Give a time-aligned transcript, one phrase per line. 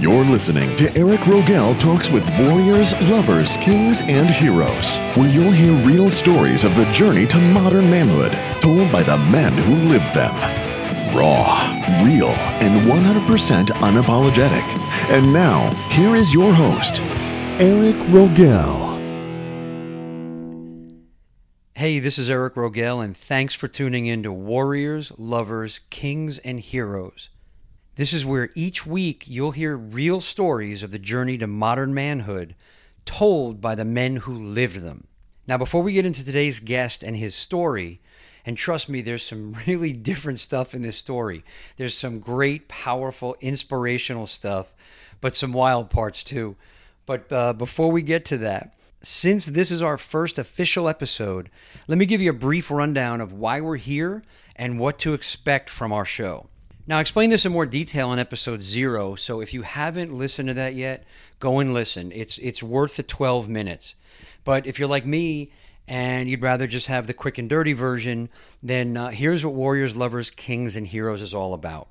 [0.00, 5.74] You're listening to Eric Rogel Talks with Warriors, Lovers, Kings, and Heroes, where you'll hear
[5.74, 8.32] real stories of the journey to modern manhood,
[8.62, 10.34] told by the men who lived them.
[11.14, 11.58] Raw,
[12.02, 14.66] real, and 100% unapologetic.
[15.10, 17.02] And now, here is your host,
[17.60, 18.88] Eric Rogel.
[21.74, 26.58] Hey, this is Eric Rogel, and thanks for tuning in to Warriors, Lovers, Kings, and
[26.58, 27.28] Heroes.
[28.00, 32.54] This is where each week you'll hear real stories of the journey to modern manhood
[33.04, 35.06] told by the men who lived them.
[35.46, 38.00] Now, before we get into today's guest and his story,
[38.46, 41.44] and trust me, there's some really different stuff in this story.
[41.76, 44.74] There's some great, powerful, inspirational stuff,
[45.20, 46.56] but some wild parts too.
[47.04, 51.50] But uh, before we get to that, since this is our first official episode,
[51.86, 54.22] let me give you a brief rundown of why we're here
[54.56, 56.49] and what to expect from our show.
[56.90, 60.48] Now, I explained this in more detail in episode zero, so if you haven't listened
[60.48, 61.04] to that yet,
[61.38, 62.10] go and listen.
[62.10, 63.94] It's, it's worth the 12 minutes.
[64.42, 65.52] But if you're like me
[65.86, 68.28] and you'd rather just have the quick and dirty version,
[68.60, 71.90] then uh, here's what Warriors, Lovers, Kings, and Heroes is all about.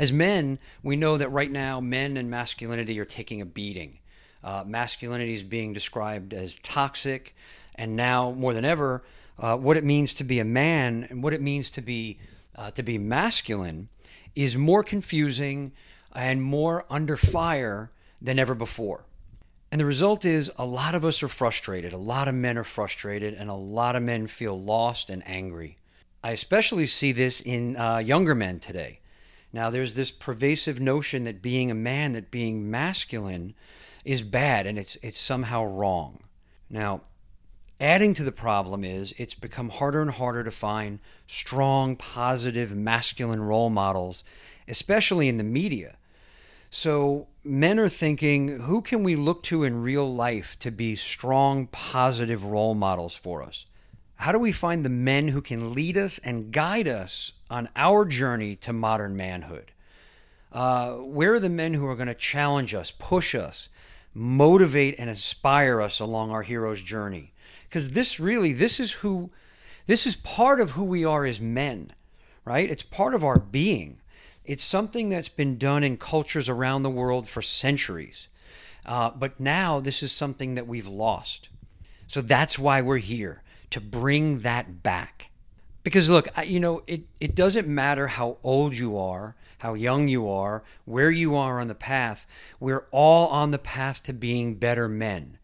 [0.00, 4.00] As men, we know that right now men and masculinity are taking a beating.
[4.42, 7.36] Uh, masculinity is being described as toxic,
[7.76, 9.04] and now more than ever,
[9.38, 12.18] uh, what it means to be a man and what it means to be
[12.56, 13.88] uh, to be masculine
[14.34, 15.72] is more confusing
[16.14, 17.90] and more under fire
[18.20, 19.04] than ever before.
[19.70, 21.92] And the result is a lot of us are frustrated.
[21.92, 25.78] A lot of men are frustrated, and a lot of men feel lost and angry.
[26.22, 29.00] I especially see this in uh, younger men today.
[29.52, 33.54] Now, there's this pervasive notion that being a man, that being masculine,
[34.04, 36.24] is bad and it's it's somehow wrong.
[36.68, 37.02] Now,
[37.80, 43.42] adding to the problem is it's become harder and harder to find strong, positive, masculine
[43.42, 44.24] role models,
[44.68, 45.96] especially in the media.
[46.70, 51.68] So, men are thinking, who can we look to in real life to be strong,
[51.68, 53.66] positive role models for us?
[54.16, 58.04] How do we find the men who can lead us and guide us on our
[58.04, 59.70] journey to modern manhood?
[60.50, 63.68] Uh, where are the men who are going to challenge us, push us,
[64.14, 67.33] motivate and inspire us along our hero's journey
[67.74, 69.32] because this really this is who
[69.86, 71.90] this is part of who we are as men
[72.44, 74.00] right it's part of our being
[74.44, 78.28] it's something that's been done in cultures around the world for centuries
[78.86, 81.48] uh, but now this is something that we've lost
[82.06, 85.32] so that's why we're here to bring that back
[85.82, 90.28] because look you know it, it doesn't matter how old you are how young you
[90.28, 92.26] are, where you are on the path.
[92.60, 95.38] We're all on the path to being better men.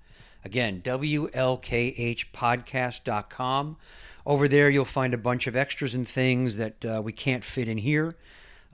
[0.43, 3.77] Again, wlkhpodcast.com.
[4.25, 7.69] Over there, you'll find a bunch of extras and things that uh, we can't fit
[7.69, 8.17] in here.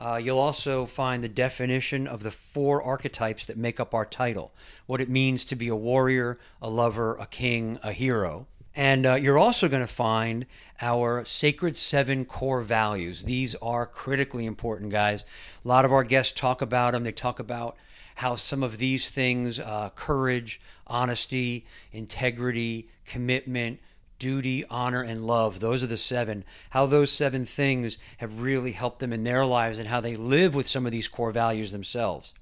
[0.01, 4.51] Uh, you'll also find the definition of the four archetypes that make up our title
[4.87, 8.47] what it means to be a warrior, a lover, a king, a hero.
[8.75, 10.47] And uh, you're also going to find
[10.81, 13.25] our sacred seven core values.
[13.25, 15.23] These are critically important, guys.
[15.63, 17.03] A lot of our guests talk about them.
[17.03, 17.77] They talk about
[18.15, 23.79] how some of these things uh, courage, honesty, integrity, commitment,
[24.21, 25.59] duty, honor, and love.
[25.59, 26.45] Those are the seven.
[26.69, 30.53] How those seven things have really helped them in their lives and how they live
[30.53, 32.35] with some of these core values themselves.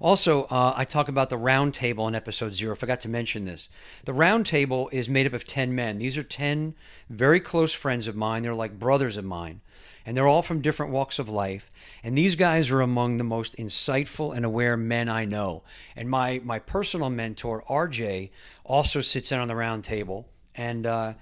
[0.00, 2.74] Also, uh, I talk about the round table in episode zero.
[2.74, 3.68] I forgot to mention this.
[4.06, 5.98] The round table is made up of 10 men.
[5.98, 6.74] These are 10
[7.08, 8.42] very close friends of mine.
[8.42, 9.60] They're like brothers of mine.
[10.04, 11.70] And they're all from different walks of life.
[12.02, 15.62] And these guys are among the most insightful and aware men I know.
[15.94, 18.30] And my, my personal mentor, RJ,
[18.64, 20.26] also sits in on the round table.
[20.60, 21.14] And uh,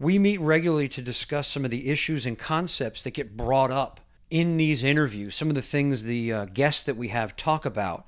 [0.00, 4.00] we meet regularly to discuss some of the issues and concepts that get brought up
[4.30, 8.04] in these interviews, some of the things the uh, guests that we have talk about.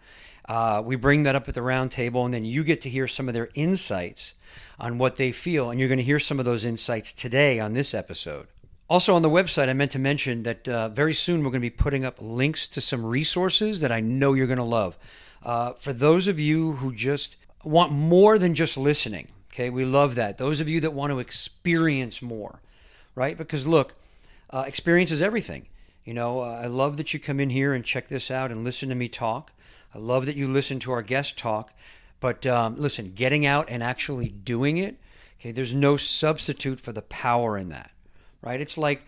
[0.48, 3.28] Uh, we bring that up at the roundtable, and then you get to hear some
[3.28, 4.34] of their insights
[4.80, 5.70] on what they feel.
[5.70, 8.48] And you're going to hear some of those insights today on this episode.
[8.90, 11.70] Also, on the website, I meant to mention that uh, very soon we're going to
[11.70, 14.98] be putting up links to some resources that I know you're going to love.
[15.44, 20.14] Uh, for those of you who just want more than just listening, okay, we love
[20.14, 20.38] that.
[20.38, 22.60] Those of you that want to experience more,
[23.14, 23.36] right?
[23.36, 23.94] Because look,
[24.50, 25.66] uh, experience is everything.
[26.04, 28.64] You know, uh, I love that you come in here and check this out and
[28.64, 29.52] listen to me talk.
[29.94, 31.72] I love that you listen to our guest talk.
[32.18, 34.96] But um, listen, getting out and actually doing it,
[35.38, 37.92] okay, there's no substitute for the power in that
[38.42, 38.60] right?
[38.60, 39.06] It's like,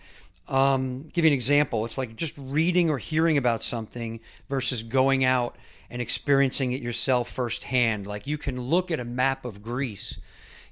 [0.49, 1.85] um, give you an example.
[1.85, 5.57] It's like just reading or hearing about something versus going out
[5.91, 8.07] and experiencing it yourself firsthand.
[8.07, 10.19] Like you can look at a map of Greece,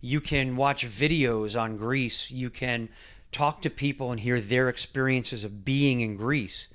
[0.02, 2.90] you can watch videos on Greece, you can
[3.30, 6.68] talk to people and hear their experiences of being in Greece.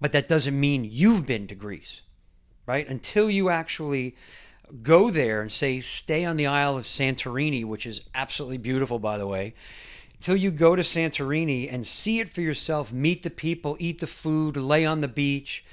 [0.00, 2.02] But that doesn't mean you've been to Greece,
[2.66, 2.88] right?
[2.88, 4.14] Until you actually
[4.82, 9.16] go there and say, stay on the Isle of Santorini, which is absolutely beautiful, by
[9.16, 9.54] the way,
[10.20, 14.06] till you go to Santorini and see it for yourself, meet the people, eat the
[14.06, 15.64] food, lay on the beach.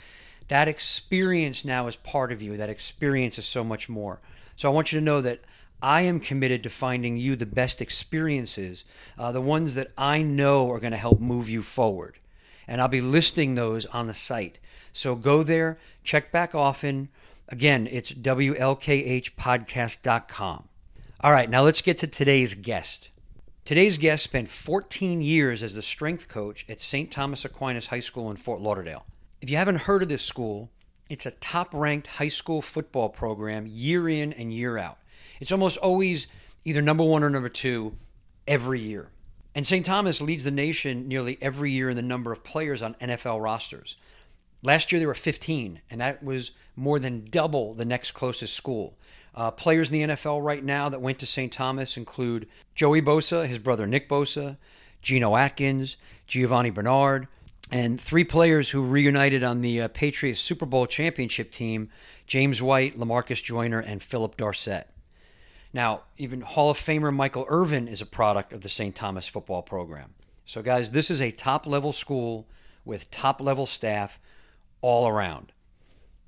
[0.47, 2.57] That experience now is part of you.
[2.57, 4.19] That experience is so much more.
[4.55, 5.41] So I want you to know that
[5.81, 8.83] I am committed to finding you the best experiences,
[9.17, 12.17] uh, the ones that I know are going to help move you forward.
[12.67, 14.59] And I'll be listing those on the site.
[14.91, 17.09] So go there, check back often.
[17.47, 20.69] Again, it's WLKHpodcast.com.
[21.21, 23.09] All right, now let's get to today's guest.
[23.65, 27.11] Today's guest spent 14 years as the strength coach at St.
[27.11, 29.05] Thomas Aquinas High School in Fort Lauderdale.
[29.41, 30.69] If you haven't heard of this school,
[31.09, 34.97] it's a top ranked high school football program year in and year out.
[35.39, 36.27] It's almost always
[36.63, 37.95] either number one or number two
[38.47, 39.09] every year.
[39.55, 39.85] And St.
[39.85, 43.95] Thomas leads the nation nearly every year in the number of players on NFL rosters.
[44.61, 48.97] Last year there were 15, and that was more than double the next closest school.
[49.33, 51.51] Uh, players in the NFL right now that went to St.
[51.51, 54.57] Thomas include Joey Bosa, his brother Nick Bosa,
[55.01, 55.95] Geno Atkins,
[56.27, 57.27] Giovanni Bernard,
[57.71, 61.89] and three players who reunited on the uh, Patriots Super Bowl championship team
[62.27, 64.87] James White, Lamarcus Joyner, and Philip Dorsett.
[65.71, 68.95] Now, even Hall of Famer Michael Irvin is a product of the St.
[68.95, 70.15] Thomas football program.
[70.45, 72.47] So, guys, this is a top level school
[72.85, 74.19] with top level staff
[74.81, 75.51] all around.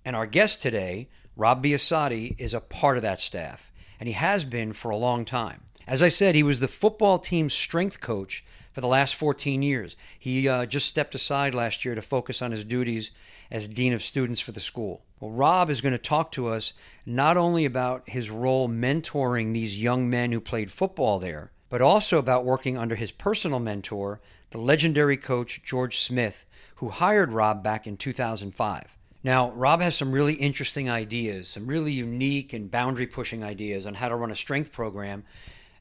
[0.06, 4.46] And our guest today Rob Biasotti is a part of that staff, and he has
[4.46, 5.62] been for a long time.
[5.88, 9.96] As I said, he was the football team's strength coach for the last 14 years.
[10.18, 13.12] He uh, just stepped aside last year to focus on his duties
[13.50, 15.04] as Dean of Students for the school.
[15.20, 16.74] Well, Rob is going to talk to us
[17.06, 22.18] not only about his role mentoring these young men who played football there, but also
[22.18, 24.20] about working under his personal mentor,
[24.50, 26.46] the legendary coach George Smith,
[26.76, 28.98] who hired Rob back in 2005.
[29.24, 33.94] Now, Rob has some really interesting ideas, some really unique and boundary pushing ideas on
[33.94, 35.24] how to run a strength program,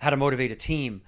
[0.01, 1.01] how to motivate a team,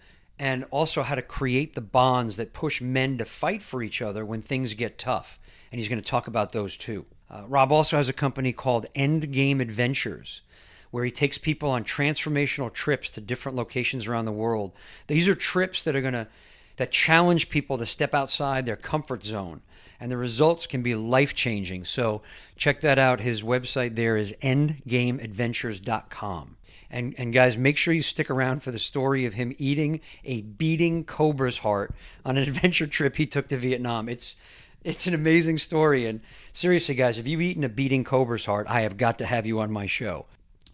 [0.43, 4.25] and also how to create the bonds that push men to fight for each other
[4.25, 5.39] when things get tough.
[5.71, 7.07] And he's going to talk about those too.
[7.31, 10.43] Uh, Rob also has a company called Endgame Adventures,
[10.91, 14.73] where he takes people on transformational trips to different locations around the world.
[15.07, 16.27] These are trips that are going to
[16.77, 19.63] that challenge people to step outside their comfort zone
[20.03, 21.85] and the results can be life changing.
[21.85, 22.23] So
[22.57, 23.21] check that out.
[23.21, 26.57] His website there is endgameadventures.com.
[26.93, 30.43] And, and guys, make sure you stick around for the story of him eating a
[30.43, 31.95] beating cobra's heart
[32.25, 34.09] on an adventure trip he took to Vietnam.
[34.09, 34.37] It's
[34.85, 36.07] it's an amazing story.
[36.07, 36.21] And
[36.53, 39.61] seriously, guys, if you've eaten a beating cobra's heart, I have got to have you
[39.61, 40.27] on my show.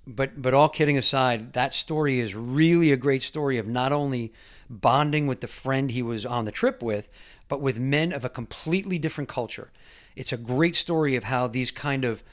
[0.07, 4.33] But but all kidding aside, that story is really a great story of not only
[4.71, 7.09] bonding with the friend he was on the trip with,
[7.49, 9.71] but with men of a completely different culture.
[10.17, 12.25] It's a great story of how these kind of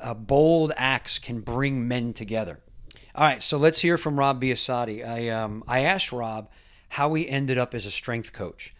[0.00, 2.60] uh, bold acts can bring men together.
[3.16, 5.02] All right, so let's hear from Rob Biasotti.
[5.02, 6.50] I um, I asked Rob
[6.90, 8.74] how he ended up as a strength coach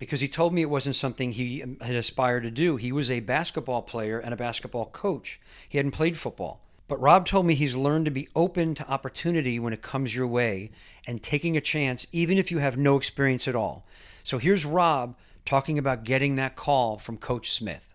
[0.00, 2.78] because he told me it wasn't something he um, had aspired to do.
[2.78, 5.40] He was a basketball player and a basketball coach.
[5.68, 6.62] He hadn't played football.
[6.88, 10.26] But Rob told me he's learned to be open to opportunity when it comes your
[10.26, 10.72] way
[11.06, 13.86] and taking a chance, even if you have no experience at all.
[14.24, 17.94] So here's Rob talking about getting that call from Coach Smith.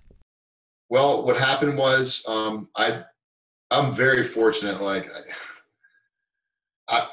[0.89, 3.03] Well, what happened was um, I,
[3.69, 4.81] I'm very fortunate.
[4.81, 5.09] Like,
[6.91, 7.07] I,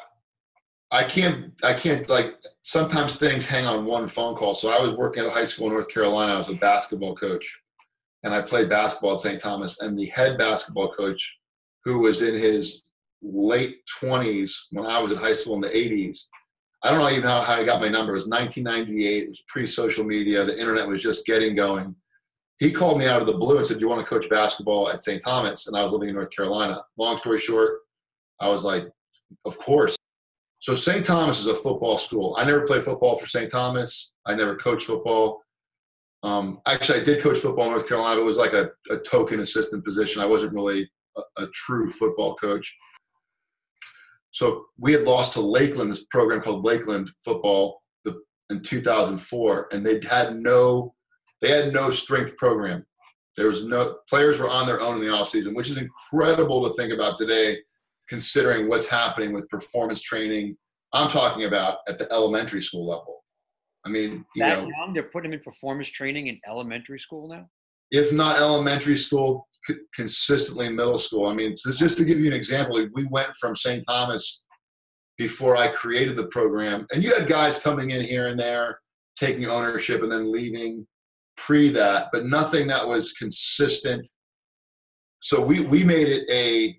[0.91, 2.37] I can't, I can't like.
[2.63, 4.55] Sometimes things hang on one phone call.
[4.55, 6.33] So I was working at a high school in North Carolina.
[6.33, 7.63] I was a basketball coach,
[8.25, 9.41] and I played basketball at St.
[9.41, 9.81] Thomas.
[9.81, 11.39] And the head basketball coach
[11.85, 12.83] who was in his
[13.23, 16.27] late 20s when I was in high school in the 80s.
[16.83, 18.13] I don't know even how, how I got my number.
[18.13, 19.23] It was 1998.
[19.25, 20.45] It was pre social media.
[20.45, 21.95] The internet was just getting going.
[22.61, 24.89] He called me out of the blue and said, Do you want to coach basketball
[24.89, 25.23] at St.
[25.23, 25.67] Thomas?
[25.67, 26.83] And I was living in North Carolina.
[26.97, 27.81] Long story short,
[28.41, 28.89] I was like,
[29.45, 29.97] Of course.
[30.61, 31.05] So St.
[31.05, 32.37] Thomas is a football school.
[32.39, 33.51] I never played football for St.
[33.51, 34.13] Thomas.
[34.27, 35.41] I never coached football.
[36.23, 38.17] Um, actually, I did coach football in North Carolina.
[38.17, 40.21] But it was like a, a token assistant position.
[40.21, 42.77] I wasn't really a, a, true football coach.
[44.33, 48.21] So we had lost to Lakeland, this program called Lakeland Football, the,
[48.51, 50.95] in 2004, and they had no,
[51.41, 52.85] they had no strength program.
[53.37, 56.75] There was no players were on their own in the offseason, which is incredible to
[56.75, 57.59] think about today,
[58.09, 60.57] considering what's happening with performance training.
[60.93, 63.25] I'm talking about at the elementary school level.
[63.85, 67.29] I mean, you that know, young, they're putting them in performance training in elementary school
[67.29, 67.49] now.
[67.91, 69.49] If not elementary school,
[69.95, 71.27] consistently in middle school.
[71.27, 73.85] I mean, so just to give you an example, we went from St.
[73.87, 74.47] Thomas
[75.17, 78.81] before I created the program, and you had guys coming in here and there,
[79.19, 80.87] taking ownership and then leaving
[81.37, 84.07] pre that, but nothing that was consistent.
[85.21, 86.79] So we we made it a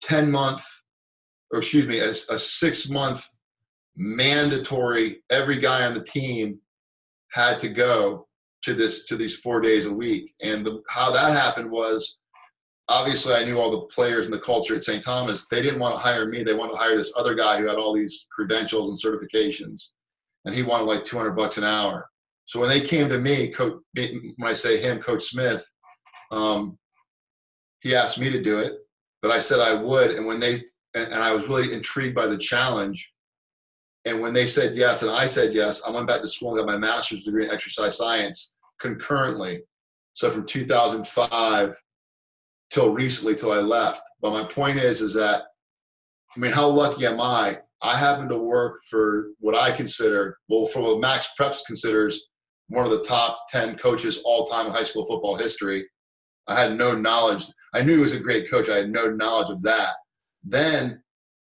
[0.00, 0.64] ten month,
[1.50, 3.28] or excuse me, a, a six month
[3.96, 5.22] mandatory.
[5.30, 6.58] Every guy on the team
[7.32, 8.26] had to go
[8.62, 12.18] to this to these four days a week, and the, how that happened was
[12.88, 15.02] obviously I knew all the players and the culture at St.
[15.02, 15.46] Thomas.
[15.48, 16.42] They didn't want to hire me.
[16.42, 19.92] They wanted to hire this other guy who had all these credentials and certifications,
[20.44, 22.10] and he wanted like 200 bucks an hour.
[22.46, 25.64] So when they came to me, coach, when I say him, Coach Smith,
[26.32, 26.76] um,
[27.80, 28.72] he asked me to do it,
[29.22, 30.12] but I said I would.
[30.12, 30.62] And when they
[30.94, 33.12] and, and I was really intrigued by the challenge.
[34.06, 36.58] And when they said yes, and I said yes, I went back to school and
[36.58, 39.60] got my master's degree in exercise science concurrently.
[40.14, 41.74] So from 2005
[42.70, 44.00] till recently, till I left.
[44.22, 45.42] But my point is, is that
[46.36, 47.58] I mean, how lucky am I?
[47.82, 52.28] I happen to work for what I consider, well, for what Max Preps considers
[52.68, 55.88] one of the top 10 coaches all time in high school football history.
[56.50, 57.44] I had no knowledge.
[57.72, 58.68] I knew he was a great coach.
[58.68, 59.94] I had no knowledge of that.
[60.42, 61.02] Then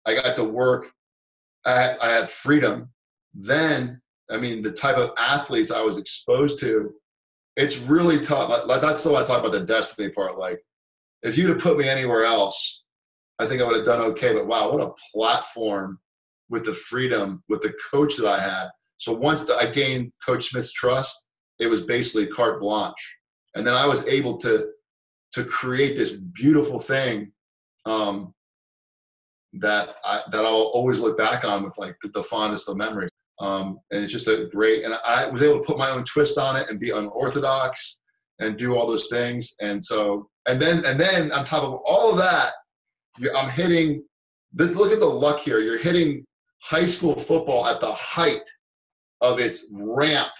[0.06, 0.90] I got to work.
[1.66, 2.88] I had, I had freedom.
[3.34, 6.94] Then, I mean, the type of athletes I was exposed to,
[7.56, 8.66] it's really tough.
[8.66, 10.38] That's why I talk about the destiny part.
[10.38, 10.60] Like,
[11.22, 12.84] if you'd have put me anywhere else,
[13.38, 14.32] I think I would have done okay.
[14.32, 16.00] But wow, what a platform
[16.48, 18.68] with the freedom, with the coach that I had.
[18.98, 21.26] So once the, I gained Coach Smith's trust,
[21.58, 23.18] it was basically carte blanche,
[23.54, 24.68] and then I was able to
[25.34, 27.32] to create this beautiful thing
[27.86, 28.32] um,
[29.54, 33.10] that I, that I'll always look back on with like the fondest of memories.
[33.40, 36.38] Um, and it's just a great, and I was able to put my own twist
[36.38, 37.98] on it and be unorthodox
[38.38, 39.54] and do all those things.
[39.60, 42.52] And so, and then, and then on top of all of that,
[43.34, 44.04] I'm hitting.
[44.52, 45.58] This, look at the luck here.
[45.58, 46.24] You're hitting
[46.62, 48.48] high school football at the height
[49.20, 50.30] of its ramp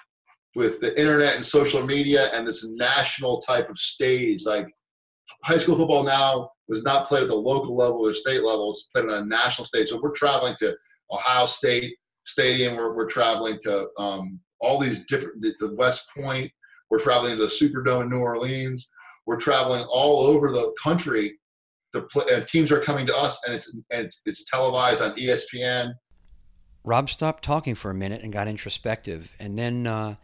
[0.54, 4.44] with the internet and social media and this national type of stage.
[4.46, 4.68] Like
[5.44, 8.84] high school football now was not played at the local level or state level, it's
[8.84, 9.88] played on a national stage.
[9.88, 10.74] So we're traveling to
[11.10, 16.50] Ohio State Stadium, we're, we're traveling to um, all these different, the, the West Point,
[16.90, 18.90] we're traveling to the Superdome in New Orleans,
[19.26, 21.34] we're traveling all over the country.
[21.92, 25.92] The teams are coming to us, and it's and it's, it's televised on ESPN
[26.84, 30.16] Rob stopped talking for a minute and got introspective, and then uh,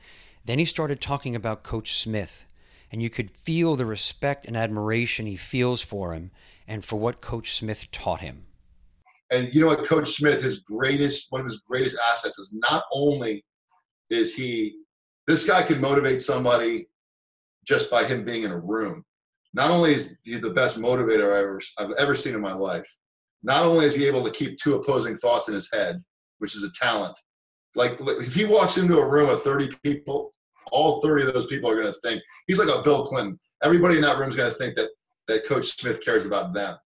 [0.44, 2.44] then he started talking about Coach Smith,
[2.90, 6.30] and you could feel the respect and admiration he feels for him
[6.66, 8.46] and for what Coach Smith taught him.
[9.30, 12.84] And you know what, Coach Smith, his greatest one of his greatest assets is not
[12.92, 13.44] only
[14.10, 14.76] is he
[15.26, 16.88] this guy can motivate somebody
[17.64, 19.04] just by him being in a room.
[19.54, 22.86] Not only is he the best motivator I've ever, I've ever seen in my life,
[23.42, 26.02] not only is he able to keep two opposing thoughts in his head,
[26.38, 27.18] which is a talent.
[27.74, 30.34] Like if he walks into a room of 30 people,
[30.72, 33.38] all 30 of those people are going to think he's like a Bill Clinton.
[33.62, 34.90] Everybody in that room is going to think that
[35.28, 36.76] that Coach Smith cares about them.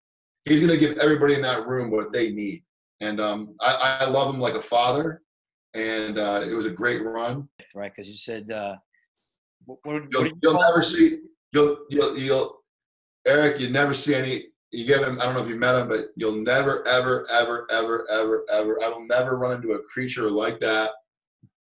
[0.45, 2.63] He's going to give everybody in that room what they need.
[3.01, 5.23] And um, I, I, love him like a father.
[5.75, 7.49] And uh, it was a great run.
[7.75, 8.77] Right, because you said uh,
[9.65, 11.19] what, what, you'll, you will never see
[11.53, 12.61] you'll you'll you'll
[13.27, 13.61] Eric.
[13.61, 15.21] You never see any you get him.
[15.21, 18.83] I don't know if you met him, but you'll never, ever, ever, ever, ever, ever.
[18.83, 20.91] I will never run into a creature like that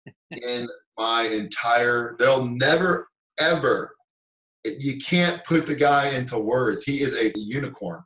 [0.31, 2.17] in my entire.
[2.19, 3.09] They'll never,
[3.39, 3.95] ever.
[4.65, 6.85] You can't put the guy into words.
[6.85, 8.03] He is a unicorn.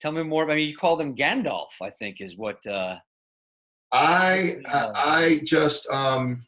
[0.00, 0.50] Tell me more.
[0.50, 1.68] I mean, you called him Gandalf.
[1.82, 2.64] I think is what.
[2.66, 2.96] Uh,
[3.92, 6.42] I I just um,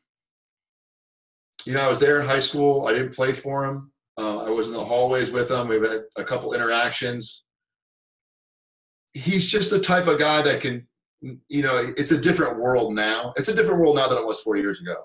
[1.64, 2.86] you know I was there in high school.
[2.86, 3.92] I didn't play for him.
[4.18, 5.68] Uh, I was in the hallways with him.
[5.68, 7.44] We've had a couple interactions
[9.14, 10.86] he's just the type of guy that can,
[11.20, 13.32] you know, it's a different world now.
[13.36, 14.96] It's a different world now than it was four years ago.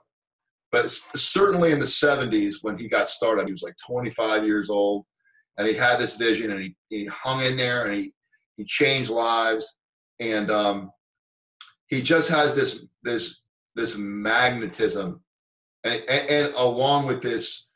[0.71, 5.05] But certainly in the 70s when he got started, he was like 25 years old
[5.57, 8.13] and he had this vision and he, he hung in there and he,
[8.57, 9.79] he changed lives.
[10.19, 10.91] And um,
[11.87, 13.43] he just has this this
[13.75, 15.21] this magnetism,
[15.83, 17.69] and, and, and along with this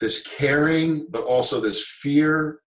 [0.00, 2.60] this caring, but also this fear.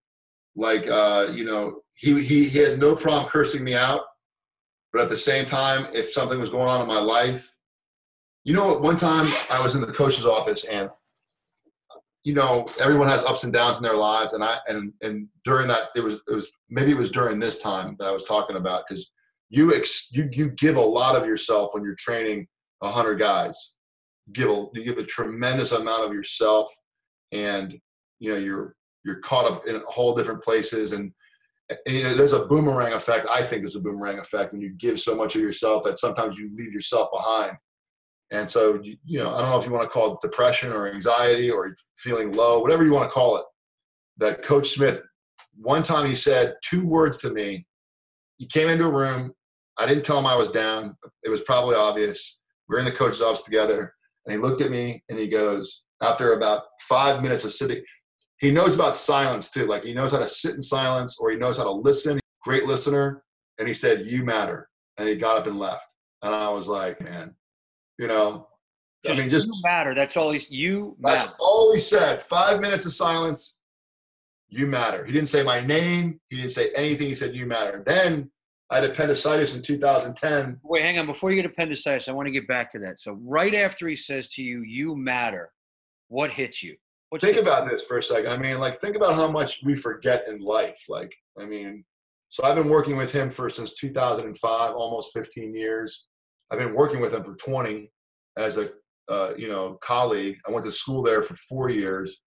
[0.55, 4.01] Like uh, you know, he he he has no problem cursing me out,
[4.93, 7.45] but at the same time, if something was going on in my life,
[8.45, 10.89] you know, one time I was in the coach's office and
[12.23, 15.67] you know everyone has ups and downs in their lives and i and and during
[15.67, 18.55] that it was it was maybe it was during this time that i was talking
[18.55, 19.11] about because
[19.49, 22.47] you ex, you you give a lot of yourself when you're training
[22.83, 23.75] hundred guys.
[24.27, 26.71] You give a you give a tremendous amount of yourself,
[27.31, 27.79] and
[28.19, 31.11] you know you're you're caught up in a whole different places and,
[31.69, 33.27] and you know, there's a boomerang effect.
[33.29, 36.37] I think there's a boomerang effect when you give so much of yourself that sometimes
[36.37, 37.55] you leave yourself behind.
[38.31, 40.91] And so, you, know, I don't know if you want to call it depression or
[40.91, 43.45] anxiety or feeling low, whatever you want to call it.
[44.17, 45.01] That Coach Smith,
[45.55, 47.65] one time he said two words to me
[48.37, 49.33] he came into a room.
[49.77, 50.95] I didn't tell him I was down.
[51.23, 52.41] It was probably obvious.
[52.67, 53.93] We are in the coach's office together,
[54.25, 57.81] and he looked at me and he goes, after about five minutes of sitting,
[58.39, 59.65] he knows about silence too.
[59.65, 62.19] Like he knows how to sit in silence or he knows how to listen.
[62.43, 63.23] Great listener.
[63.57, 64.69] And he said, You matter.
[64.97, 65.93] And he got up and left.
[66.21, 67.33] And I was like, Man,
[67.97, 68.47] you know,
[69.03, 69.93] just I mean, just matter.
[69.93, 70.95] That's all he's you.
[70.99, 71.37] That's matter.
[71.39, 72.21] all he said.
[72.21, 73.57] Five minutes of silence
[74.49, 75.05] you matter.
[75.05, 76.19] He didn't say my name.
[76.29, 77.07] He didn't say anything.
[77.07, 77.83] He said, you matter.
[77.85, 78.31] Then
[78.69, 80.59] I had appendicitis in 2010.
[80.63, 81.05] Wait, hang on.
[81.05, 82.99] Before you get appendicitis, I want to get back to that.
[82.99, 85.51] So right after he says to you, you matter,
[86.07, 86.75] what hits you?
[87.09, 88.31] What's think about this for a second.
[88.31, 90.85] I mean, like, think about how much we forget in life.
[90.89, 91.83] Like, I mean,
[92.29, 96.07] so I've been working with him for since 2005, almost 15 years.
[96.51, 97.91] I've been working with him for 20
[98.37, 98.69] as a,
[99.09, 100.37] uh, you know, colleague.
[100.47, 102.21] I went to school there for four years.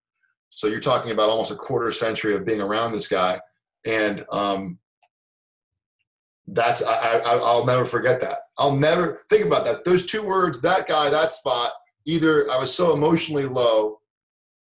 [0.50, 3.40] So you're talking about almost a quarter century of being around this guy,
[3.86, 4.80] and um,
[6.48, 8.40] that's I, I I'll never forget that.
[8.58, 9.84] I'll never think about that.
[9.84, 11.74] Those two words, that guy, that spot.
[12.06, 14.00] Either I was so emotionally low,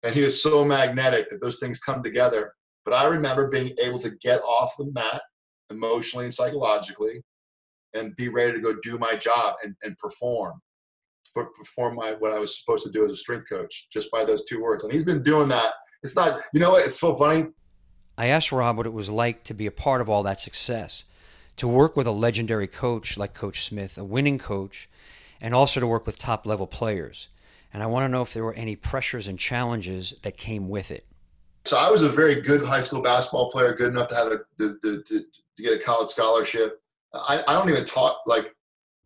[0.03, 2.53] and he was so magnetic that those things come together.
[2.85, 5.23] But I remember being able to get off the mat
[5.71, 7.23] emotionally and psychologically
[7.95, 10.61] and be ready to go do my job and, and perform
[11.35, 14.45] perform my what I was supposed to do as a strength coach just by those
[14.45, 14.85] two words.
[14.85, 15.73] And he's been doing that.
[16.03, 16.85] It's not, you know what?
[16.85, 17.47] It's so funny.
[18.19, 21.05] I asked Rob what it was like to be a part of all that success,
[21.57, 24.89] to work with a legendary coach like Coach Smith, a winning coach,
[25.41, 27.29] and also to work with top level players.
[27.73, 30.91] And I want to know if there were any pressures and challenges that came with
[30.91, 31.07] it.
[31.65, 34.41] So I was a very good high school basketball player, good enough to have a
[34.59, 35.25] to, to, to
[35.57, 36.82] get a college scholarship.
[37.15, 38.53] I, I don't even talk like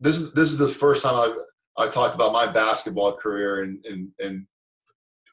[0.01, 1.37] this is this is the first time I've
[1.79, 4.47] I talked about my basketball career in, in, in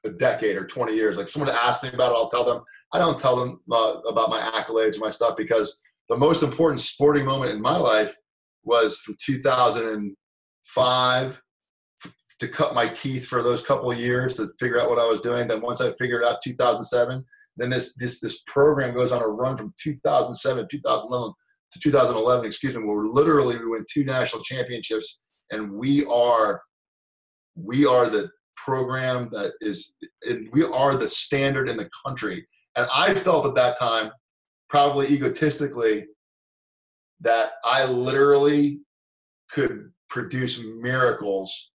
[0.03, 1.15] a decade or 20 years.
[1.15, 2.62] Like someone asks me about it, I'll tell them.
[2.91, 6.81] I don't tell them uh, about my accolades and my stuff because the most important
[6.81, 8.13] sporting moment in my life
[8.63, 11.41] was from 2005
[12.39, 15.21] to cut my teeth for those couple of years to figure out what I was
[15.21, 15.47] doing.
[15.47, 17.23] Then once I figured out 2007,
[17.55, 21.33] then this this this program goes on a run from 2007 2011
[21.73, 22.45] to 2011.
[22.45, 25.19] Excuse me, where literally we win two national championships
[25.51, 26.62] and we are
[27.55, 29.93] we are the program that is
[30.29, 34.12] and we are the standard in the country and i felt at that time
[34.69, 36.05] probably egotistically
[37.19, 38.79] that i literally
[39.51, 41.71] could produce miracles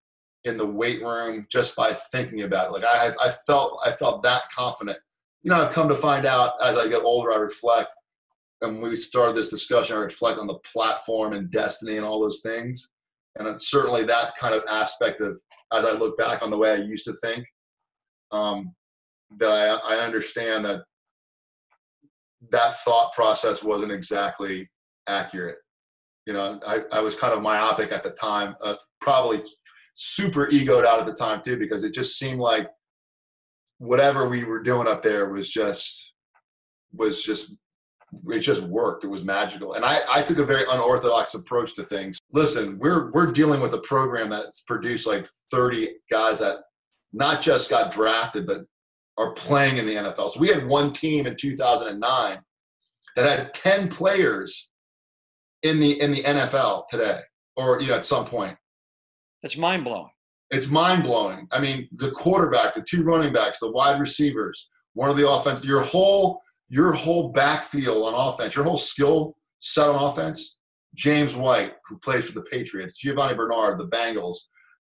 [0.43, 4.21] in the weight room just by thinking about it like i i felt i felt
[4.21, 4.97] that confident
[5.41, 7.93] you know i've come to find out as i get older i reflect
[8.61, 12.41] and we started this discussion i reflect on the platform and destiny and all those
[12.41, 12.89] things
[13.37, 15.39] and it's certainly that kind of aspect of
[15.73, 17.45] as I look back on the way I used to think,
[18.31, 18.73] um,
[19.37, 20.83] that I, I understand that
[22.51, 24.69] that thought process wasn't exactly
[25.07, 25.57] accurate.
[26.25, 29.43] You know, I, I was kind of myopic at the time, uh, probably
[29.95, 32.67] super egoed out at the time too, because it just seemed like
[33.79, 36.13] whatever we were doing up there was just
[36.93, 37.53] was just
[38.29, 39.03] it just worked.
[39.03, 39.73] It was magical.
[39.73, 42.19] And I, I took a very unorthodox approach to things.
[42.31, 46.57] Listen, we're we're dealing with a program that's produced like 30 guys that
[47.13, 48.65] not just got drafted, but
[49.17, 50.31] are playing in the NFL.
[50.31, 52.39] So we had one team in 2009
[53.15, 54.69] that had 10 players
[55.63, 57.21] in the in the NFL today,
[57.55, 58.57] or you know, at some point.
[59.41, 60.09] That's mind blowing.
[60.51, 61.47] It's mind blowing.
[61.51, 65.63] I mean, the quarterback, the two running backs, the wide receivers, one of the offense,
[65.63, 70.59] your whole your whole backfield on offense, your whole skill set on offense,
[70.95, 74.35] James White, who plays for the Patriots, Giovanni Bernard, the Bengals,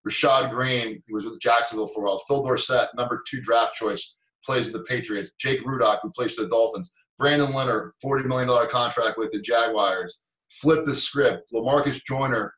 [0.07, 4.15] Rashad Greene, who was with Jacksonville for a while, Phil Dorsett, number two draft choice,
[4.43, 8.69] plays with the Patriots, Jake Rudock, who plays for the Dolphins, Brandon Linder, $40 million
[8.69, 10.19] contract with the Jaguars,
[10.49, 12.53] flip the script, Lamarcus Joyner,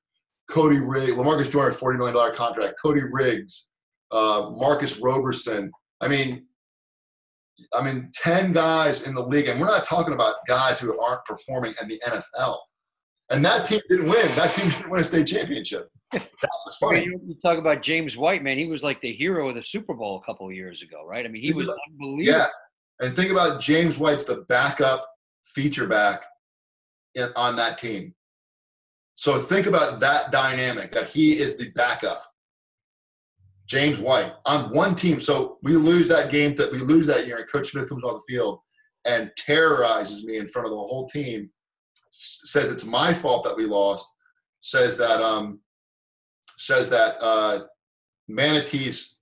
[0.50, 3.70] Cody Riggs, Lamarcus Joyner, $40 million contract, Cody Riggs,
[4.12, 5.72] uh, Marcus Roberson.
[6.02, 6.47] I mean,
[7.74, 11.26] I mean, 10 guys in the league, and we're not talking about guys who aren't
[11.26, 12.58] performing in the NFL.
[13.30, 14.28] And that team didn't win.
[14.36, 15.90] That team didn't win a state championship.
[16.14, 16.30] That's
[16.64, 17.04] what's funny.
[17.04, 18.58] You, you talk about James White, man.
[18.58, 21.26] He was like the hero of the Super Bowl a couple of years ago, right?
[21.26, 22.24] I mean, he was unbelievable.
[22.24, 22.48] Yeah.
[23.00, 25.06] And think about James White's the backup
[25.44, 26.26] feature back
[27.16, 28.14] in, on that team.
[29.16, 32.24] So think about that dynamic that he is the backup.
[33.68, 35.20] James White on one team.
[35.20, 38.24] So we lose that game that we lose that year, and Coach Smith comes off
[38.26, 38.60] the field
[39.06, 41.50] and terrorizes me in front of the whole team.
[42.10, 44.08] Says it's my fault that we lost.
[44.62, 45.60] Says that um,
[46.58, 47.66] says that uh,
[48.28, 49.18] Manatee's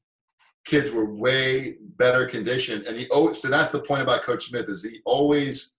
[0.65, 3.41] kids were way better conditioned, and he always.
[3.41, 5.75] So that's the point about Coach Smith is he always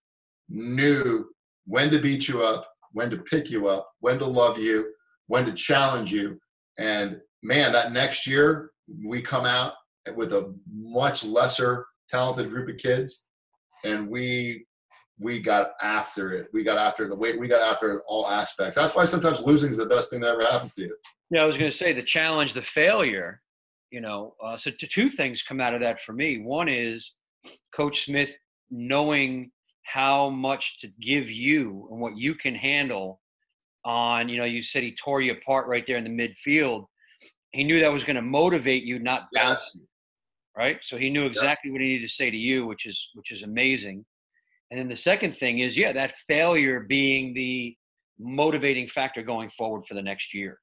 [0.48, 1.26] knew
[1.66, 4.92] when to beat you up, when to pick you up, when to love you,
[5.28, 6.40] when to challenge you,
[6.78, 8.70] and man, that next year
[9.04, 9.74] we come out
[10.14, 13.26] with a much lesser talented group of kids,
[13.84, 14.66] and we
[15.18, 16.48] we got after it.
[16.52, 18.76] We got after the way we got after all aspects.
[18.76, 20.96] That's why sometimes losing is the best thing that ever happens to you.
[21.30, 23.40] Yeah, I was going to say the challenge, the failure.
[23.90, 26.38] You know, uh, so two things come out of that for me.
[26.38, 27.12] One is
[27.72, 28.36] Coach Smith
[28.70, 29.50] knowing
[29.84, 33.20] how much to give you and what you can handle
[33.84, 36.86] on you know you said he tore you apart right there in the midfield
[37.56, 39.76] he knew that was going to motivate you, not bounce yes.
[39.76, 39.88] you,
[40.56, 40.78] right?
[40.82, 41.72] So he knew exactly yeah.
[41.72, 44.04] what he needed to say to you, which is which is amazing.
[44.70, 47.74] And then the second thing is, yeah, that failure being the
[48.18, 50.58] motivating factor going forward for the next year.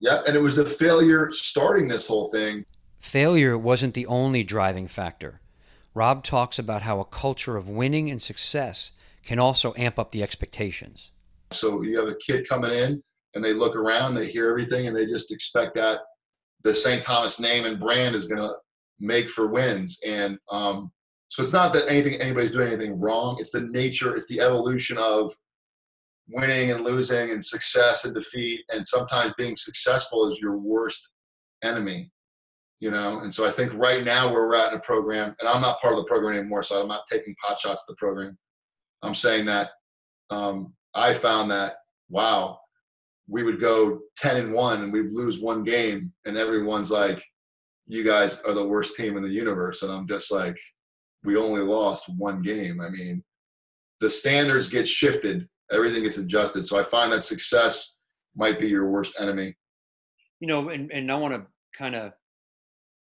[0.00, 2.64] Yeah, and it was the failure starting this whole thing.
[2.98, 5.40] Failure wasn't the only driving factor.
[5.94, 8.90] Rob talks about how a culture of winning and success
[9.22, 11.10] can also amp up the expectations.
[11.52, 13.02] So you have a kid coming in
[13.34, 16.00] and they look around, they hear everything, and they just expect that
[16.64, 17.02] the St.
[17.02, 18.54] Thomas name and brand is going to
[19.00, 19.98] make for wins.
[20.06, 20.92] And um,
[21.28, 23.36] so it's not that anything anybody's doing anything wrong.
[23.40, 24.16] It's the nature.
[24.16, 25.30] It's the evolution of
[26.28, 28.60] winning and losing and success and defeat.
[28.72, 31.12] And sometimes being successful is your worst
[31.62, 32.10] enemy.
[32.80, 35.48] You know, and so I think right now where we're at in the program, and
[35.48, 37.94] I'm not part of the program anymore, so I'm not taking pot shots at the
[37.94, 38.36] program.
[39.02, 39.70] I'm saying that
[40.30, 41.76] um, I found that
[42.08, 42.58] wow,
[43.32, 47.24] we would go 10 and 1 and we'd lose one game and everyone's like
[47.86, 49.82] you guys are the worst team in the universe.
[49.82, 50.58] And i'm just like
[51.24, 52.80] we only lost one game.
[52.80, 53.24] I mean
[54.00, 55.48] the standards get shifted.
[55.70, 56.66] Everything gets adjusted.
[56.66, 57.94] So i find that success
[58.36, 59.56] might be your worst enemy.
[60.40, 61.42] You know and, and i want to
[61.76, 62.12] kind of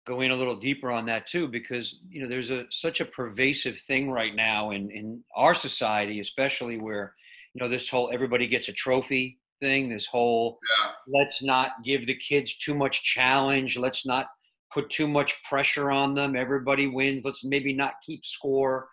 [0.07, 3.07] go in a little deeper on that too because you know there's a such a
[3.07, 7.15] pervasive thing right now in in our society especially where
[7.55, 10.91] you know this whole everybody gets a trophy thing this whole yeah.
[11.09, 14.27] let's not give the kids too much challenge let's not
[14.73, 18.89] put too much pressure on them everybody wins let's maybe not keep score.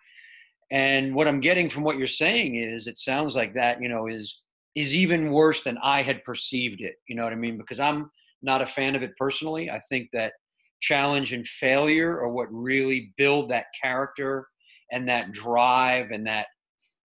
[0.70, 4.06] And what i'm getting from what you're saying is it sounds like that you know
[4.06, 4.40] is
[4.74, 7.58] is even worse than i had perceived it you know what i mean?
[7.58, 8.10] Because i'm
[8.42, 9.70] not a fan of it personally.
[9.70, 10.32] I think that
[10.80, 14.48] challenge and failure are what really build that character
[14.90, 16.48] and that drive and that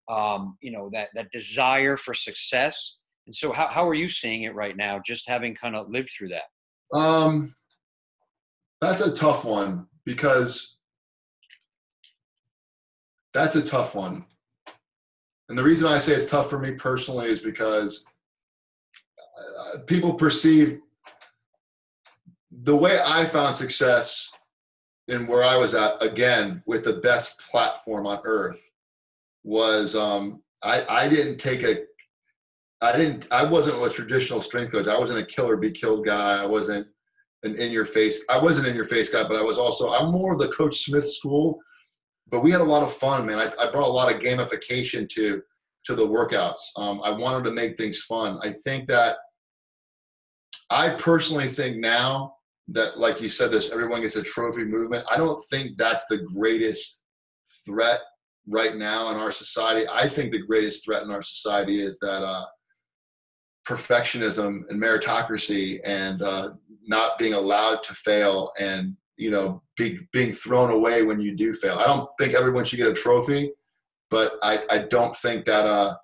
[0.09, 2.97] um, you know that that desire for success
[3.33, 5.01] and so, how how are you seeing it right now?
[5.07, 6.95] Just having kind of lived through that.
[6.95, 7.55] Um,
[8.83, 10.77] that's a tough one because
[13.33, 14.27] that's a tough one.
[15.49, 18.05] And the reason I say it's tough for me personally is because
[19.59, 20.81] uh, people perceive
[22.51, 24.31] the way I found success
[25.09, 28.61] in where I was at again with the best platform on earth
[29.43, 31.85] was um, I, I didn't take a
[32.83, 33.29] I didn't.
[33.31, 34.89] I wasn't a traditional strength coach.
[34.89, 36.43] I wasn't a kill or be killed guy.
[36.43, 36.89] I wasn't
[37.45, 38.25] an in your face.
[38.29, 39.93] I wasn't in your face guy, but I was also.
[39.93, 41.61] I'm more of the Coach Smith school.
[42.29, 43.39] But we had a lot of fun, man.
[43.39, 45.43] I, I brought a lot of gamification to
[45.85, 46.61] to the workouts.
[46.77, 48.39] Um, I wanted to make things fun.
[48.43, 49.17] I think that
[50.71, 52.35] I personally think now
[52.69, 55.05] that, like you said, this everyone gets a trophy movement.
[55.11, 57.05] I don't think that's the greatest
[57.65, 58.01] threat
[58.49, 59.87] right now in our society.
[59.89, 62.45] I think the greatest threat in our society is that uh,
[63.69, 66.51] perfectionism and meritocracy and uh,
[66.87, 71.53] not being allowed to fail and you know be, being thrown away when you do
[71.53, 71.79] fail.
[71.79, 73.53] I don't think everyone should get a trophy,
[74.11, 75.67] but I, I don't think that.
[75.67, 75.95] Uh,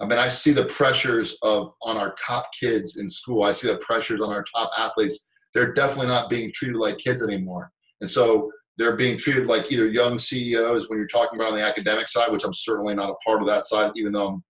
[0.00, 3.44] I mean, I see the pressures of on our top kids in school.
[3.44, 5.30] I see the pressures on our top athletes.
[5.54, 9.86] They're definitely not being treated like kids anymore, and so they're being treated like either
[9.86, 13.14] young CEOs when you're talking about on the academic side, which I'm certainly not a
[13.24, 14.44] part of that side, even though I'm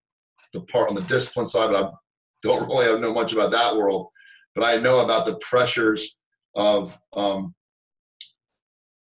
[0.55, 1.93] the part on the discipline side, but I'm
[2.45, 4.09] don't really know much about that world,
[4.55, 6.17] but I know about the pressures
[6.55, 7.55] of um,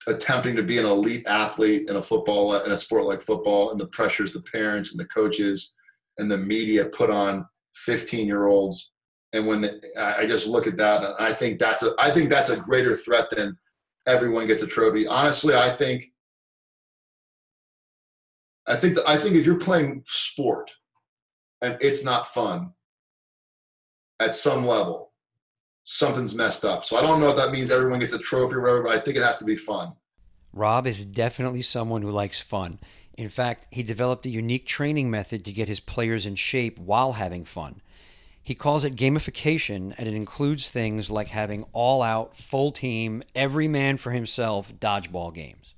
[0.08, 3.80] attempting to be an elite athlete in a football in a sport like football, and
[3.80, 5.76] the pressures the parents and the coaches
[6.18, 7.46] and the media put on
[7.76, 8.92] 15 year olds.
[9.34, 12.50] And when the, I just look at that, I think that's a I think that's
[12.50, 13.58] a greater threat than
[14.08, 15.06] everyone gets a trophy.
[15.06, 16.06] Honestly, I think
[18.66, 20.72] I think that, I think if you're playing sport
[21.62, 22.74] and it's not fun
[24.20, 25.12] at some level,
[25.84, 26.86] something's messed up.
[26.86, 29.00] So I don't know if that means everyone gets a trophy or whatever, but I
[29.00, 29.94] think it has to be fun.
[30.54, 32.80] Rob is definitely someone who likes fun.
[33.18, 37.14] In fact, he developed a unique training method to get his players in shape while
[37.14, 37.82] having fun.
[38.42, 43.68] He calls it gamification, and it includes things like having all out, full team, every
[43.68, 45.76] man for himself dodgeball games.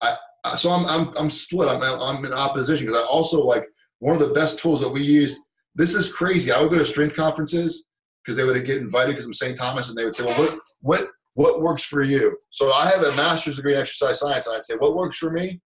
[0.00, 0.16] I,
[0.56, 1.68] so I'm, I'm, I'm split.
[1.68, 3.66] I'm, I'm in opposition because I also like
[3.98, 5.38] one of the best tools that we use.
[5.74, 6.50] This is crazy.
[6.50, 7.84] I would go to strength conferences
[8.24, 9.56] because they would get invited because I'm St.
[9.56, 12.36] Thomas and they would say, well, what, what, what works for you?
[12.50, 15.30] So I have a master's degree in exercise science and I'd say, what works for
[15.30, 15.60] me?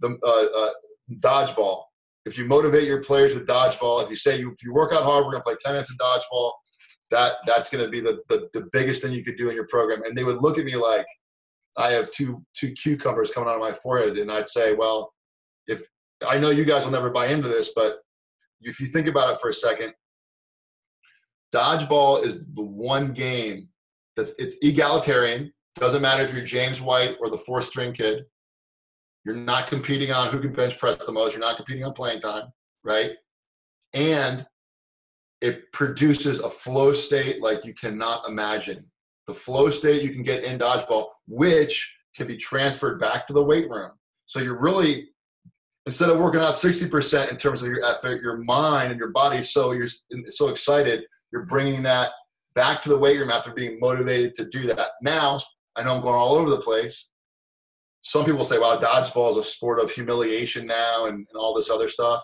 [0.00, 0.72] The uh, uh,
[1.20, 1.84] dodgeball.
[2.24, 5.04] If you motivate your players with dodgeball, if you say you, if you work out
[5.04, 6.52] hard, we're going to play 10 minutes of dodgeball,
[7.10, 9.68] that, that's going to be the, the, the biggest thing you could do in your
[9.68, 10.02] program.
[10.04, 11.06] And they would look at me like,
[11.76, 15.12] I have two two cucumbers coming out of my forehead, and I'd say, well,
[15.66, 15.82] if
[16.26, 17.98] I know you guys will never buy into this, but
[18.66, 19.94] if you think about it for a second,
[21.54, 23.68] dodgeball is the one game
[24.16, 25.52] that's it's egalitarian.
[25.76, 28.24] Doesn't matter if you're James White or the fourth string kid.
[29.24, 31.32] You're not competing on who can bench press the most.
[31.32, 32.48] You're not competing on playing time,
[32.84, 33.12] right?
[33.92, 34.46] And
[35.40, 38.84] it produces a flow state like you cannot imagine
[39.26, 43.42] the flow state you can get in dodgeball, which can be transferred back to the
[43.42, 43.90] weight room.
[44.26, 45.08] So you're really
[45.86, 49.42] instead of working out 60% in terms of your effort, your mind and your body,
[49.42, 49.88] so you're
[50.28, 52.10] so excited, you're bringing that
[52.54, 54.90] back to the weight room after being motivated to do that.
[55.00, 55.38] Now,
[55.76, 57.10] I know I'm going all over the place.
[58.00, 61.70] Some people say, "Wow, dodgeball is a sport of humiliation now," and, and all this
[61.70, 62.22] other stuff.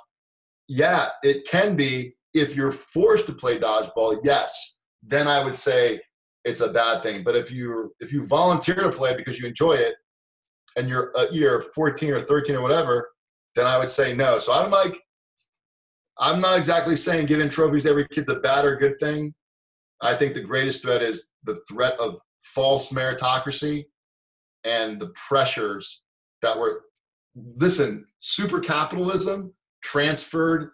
[0.68, 4.20] Yeah, it can be if you're forced to play dodgeball.
[4.22, 6.00] Yes, then I would say
[6.44, 7.24] it's a bad thing.
[7.24, 9.94] But if you if you volunteer to play because you enjoy it,
[10.76, 13.11] and you're uh, you're 14 or 13 or whatever,
[13.54, 14.38] then I would say no.
[14.38, 15.00] So I'm like,
[16.18, 19.34] I'm not exactly saying giving trophies to every kid's a bad or good thing.
[20.00, 23.84] I think the greatest threat is the threat of false meritocracy
[24.64, 26.02] and the pressures
[26.42, 26.82] that were
[27.56, 30.70] listen super capitalism transferred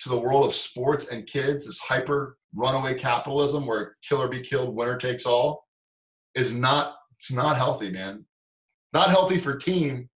[0.00, 4.42] to the world of sports and kids is hyper runaway capitalism where kill or be
[4.42, 5.64] killed, winner takes all,
[6.34, 8.24] is not it's not healthy, man.
[8.92, 10.10] Not healthy for team,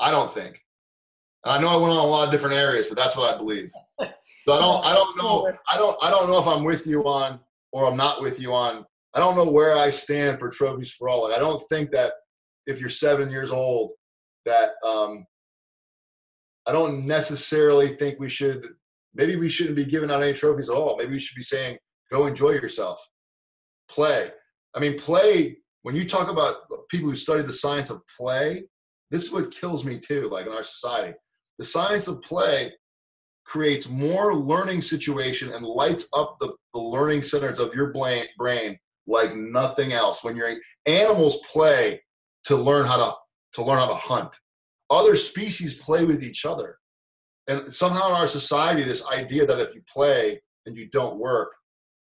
[0.00, 0.61] I don't think.
[1.44, 3.70] I know I went on a lot of different areas, but that's what I believe.
[4.44, 7.04] So I don't I don't know I don't I don't know if I'm with you
[7.04, 7.38] on
[7.70, 11.08] or I'm not with you on I don't know where I stand for trophies for
[11.08, 11.28] all.
[11.28, 12.14] Like I don't think that
[12.66, 13.92] if you're seven years old
[14.44, 15.24] that um
[16.66, 18.66] I don't necessarily think we should
[19.14, 20.96] maybe we shouldn't be giving out any trophies at all.
[20.96, 21.78] Maybe we should be saying,
[22.10, 23.06] go enjoy yourself,
[23.88, 24.30] play.
[24.74, 26.56] I mean, play, when you talk about
[26.88, 28.64] people who study the science of play,
[29.10, 31.14] this is what kills me too, like in our society.
[31.62, 32.72] The science of play
[33.44, 39.36] creates more learning situation and lights up the, the learning centers of your brain like
[39.36, 40.24] nothing else.
[40.24, 42.02] When you're animals play
[42.46, 43.14] to learn how to
[43.52, 44.34] to learn how to hunt.
[44.90, 46.78] Other species play with each other
[47.46, 51.54] and somehow in our society this idea that if you play and you don't work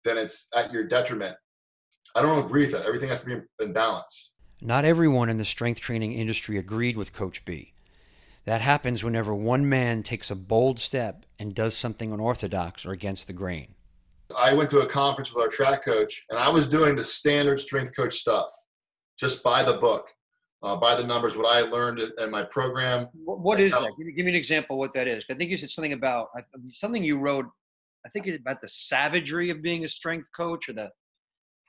[0.05, 1.37] then it's at your detriment
[2.16, 5.44] i don't agree with that everything has to be in balance not everyone in the
[5.44, 7.71] strength training industry agreed with coach b
[8.44, 13.26] that happens whenever one man takes a bold step and does something unorthodox or against
[13.26, 13.74] the grain
[14.38, 17.59] i went to a conference with our track coach and i was doing the standard
[17.59, 18.50] strength coach stuff
[19.18, 20.09] just by the book
[20.62, 23.09] uh, by the numbers, what I learned in my program.
[23.24, 23.83] what is that?
[23.98, 25.24] Give me, give me, an example of what that is.
[25.31, 26.28] I think you said something about
[26.72, 27.46] something you wrote.
[28.07, 30.90] I think it's about the savagery of being a strength coach, or the.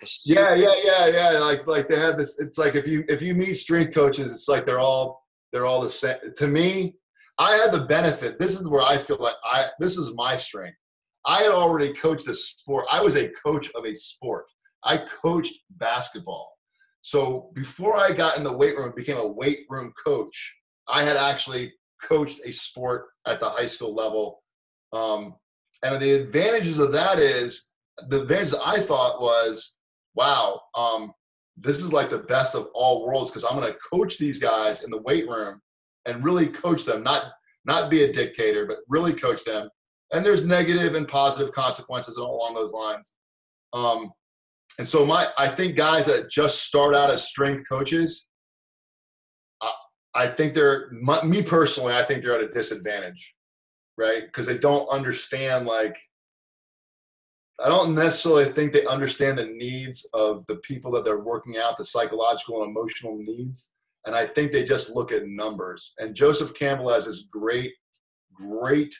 [0.01, 1.39] the yeah, yeah, yeah, yeah.
[1.39, 2.39] Like, like they had this.
[2.39, 5.22] It's like if you if you meet strength coaches, it's like they're all
[5.53, 6.17] they're all the same.
[6.35, 6.95] To me,
[7.37, 8.39] I had the benefit.
[8.39, 9.67] This is where I feel like I.
[9.79, 10.75] This is my strength.
[11.25, 12.85] I had already coached a sport.
[12.91, 14.45] I was a coach of a sport.
[14.83, 16.51] I coached basketball.
[17.01, 21.15] So before I got in the weight room, became a weight room coach, I had
[21.15, 24.41] actually coached a sport at the high school level.
[24.91, 25.35] Um,
[25.83, 27.71] and the advantages of that is
[28.09, 29.77] the advantage I thought was,
[30.15, 31.13] wow, um,
[31.57, 34.83] this is like the best of all worlds because I'm going to coach these guys
[34.83, 35.61] in the weight room
[36.05, 37.31] and really coach them, not
[37.65, 39.69] not be a dictator, but really coach them
[40.13, 43.15] and there's negative and positive consequences along those lines.
[43.73, 44.11] Um,
[44.77, 48.27] and so my, I think guys that just start out as strength coaches,
[49.61, 49.73] I,
[50.13, 50.91] I think they're
[51.23, 51.93] me personally.
[51.93, 53.35] I think they're at a disadvantage,
[53.97, 54.23] right?
[54.25, 55.97] Because they don't understand like.
[57.61, 61.77] I don't necessarily think they understand the needs of the people that they're working out,
[61.77, 63.73] the psychological and emotional needs.
[64.05, 65.93] And I think they just look at numbers.
[65.99, 67.71] And Joseph Campbell has this great,
[68.33, 68.93] great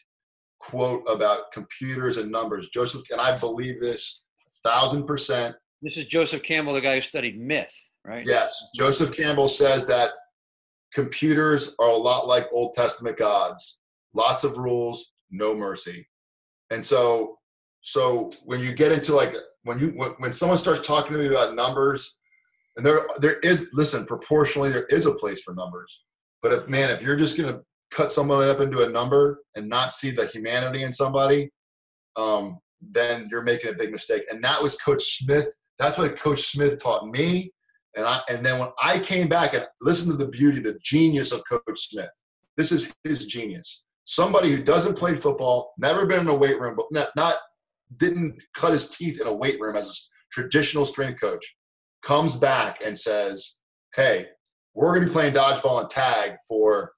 [0.60, 2.70] quote about computers and numbers.
[2.70, 5.56] Joseph, and I believe this a thousand percent.
[5.82, 7.74] This is Joseph Campbell, the guy who studied myth,
[8.06, 8.26] right?
[8.26, 8.70] Yes.
[8.76, 10.12] Joseph Campbell says that
[10.94, 13.80] computers are a lot like Old Testament gods.
[14.14, 16.08] Lots of rules, no mercy.
[16.70, 17.40] And so
[17.84, 21.28] so when you get into like when you when, when someone starts talking to me
[21.28, 22.18] about numbers
[22.76, 26.06] and there there is listen proportionally there is a place for numbers
[26.42, 27.62] but if man if you're just to
[27.94, 31.50] cut someone up into a number and not see the humanity in somebody,
[32.16, 34.24] um, then you're making a big mistake.
[34.30, 35.48] And that was Coach Smith.
[35.80, 37.52] That's what Coach Smith taught me.
[37.96, 41.32] And I and then when I came back and listened to the beauty, the genius
[41.32, 42.10] of Coach Smith.
[42.58, 43.84] This is his genius.
[44.06, 47.36] Somebody who doesn't play football, never been in a weight room, but not, not
[47.98, 49.94] didn't cut his teeth in a weight room as a
[50.32, 51.56] traditional strength coach,
[52.04, 53.58] comes back and says,
[53.96, 54.28] "Hey,
[54.74, 56.94] we're going to be playing dodgeball and tag for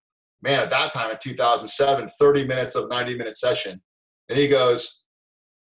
[0.46, 3.82] man, at that time in 2007, 30 minutes of 90 minute session.
[4.30, 5.04] And he goes,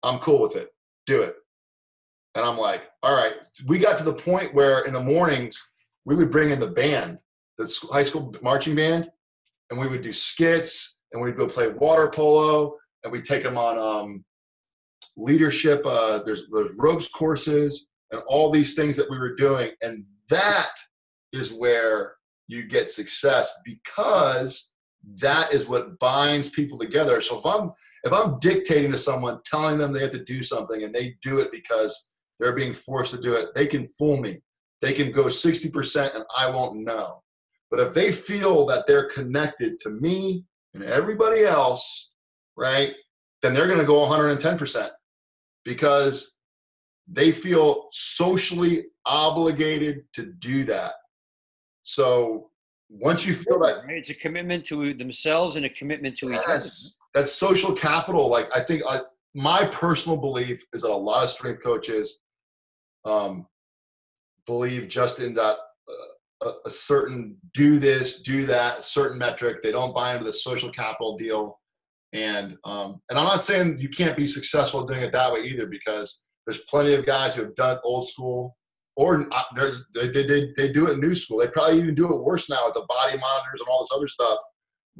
[0.03, 0.69] I'm cool with it.
[1.05, 1.35] Do it.
[2.35, 3.35] And I'm like, all right.
[3.65, 5.61] We got to the point where in the mornings,
[6.03, 7.19] we would bring in the band,
[7.57, 9.09] the high school marching band,
[9.69, 13.57] and we would do skits and we'd go play water polo and we'd take them
[13.57, 14.25] on um,
[15.17, 15.85] leadership.
[15.85, 19.71] Uh, there's, there's ropes courses and all these things that we were doing.
[19.81, 20.71] And that
[21.33, 22.15] is where
[22.47, 24.71] you get success because
[25.21, 27.21] that is what binds people together.
[27.21, 27.71] So if I'm
[28.03, 31.39] if I'm dictating to someone, telling them they have to do something, and they do
[31.39, 34.41] it because they're being forced to do it, they can fool me.
[34.81, 37.23] They can go 60% and I won't know.
[37.71, 40.43] But if they feel that they're connected to me
[40.75, 42.11] and everybody else,
[42.55, 42.93] right,
[43.41, 44.89] then they're going to go 110%
[45.65, 46.37] because
[47.07, 50.93] they feel socially obligated to do that.
[51.83, 52.51] So
[52.89, 56.49] once you feel that it's a commitment to themselves and a commitment to yes, each
[56.49, 57.09] other.
[57.13, 58.29] That's social capital.
[58.29, 59.01] Like I think I,
[59.33, 62.21] my personal belief is that a lot of strength coaches
[63.03, 63.47] um,
[64.45, 65.57] believe just in that
[65.89, 69.61] uh, a, a, certain do this, do that, certain metric.
[69.61, 71.59] They don't buy into the social capital deal.
[72.15, 75.67] And um, and I'm not saying you can't be successful doing it that way either,
[75.67, 78.55] because there's plenty of guys who have done it old school
[78.95, 81.39] or uh, there's they, they, they do it new school.
[81.39, 84.07] They probably even do it worse now with the body monitors and all this other
[84.07, 84.39] stuff.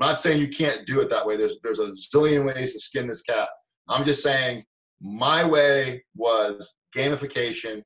[0.01, 1.37] I'm not saying you can't do it that way.
[1.37, 3.47] There's there's a zillion ways to skin this cat.
[3.87, 4.65] I'm just saying
[5.01, 7.81] my way was gamification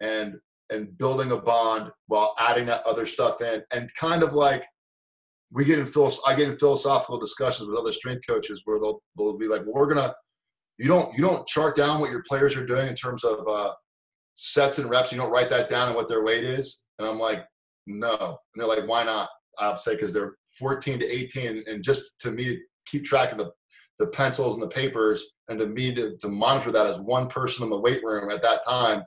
[0.00, 0.36] and
[0.70, 4.64] and building a bond while adding that other stuff in and kind of like
[5.52, 5.88] we get in
[6.26, 9.74] I get in philosophical discussions with other strength coaches where they'll they'll be like, well,
[9.74, 10.14] we're gonna
[10.78, 13.72] you don't you don't chart down what your players are doing in terms of uh,
[14.34, 15.12] sets and reps.
[15.12, 16.84] You don't write that down and what their weight is.
[16.98, 17.44] And I'm like,
[17.86, 18.16] no.
[18.18, 19.28] And they're like, why not?
[19.58, 23.38] I'll say because they're 14 to 18, and just to me to keep track of
[23.38, 23.50] the
[23.98, 27.64] the pencils and the papers, and to me to, to monitor that as one person
[27.64, 29.02] in the weight room at that time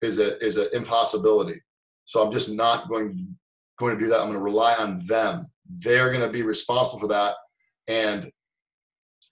[0.00, 1.60] is a is an impossibility.
[2.06, 3.36] So I'm just not going
[3.78, 4.20] going to do that.
[4.20, 5.46] I'm going to rely on them.
[5.78, 7.34] They're going to be responsible for that.
[7.88, 8.30] And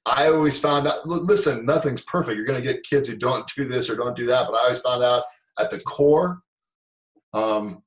[0.07, 1.07] I always found out.
[1.07, 2.37] Listen, nothing's perfect.
[2.37, 4.46] You're going to get kids who don't do this or don't do that.
[4.46, 5.24] But I always found out
[5.59, 6.40] at the core,
[7.35, 7.83] um,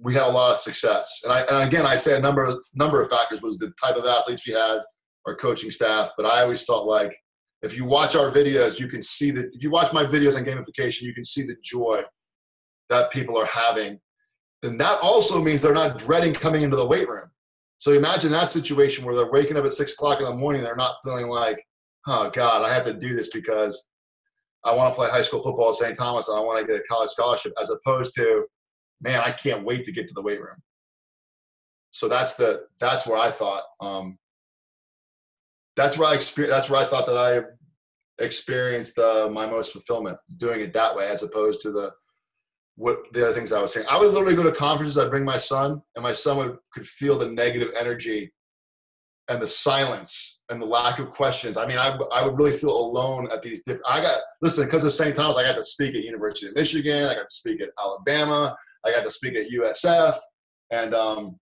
[0.00, 1.20] we had a lot of success.
[1.24, 3.96] And, I, and again, I say a number of, number of factors was the type
[3.96, 4.78] of athletes we had,
[5.26, 6.10] our coaching staff.
[6.16, 7.16] But I always felt like
[7.62, 10.44] if you watch our videos, you can see that if you watch my videos on
[10.44, 12.02] gamification, you can see the joy
[12.88, 13.98] that people are having.
[14.62, 17.28] And that also means they're not dreading coming into the weight room.
[17.78, 20.76] So imagine that situation where they're waking up at six o'clock in the morning, they're
[20.76, 21.62] not feeling like,
[22.06, 23.88] oh God, I have to do this because
[24.64, 25.96] I want to play high school football at St.
[25.96, 28.44] Thomas and I want to get a college scholarship, as opposed to,
[29.00, 30.60] man, I can't wait to get to the weight room.
[31.92, 34.18] So that's the that's where I thought um,
[35.76, 40.18] that's where I experienced that's where I thought that I experienced uh, my most fulfillment
[40.36, 41.92] doing it that way, as opposed to the
[42.76, 43.86] what the other things I was saying.
[43.88, 44.98] I would literally go to conferences.
[44.98, 48.32] I'd bring my son, and my son would could feel the negative energy
[49.28, 51.56] and the silence and the lack of questions.
[51.56, 53.86] I mean, I, I would really feel alone at these different.
[53.88, 55.16] I got listen because of St.
[55.16, 55.36] Thomas.
[55.36, 57.08] I got to speak at University of Michigan.
[57.08, 58.56] I got to speak at Alabama.
[58.84, 60.14] I got to speak at USF,
[60.70, 61.38] and um,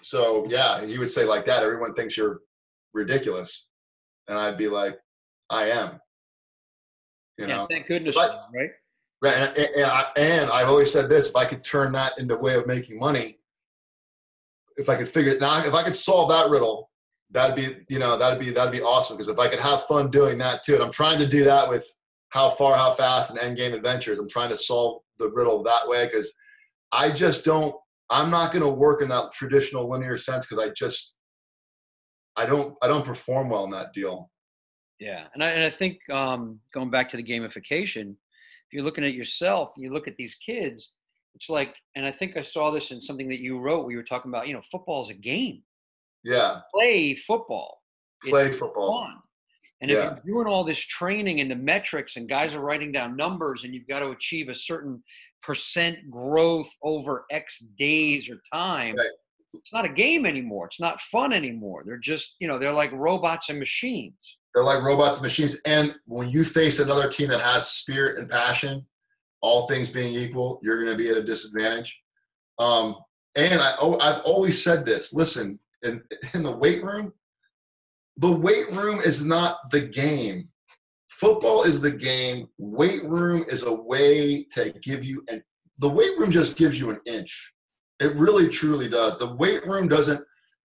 [0.00, 1.62] so yeah, he would say like that.
[1.62, 2.40] Everyone thinks you're
[2.94, 3.68] ridiculous,
[4.28, 4.98] And I'd be like,
[5.50, 6.00] I am.
[7.38, 8.70] You know, yeah, thank goodness, but, right?
[9.24, 12.54] And, and, and I've always said this: if I could turn that into a way
[12.54, 13.38] of making money,
[14.76, 16.90] if I could figure it now, if I could solve that riddle,
[17.30, 19.16] that'd be you know that'd be that'd be awesome.
[19.16, 21.68] Because if I could have fun doing that too, and I'm trying to do that
[21.68, 21.86] with
[22.30, 24.18] how far, how fast, and end game adventures.
[24.18, 26.32] I'm trying to solve the riddle that way because
[26.90, 27.74] I just don't.
[28.10, 31.16] I'm not going to work in that traditional linear sense because I just
[32.36, 34.30] I don't I don't perform well in that deal.
[34.98, 38.16] Yeah, and I and I think um, going back to the gamification, if
[38.72, 40.92] you're looking at yourself, you look at these kids.
[41.34, 43.86] It's like, and I think I saw this in something that you wrote.
[43.86, 45.62] We were talking about, you know, football is a game.
[46.24, 46.60] Yeah.
[46.74, 47.80] Play football.
[48.24, 49.04] Play it's football.
[49.04, 49.16] Fun.
[49.80, 50.16] And if yeah.
[50.24, 53.74] you're doing all this training and the metrics and guys are writing down numbers and
[53.74, 55.02] you've got to achieve a certain
[55.42, 59.06] percent growth over X days or time, right.
[59.54, 60.66] it's not a game anymore.
[60.66, 61.82] It's not fun anymore.
[61.84, 64.38] They're just, you know, they're like robots and machines.
[64.54, 65.60] They're like robots and machines.
[65.64, 68.86] And when you face another team that has spirit and passion,
[69.40, 72.00] all things being equal, you're going to be at a disadvantage.
[72.58, 72.96] Um,
[73.34, 75.12] and I, I've always said this.
[75.12, 76.02] Listen, in,
[76.34, 77.12] in the weight room,
[78.18, 80.48] the weight room is not the game.
[81.08, 82.48] Football is the game.
[82.58, 85.42] Weight room is a way to give you, and
[85.78, 87.52] the weight room just gives you an inch.
[88.00, 89.18] It really, truly does.
[89.18, 90.20] The weight room doesn't,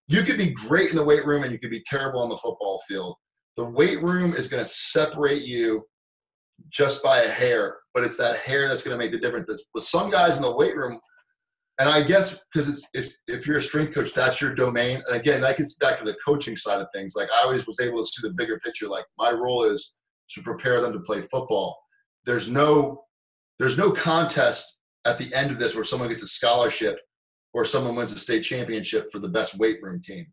[0.08, 2.36] you could be great in the weight room and you could be terrible on the
[2.36, 3.16] football field.
[3.58, 5.84] The weight room is going to separate you
[6.70, 9.66] just by a hair, but it's that hair that's going to make the difference.
[9.74, 11.00] With some guys in the weight room,
[11.80, 15.02] and I guess because if if you're a strength coach, that's your domain.
[15.08, 17.14] And again, that gets back to the coaching side of things.
[17.16, 18.88] Like I always was able to see the bigger picture.
[18.88, 19.98] Like my role is
[20.32, 21.78] to prepare them to play football.
[22.26, 23.04] There's no
[23.60, 27.00] there's no contest at the end of this where someone gets a scholarship
[27.54, 30.26] or someone wins a state championship for the best weight room team.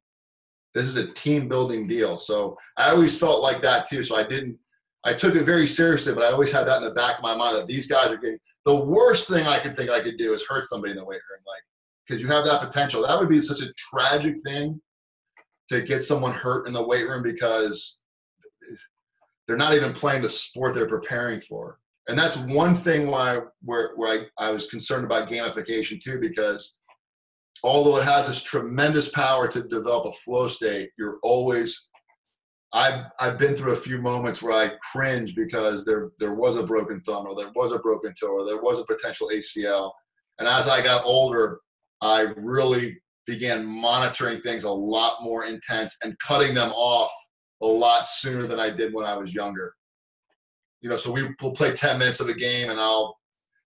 [0.74, 2.18] This is a team building deal.
[2.18, 4.02] So I always felt like that too.
[4.02, 4.58] So I didn't
[5.06, 7.36] I took it very seriously, but I always had that in the back of my
[7.36, 10.32] mind that these guys are getting the worst thing I could think I could do
[10.32, 11.62] is hurt somebody in the weight room, like
[12.06, 13.02] because you have that potential.
[13.02, 14.80] That would be such a tragic thing
[15.68, 18.02] to get someone hurt in the weight room because
[19.46, 21.78] they're not even playing the sport they're preparing for.
[22.08, 26.78] And that's one thing why where, where I, I was concerned about gamification too, because
[27.64, 31.88] although it has this tremendous power to develop a flow state, you're always
[32.72, 36.62] I've I've been through a few moments where I cringe because there there was a
[36.62, 39.90] broken thumb or there was a broken toe or there was a potential ACL.
[40.38, 41.60] And as I got older,
[42.00, 47.10] I really began monitoring things a lot more intense and cutting them off
[47.62, 49.72] a lot sooner than I did when I was younger.
[50.82, 53.16] You know, so we will play 10 minutes of a game and I'll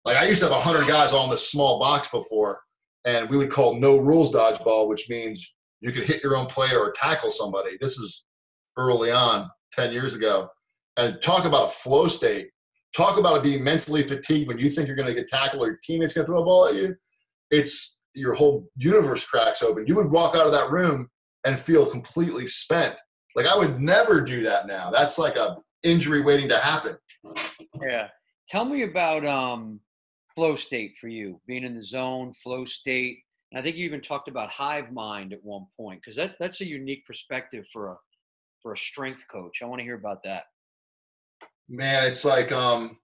[0.05, 2.61] like I used to have 100 guys on this small box before
[3.05, 6.79] and we would call no rules dodgeball, which means you could hit your own player
[6.79, 7.77] or tackle somebody.
[7.81, 8.25] This is
[8.77, 10.49] early on 10 years ago.
[10.97, 12.49] And talk about a flow state.
[12.97, 15.67] Talk about it being mentally fatigued when you think you're going to get tackled or
[15.67, 16.95] your teammate's going to throw a ball at you.
[17.51, 19.87] It's your whole universe cracks open.
[19.87, 21.09] You would walk out of that room
[21.45, 22.97] and feel completely spent.
[23.37, 24.91] Like I would never do that now.
[24.91, 26.97] That's like a injury waiting to happen.
[27.81, 28.09] Yeah.
[28.49, 29.81] Tell me about um,
[30.39, 33.19] flow state for you, being in the zone, flow state.
[33.51, 36.61] And I think you even talked about hive mind at one point because that's that's
[36.61, 37.97] a unique perspective for a
[38.63, 39.59] for a strength coach?
[39.61, 40.45] I want to hear about that.
[41.69, 42.99] Man, it's like um,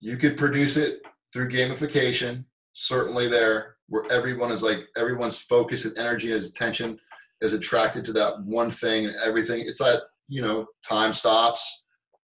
[0.00, 1.02] you could produce it
[1.34, 2.46] through gamification.
[2.72, 6.98] Certainly, there where everyone is like everyone's focus and energy and attention
[7.42, 9.60] is attracted to that one thing and everything.
[9.66, 11.84] It's like you know, time stops.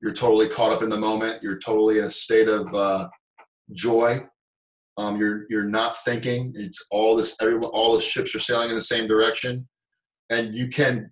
[0.03, 1.41] You're totally caught up in the moment.
[1.41, 3.07] You're totally in a state of uh,
[3.73, 4.25] joy.
[4.97, 6.53] Um, you're you're not thinking.
[6.55, 7.35] It's all this.
[7.41, 9.67] Everyone, all the ships are sailing in the same direction,
[10.29, 11.11] and you can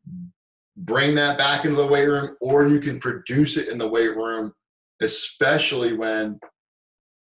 [0.78, 4.16] bring that back into the weight room or you can produce it in the weight
[4.16, 4.54] room
[5.02, 6.40] especially when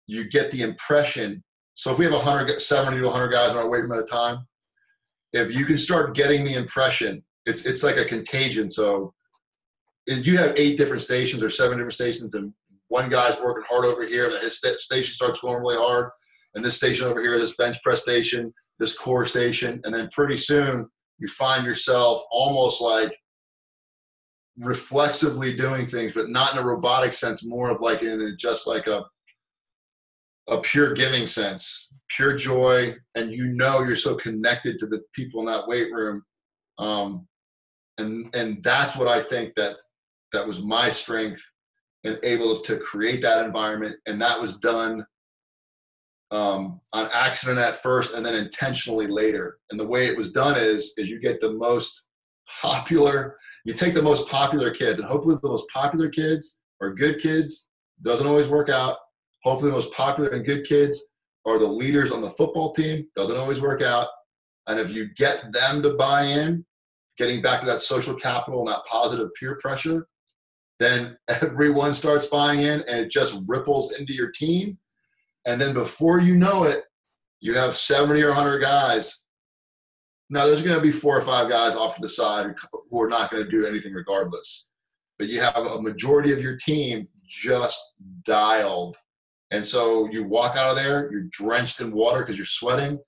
[0.06, 3.68] you get the impression so if we have 100 70 to 100 guys in our
[3.68, 4.38] weight room at a time
[5.34, 9.14] if you can start getting the impression it's it's like a contagion so
[10.06, 12.54] if you have eight different stations or seven different stations and
[12.90, 16.10] one guy's working hard over here his station starts going really hard
[16.56, 20.38] and this station over here this bench press station this core station and then pretty
[20.38, 20.88] soon
[21.20, 23.12] you find yourself almost like
[24.60, 28.88] reflexively doing things, but not in a robotic sense, more of like in just like
[28.88, 29.04] a
[30.48, 35.40] a pure giving sense, pure joy, and you know you're so connected to the people
[35.42, 36.24] in that weight room.
[36.80, 37.28] Um,
[37.98, 39.78] and and that's what I think that
[40.34, 41.44] that was my strength
[42.04, 43.96] and able to create that environment.
[44.08, 45.06] And that was done
[46.32, 49.60] um, on accident at first and then intentionally later.
[49.72, 52.08] And the way it was done is is you get the most
[52.62, 57.20] popular you take the most popular kids, and hopefully the most popular kids are good
[57.20, 57.70] kids.
[58.02, 58.98] Doesn't always work out.
[59.44, 61.06] Hopefully the most popular and good kids
[61.46, 63.06] are the leaders on the football team.
[63.16, 64.08] Doesn't always work out.
[64.68, 66.66] And if you get them to buy in,
[67.18, 70.08] getting back to that social capital and that positive peer pressure,
[70.80, 74.78] then everyone starts buying in and it just ripples into your team.
[75.46, 76.84] And then before you know it,
[77.42, 79.24] you have 70 or 100 guys.
[80.30, 82.54] Now, there's going to be four or five guys off to the side
[82.92, 84.70] who are not going to do anything regardless.
[85.18, 87.82] But you have a majority of your team just
[88.26, 88.96] dialed.
[89.52, 93.00] And so you walk out of there, you're drenched in water because you're sweating.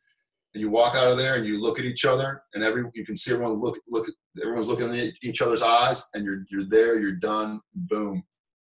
[0.53, 3.05] And you walk out of there and you look at each other, and every you
[3.05, 4.05] can see everyone look look
[4.41, 8.23] everyone's looking at each other's eyes, and you're you're there, you're done, boom,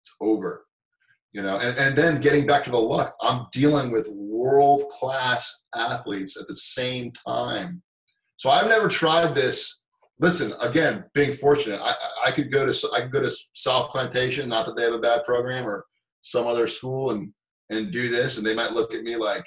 [0.02, 0.66] it's over.
[1.34, 5.62] You know and, and then getting back to the luck i'm dealing with world class
[5.76, 7.84] athletes at the same time.
[8.38, 9.84] So i've never tried this.
[10.22, 11.94] Listen again being fortunate i,
[12.26, 15.00] I could go to i could go to south plantation not that they have a
[15.00, 15.86] bad program or
[16.24, 17.32] some other school and
[17.70, 19.46] and do this and they might look at me like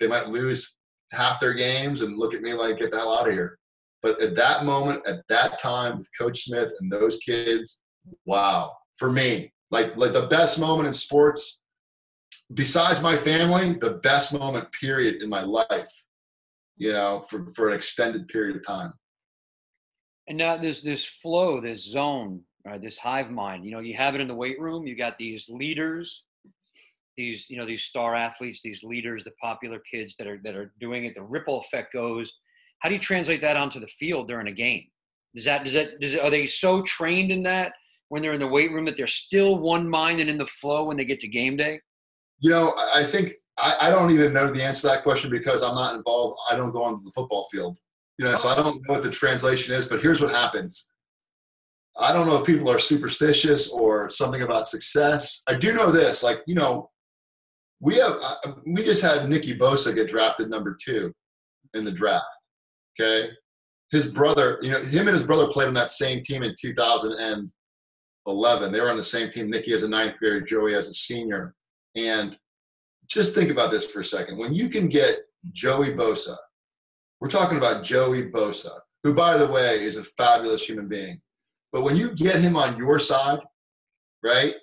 [0.00, 0.76] they might lose
[1.12, 3.58] half their games and look at me like get the hell out of here
[4.06, 7.82] but at that moment at that time with coach smith and those kids
[8.24, 8.72] wow.
[8.94, 11.60] For me like like the best moment in sports
[12.54, 15.92] besides my family the best moment period in my life
[16.76, 18.92] you know for, for an extended period of time.
[20.28, 23.64] And now there's this flow this zone right this hive mind.
[23.64, 26.22] You know you have it in the weight room you got these leaders
[27.16, 30.72] these you know these star athletes these leaders the popular kids that are that are
[30.78, 32.32] doing it the ripple effect goes
[32.80, 34.84] how do you translate that onto the field during a game
[35.36, 37.74] does that does that does are they so trained in that
[38.08, 40.84] when they're in the weight room that they're still one mind and in the flow
[40.84, 41.80] when they get to game day?
[42.40, 45.62] You know, I think I, I don't even know the answer to that question because
[45.62, 46.38] I'm not involved.
[46.50, 47.78] I don't go onto the football field.
[48.18, 50.94] You know, so I don't know what the translation is, but here's what happens.
[51.98, 55.42] I don't know if people are superstitious or something about success.
[55.48, 56.90] I do know this, like, you know,
[57.80, 61.12] we have uh, we just had Nicky Bosa get drafted number two
[61.74, 62.24] in the draft.
[62.98, 63.30] Okay,
[63.90, 68.72] his brother, you know, him and his brother played on that same team in 2011.
[68.72, 69.50] They were on the same team.
[69.50, 71.54] Nicky as a ninth grader, Joey as a senior.
[71.94, 72.36] And
[73.08, 74.38] just think about this for a second.
[74.38, 75.20] When you can get
[75.52, 76.36] Joey Bosa,
[77.20, 78.72] we're talking about Joey Bosa,
[79.02, 81.20] who, by the way, is a fabulous human being.
[81.72, 83.40] But when you get him on your side,
[84.22, 84.54] right,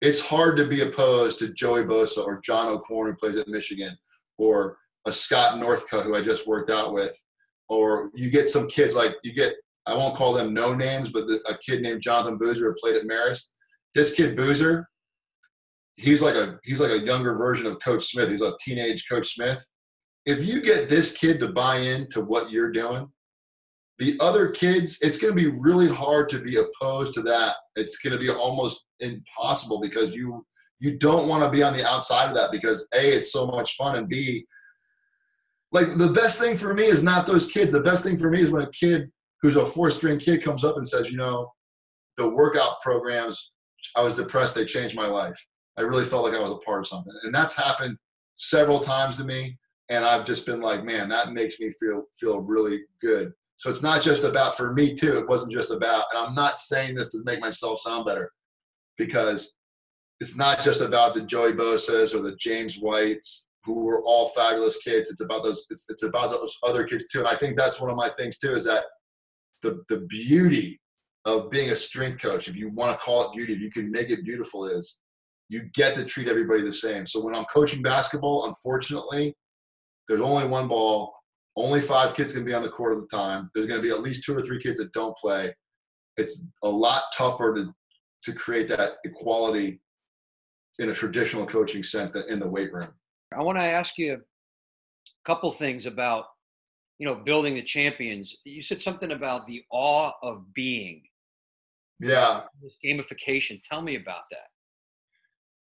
[0.00, 3.96] it's hard to be opposed to Joey Bosa or John O'Korn, who plays at Michigan,
[4.38, 7.20] or a Scott Northcutt, who I just worked out with.
[7.70, 9.54] Or you get some kids like you get
[9.86, 12.96] I won't call them no names, but the, a kid named Jonathan Boozer who played
[12.96, 13.50] at Marist.
[13.94, 14.86] This kid Boozer,
[15.96, 18.28] he's like a he's like a younger version of Coach Smith.
[18.28, 19.64] He's a teenage Coach Smith.
[20.26, 23.08] If you get this kid to buy into what you're doing,
[23.98, 27.56] the other kids, it's going to be really hard to be opposed to that.
[27.76, 30.44] It's going to be almost impossible because you
[30.78, 33.76] you don't want to be on the outside of that because a it's so much
[33.76, 34.44] fun and b
[35.72, 37.72] like the best thing for me is not those kids.
[37.72, 39.10] The best thing for me is when a kid
[39.40, 41.50] who's a four string kid comes up and says, you know,
[42.16, 43.52] the workout programs,
[43.96, 45.36] I was depressed, they changed my life.
[45.78, 47.14] I really felt like I was a part of something.
[47.22, 47.96] And that's happened
[48.36, 49.56] several times to me.
[49.88, 53.32] And I've just been like, man, that makes me feel feel really good.
[53.56, 55.18] So it's not just about for me too.
[55.18, 58.32] It wasn't just about, and I'm not saying this to make myself sound better,
[58.96, 59.56] because
[60.20, 64.78] it's not just about the Joey Bosa's or the James Whites who were all fabulous
[64.78, 65.10] kids.
[65.10, 65.66] It's about those.
[65.70, 67.20] It's, it's about those other kids too.
[67.20, 68.84] And I think that's one of my things too is that
[69.62, 70.80] the, the beauty
[71.24, 73.90] of being a strength coach, if you want to call it beauty, if you can
[73.90, 75.00] make it beautiful, is
[75.48, 77.06] you get to treat everybody the same.
[77.06, 79.34] So when I'm coaching basketball, unfortunately,
[80.08, 81.12] there's only one ball.
[81.56, 83.50] Only five kids can be on the court at the time.
[83.54, 85.54] There's going to be at least two or three kids that don't play.
[86.16, 87.74] It's a lot tougher to,
[88.24, 89.80] to create that equality
[90.78, 92.88] in a traditional coaching sense than in the weight room.
[93.36, 94.18] I want to ask you a
[95.24, 96.24] couple things about
[97.00, 98.36] you know, building the champions.
[98.44, 101.02] You said something about the awe of being.
[101.98, 102.42] Yeah.
[102.62, 103.58] This gamification.
[103.62, 104.48] Tell me about that.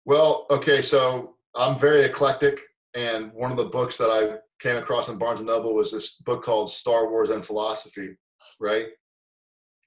[0.05, 2.61] Well, okay, so I'm very eclectic,
[2.95, 6.13] and one of the books that I came across in Barnes and Noble was this
[6.13, 8.15] book called Star Wars and Philosophy,
[8.61, 8.85] right?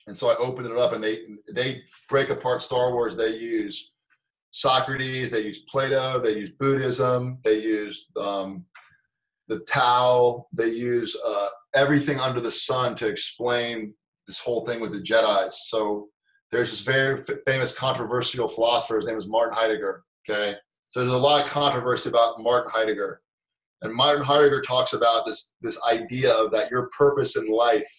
[0.07, 3.16] And so I opened it up, and they they break apart Star Wars.
[3.16, 3.93] They use
[4.51, 8.64] Socrates, they use Plato, they use Buddhism, they use um,
[9.51, 10.46] the Tao.
[10.53, 13.92] They use uh, everything under the sun to explain
[14.26, 15.68] this whole thing with the Jedi's.
[15.68, 16.09] So
[16.51, 18.96] there's this very famous controversial philosopher.
[18.96, 20.05] His name is Martin Heidegger.
[20.28, 20.57] Okay,
[20.88, 23.20] so there's a lot of controversy about Martin Heidegger,
[23.82, 27.90] and Martin Heidegger talks about this this idea of that your purpose in life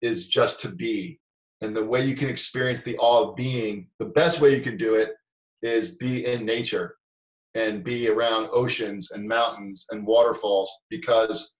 [0.00, 1.18] is just to be,
[1.60, 4.76] And the way you can experience the awe of being, the best way you can
[4.76, 5.14] do it
[5.64, 6.96] is be in nature
[7.54, 11.56] and be around oceans and mountains and waterfalls because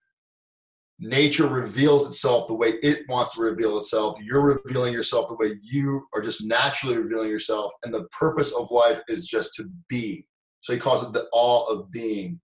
[0.98, 4.16] nature reveals itself the way it wants to reveal itself.
[4.22, 7.72] You're revealing yourself the way you are just naturally revealing yourself.
[7.84, 10.26] And the purpose of life is just to be.
[10.60, 12.40] So he calls it the awe of being.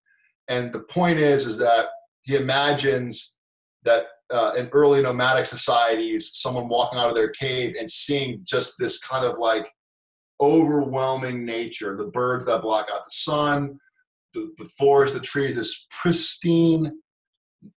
[0.48, 1.88] And the point is, is that
[2.24, 3.36] he imagines
[3.84, 8.74] that uh, in early nomadic societies, someone walking out of their cave and seeing just
[8.78, 9.68] this kind of like
[10.42, 13.80] overwhelming nature, the birds that block out the sun,
[14.34, 17.00] the, the forest, the trees, this pristine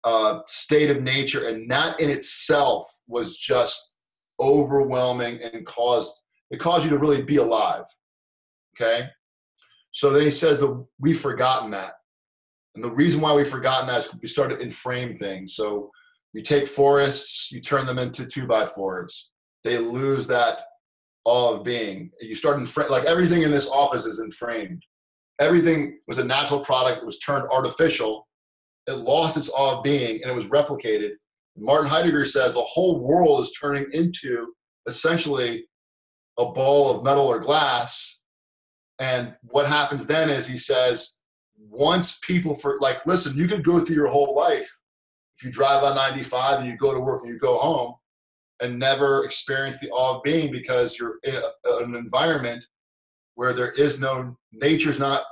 [0.04, 3.94] uh, state of nature, and that in itself was just
[4.40, 6.12] overwhelming and caused
[6.50, 7.84] it caused you to really be alive.
[8.76, 9.08] Okay,
[9.90, 11.94] so then he says that we've forgotten that,
[12.74, 15.56] and the reason why we've forgotten that is we started enframe things.
[15.56, 15.90] So
[16.32, 19.30] you take forests, you turn them into two by fours.
[19.64, 20.64] They lose that
[21.24, 22.10] all of being.
[22.20, 24.82] You start enframe, like everything in this office is enframed.
[25.40, 27.02] Everything was a natural product.
[27.02, 28.26] It was turned artificial
[28.86, 31.12] it lost its awe of being and it was replicated.
[31.56, 34.52] Martin Heidegger says the whole world is turning into
[34.86, 35.64] essentially
[36.38, 38.20] a ball of metal or glass.
[38.98, 41.18] And what happens then is he says,
[41.56, 44.68] once people for like, listen, you could go through your whole life
[45.36, 47.94] if you drive on 95 and you go to work and you go home
[48.62, 52.64] and never experience the awe of being because you're in an environment
[53.34, 55.22] where there is no nature's not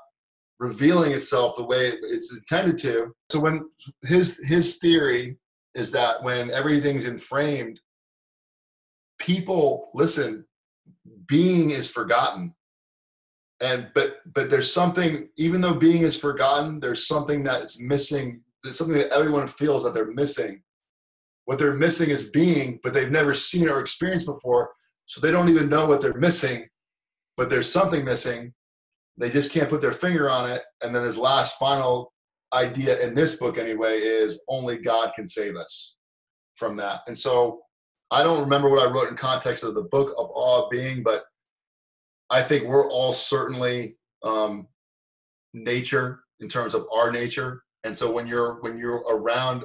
[0.59, 3.15] revealing itself the way it's intended to.
[3.31, 3.69] So when
[4.03, 5.39] his his theory
[5.75, 7.81] is that when everything's enframed,
[9.19, 10.45] people listen,
[11.27, 12.55] being is forgotten.
[13.61, 18.43] And but but there's something, even though being is forgotten, there's something that's missing.
[18.63, 20.63] There's something that everyone feels that they're missing.
[21.45, 24.71] What they're missing is being, but they've never seen or experienced before.
[25.07, 26.67] So they don't even know what they're missing,
[27.37, 28.53] but there's something missing
[29.21, 30.63] they just can't put their finger on it.
[30.83, 32.13] And then his last final
[32.55, 35.99] idea in this book, anyway, is only God can save us
[36.57, 37.01] from that.
[37.07, 37.61] And so
[38.11, 41.03] I don't remember what I wrote in context of the book of awe of being,
[41.03, 41.25] but
[42.31, 44.67] I think we're all certainly um,
[45.53, 47.63] nature in terms of our nature.
[47.85, 49.65] And so when you're when you're around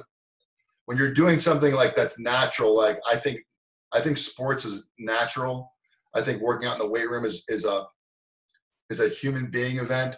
[0.86, 3.40] when you're doing something like that's natural, like I think
[3.92, 5.72] I think sports is natural.
[6.14, 7.84] I think working out in the weight room is is a
[8.88, 10.16] is a human being event,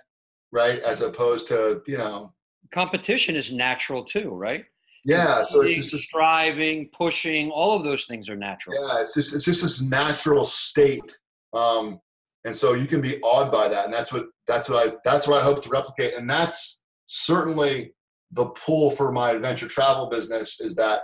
[0.53, 0.81] right?
[0.81, 2.33] As opposed to, you know,
[2.73, 4.65] competition is natural too, right?
[5.05, 8.77] Yeah, so it's just striving, pushing, all of those things are natural.
[8.77, 11.17] Yeah, it's just it's just this natural state,
[11.55, 12.01] um,
[12.45, 15.27] and so you can be awed by that, and that's what that's what I that's
[15.27, 17.95] what I hope to replicate, and that's certainly
[18.33, 21.03] the pull for my adventure travel business is that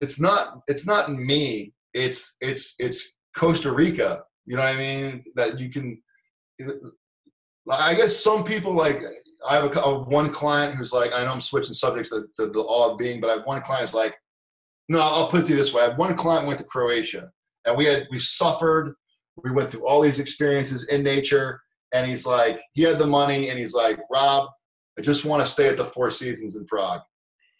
[0.00, 4.22] it's not it's not me, it's it's it's Costa Rica.
[4.46, 5.24] You know what I mean?
[5.34, 6.00] That you can
[7.70, 9.02] I guess some people like
[9.48, 12.46] I have a, a, one client who's like I know I'm switching subjects to, to
[12.46, 14.14] the awe of being, but I have one client who's like,
[14.88, 17.30] no, I'll put it to you this way: I have one client went to Croatia,
[17.64, 18.94] and we had we suffered,
[19.42, 21.60] we went through all these experiences in nature,
[21.92, 24.48] and he's like, he had the money, and he's like, Rob,
[24.98, 27.02] I just want to stay at the Four Seasons in Prague,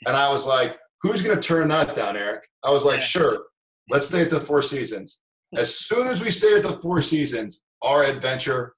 [0.07, 2.43] and I was like, who's going to turn that down, Eric?
[2.65, 3.45] I was like, sure,
[3.91, 5.21] let's stay at the Four Seasons.
[5.55, 8.75] As soon as we stayed at the Four Seasons, our adventure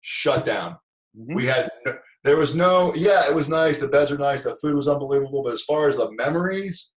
[0.00, 0.76] shut down.
[1.18, 1.34] Mm-hmm.
[1.34, 1.70] We had
[2.24, 3.78] there was no yeah, it was nice.
[3.78, 4.44] The beds were nice.
[4.44, 5.42] The food was unbelievable.
[5.42, 6.92] But as far as the memories,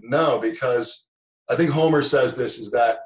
[0.00, 1.08] no, because
[1.48, 2.98] I think Homer says this is that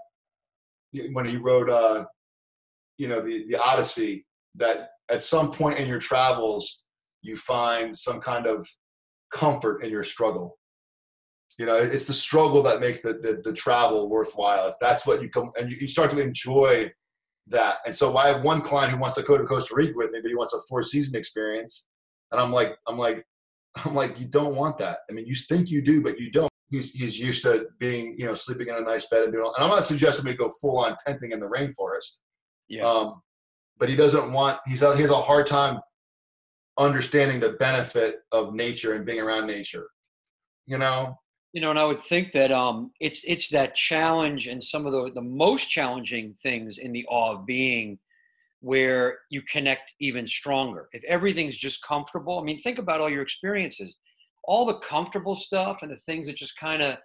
[1.12, 2.04] when he wrote uh,
[2.98, 6.82] you know the the Odyssey that at some point in your travels
[7.26, 8.66] you find some kind of
[9.32, 10.58] comfort in your struggle
[11.58, 15.20] you know it's the struggle that makes the, the, the travel worthwhile it's, that's what
[15.20, 16.90] you come and you, you, start to enjoy
[17.48, 17.78] that.
[17.86, 20.20] And so I have one client who wants to go to Costa Rica with me,
[20.20, 21.86] but he wants a four season experience.
[22.32, 23.24] And I'm like, I'm like,
[23.84, 24.98] I'm like, you don't want that.
[25.08, 26.50] I mean, you think you do, but you don't.
[26.70, 29.54] He's, he's used to being, you know, sleeping in a nice bed and doing all.
[29.54, 32.18] And I'm not suggesting we go full on tenting in the rainforest.
[32.68, 32.82] Yeah.
[32.82, 33.22] Um,
[33.78, 34.58] but he doesn't want.
[34.66, 35.78] He's he has a hard time
[36.78, 39.88] understanding the benefit of nature and being around nature.
[40.66, 41.18] You know,
[41.52, 44.92] you know, and I would think that um, it's it's that challenge and some of
[44.92, 47.98] the the most challenging things in the awe of being,
[48.60, 50.88] where you connect even stronger.
[50.92, 53.96] If everything's just comfortable, I mean, think about all your experiences,
[54.44, 56.96] all the comfortable stuff and the things that just kind of,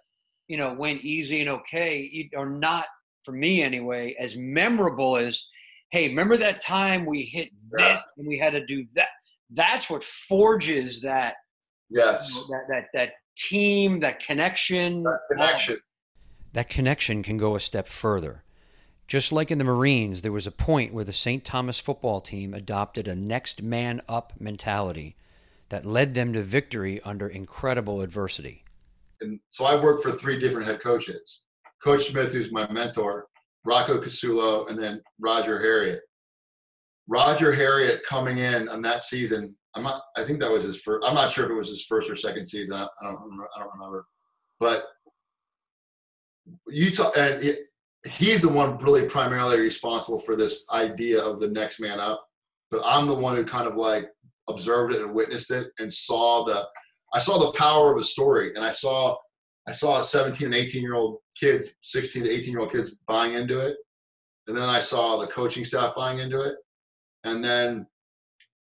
[0.48, 2.86] you know, went easy and okay are not
[3.24, 5.44] for me anyway as memorable as,
[5.92, 9.08] hey, remember that time we hit this and we had to do that.
[9.52, 11.34] That's what forges that
[11.90, 15.02] yes you know, that that that team, that connection.
[15.02, 15.74] That connection.
[15.74, 15.80] Um,
[16.52, 18.42] that connection can go a step further.
[19.08, 21.44] Just like in the Marines, there was a point where the St.
[21.44, 25.16] Thomas football team adopted a next man up mentality
[25.70, 28.64] that led them to victory under incredible adversity.
[29.20, 31.44] And so I worked for three different head coaches
[31.82, 33.26] Coach Smith, who's my mentor,
[33.64, 36.00] Rocco Casullo, and then Roger Harriott.
[37.08, 41.06] Roger Harriott coming in on that season, I'm not, I think that was his first,
[41.06, 42.76] I'm not sure if it was his first or second season.
[42.76, 43.16] I, don't,
[43.56, 44.06] I don't remember.
[44.60, 44.84] But
[46.68, 47.60] Utah, and it,
[48.06, 52.24] he's the one really primarily responsible for this idea of the next man up.
[52.70, 54.08] But I'm the one who kind of like
[54.48, 56.66] observed it and witnessed it and saw the,
[57.14, 59.16] I saw the power of a story, and I saw,
[59.68, 63.34] I saw 17 and 18 year old kids, 16 to 18 year old kids buying
[63.34, 63.76] into it,
[64.48, 66.56] and then I saw the coaching staff buying into it,
[67.24, 67.86] and then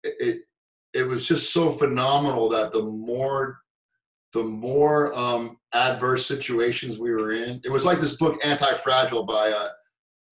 [0.03, 0.41] it,
[0.93, 3.59] it, was just so phenomenal that the more
[4.33, 7.61] the more um, adverse situations we were in.
[7.63, 9.69] It was like this book, Anti-Fragile, by uh,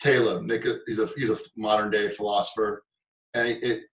[0.02, 0.44] Taleb.
[0.44, 2.84] Nick, he's a he's a modern day philosopher,
[3.34, 3.84] and it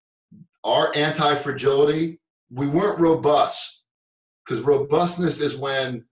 [0.64, 2.20] our anti-fragility.
[2.50, 3.86] We weren't robust
[4.44, 6.04] because robustness is when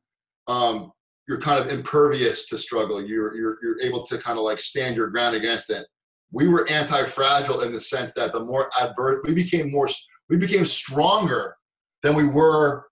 [0.47, 0.93] um,
[1.29, 3.05] you're kind of impervious to struggle.
[3.05, 5.87] You're you're you're able to kind of like stand your ground against it.
[6.33, 9.89] We were anti-fragile in the sense that the more adverse we became more
[10.29, 11.57] we became stronger
[12.03, 12.87] than we were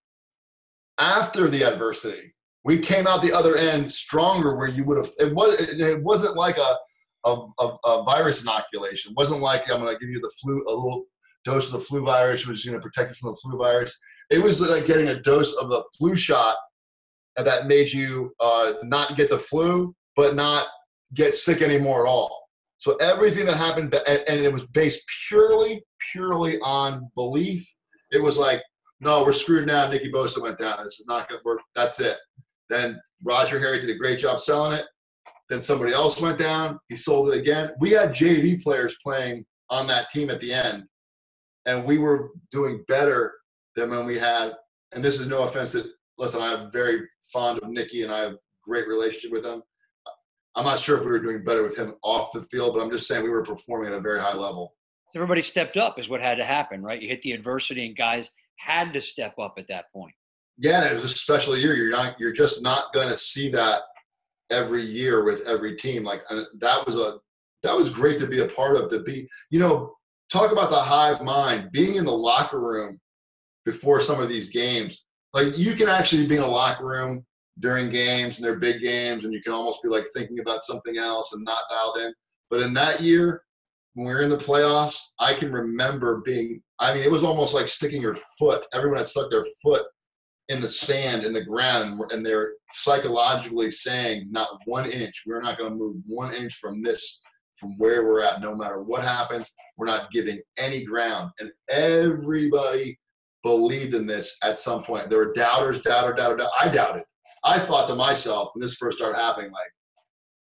[0.99, 2.34] after the adversity.
[2.64, 6.34] We came out the other end stronger where you would have, it, was, it wasn't
[6.34, 6.76] like a,
[7.24, 9.12] a, a, a virus inoculation.
[9.12, 11.05] It wasn't like I'm going to give you the flu, a little
[11.45, 13.97] dose of the flu virus, which is going to protect you from the flu virus.
[14.30, 16.57] It was like getting a dose of the flu shot
[17.37, 20.66] that made you uh, not get the flu, but not
[21.14, 22.45] get sick anymore at all.
[22.79, 27.66] So everything that happened, and it was based purely, purely on belief.
[28.12, 28.62] It was like
[29.01, 29.89] no, we're screwed now.
[29.89, 30.79] Nicky Bosa went down.
[30.83, 31.61] This is not going to work.
[31.74, 32.16] That's it.
[32.70, 34.87] Then Roger Harry did a great job selling it.
[35.49, 36.79] Then somebody else went down.
[36.89, 37.72] He sold it again.
[37.79, 40.85] We had JV players playing on that team at the end,
[41.66, 43.35] and we were doing better
[43.77, 44.53] than when we had.
[44.93, 45.87] And this is no offense that
[46.18, 47.03] listen, I'm very
[47.33, 49.62] fond of Nicky, and I have great relationship with him.
[50.57, 52.90] I'm not sure if we were doing better with him off the field, but I'm
[52.90, 54.74] just saying we were performing at a very high level.
[55.11, 57.00] So everybody stepped up, is what had to happen, right?
[57.00, 60.14] You hit the adversity, and guys had to step up at that point.
[60.59, 61.74] Yeah, it was a special year.
[61.74, 63.82] You're not, you're just not going to see that
[64.50, 66.02] every year with every team.
[66.02, 66.22] Like
[66.59, 67.18] that was a,
[67.62, 68.90] that was great to be a part of.
[68.90, 69.92] To be, you know,
[70.32, 71.70] talk about the hive mind.
[71.72, 72.98] Being in the locker room
[73.66, 75.04] before some of these games,
[75.34, 77.26] like you can actually be in a locker room
[77.61, 80.98] during games and they're big games, and you can almost be like thinking about something
[80.98, 82.12] else and not dialed in.
[82.50, 83.42] But in that year,
[83.94, 87.54] when we were in the playoffs, I can remember being, I mean, it was almost
[87.54, 88.66] like sticking your foot.
[88.74, 89.86] Everyone had stuck their foot
[90.48, 95.24] in the sand, in the ground, and they're psychologically saying, not one inch.
[95.26, 97.20] We're not going to move one inch from this,
[97.57, 98.40] from where we're at.
[98.40, 101.30] No matter what happens, we're not giving any ground.
[101.40, 102.98] And everybody
[103.42, 105.09] believed in this at some point.
[105.09, 106.52] There were doubters, doubter, doubter, doubter.
[106.61, 107.04] I doubted.
[107.47, 109.72] I thought to myself when this first started happening, like,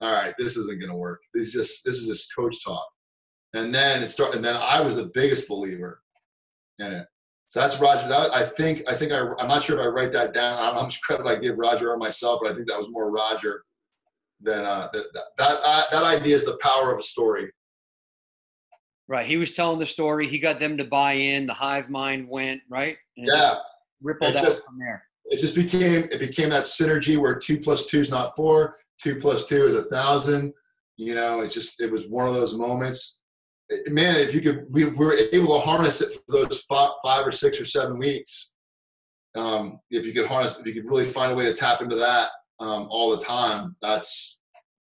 [0.01, 1.21] all right, this isn't going to work.
[1.33, 2.87] This is just this is just coach talk
[3.53, 4.37] and then it started.
[4.37, 6.01] And then I was the biggest believer
[6.79, 7.07] in it.
[7.47, 8.07] So that's Roger.
[8.07, 8.83] That, I think.
[8.87, 9.19] I think I.
[9.39, 10.57] I'm not sure if I write that down.
[10.57, 12.77] I don't know how much credit I give Roger or myself, but I think that
[12.77, 13.63] was more Roger
[14.39, 15.05] than uh, that.
[15.13, 17.51] That that, uh, that idea is the power of a story.
[19.09, 19.25] Right.
[19.25, 20.29] He was telling the story.
[20.29, 21.45] He got them to buy in.
[21.45, 22.95] The hive mind went right.
[23.17, 23.55] And yeah.
[24.01, 25.03] Rippled out from there.
[25.31, 26.07] It just became.
[26.11, 28.75] It became that synergy where two plus two is not four.
[29.01, 30.53] Two plus two is a thousand.
[30.97, 31.81] You know, it just.
[31.81, 33.21] It was one of those moments
[33.87, 37.31] man, if you could, we were able to harness it for those five, five or
[37.31, 38.53] six or seven weeks.
[39.35, 41.95] Um, if you could harness, if you could really find a way to tap into
[41.95, 42.29] that
[42.59, 44.39] um, all the time, that's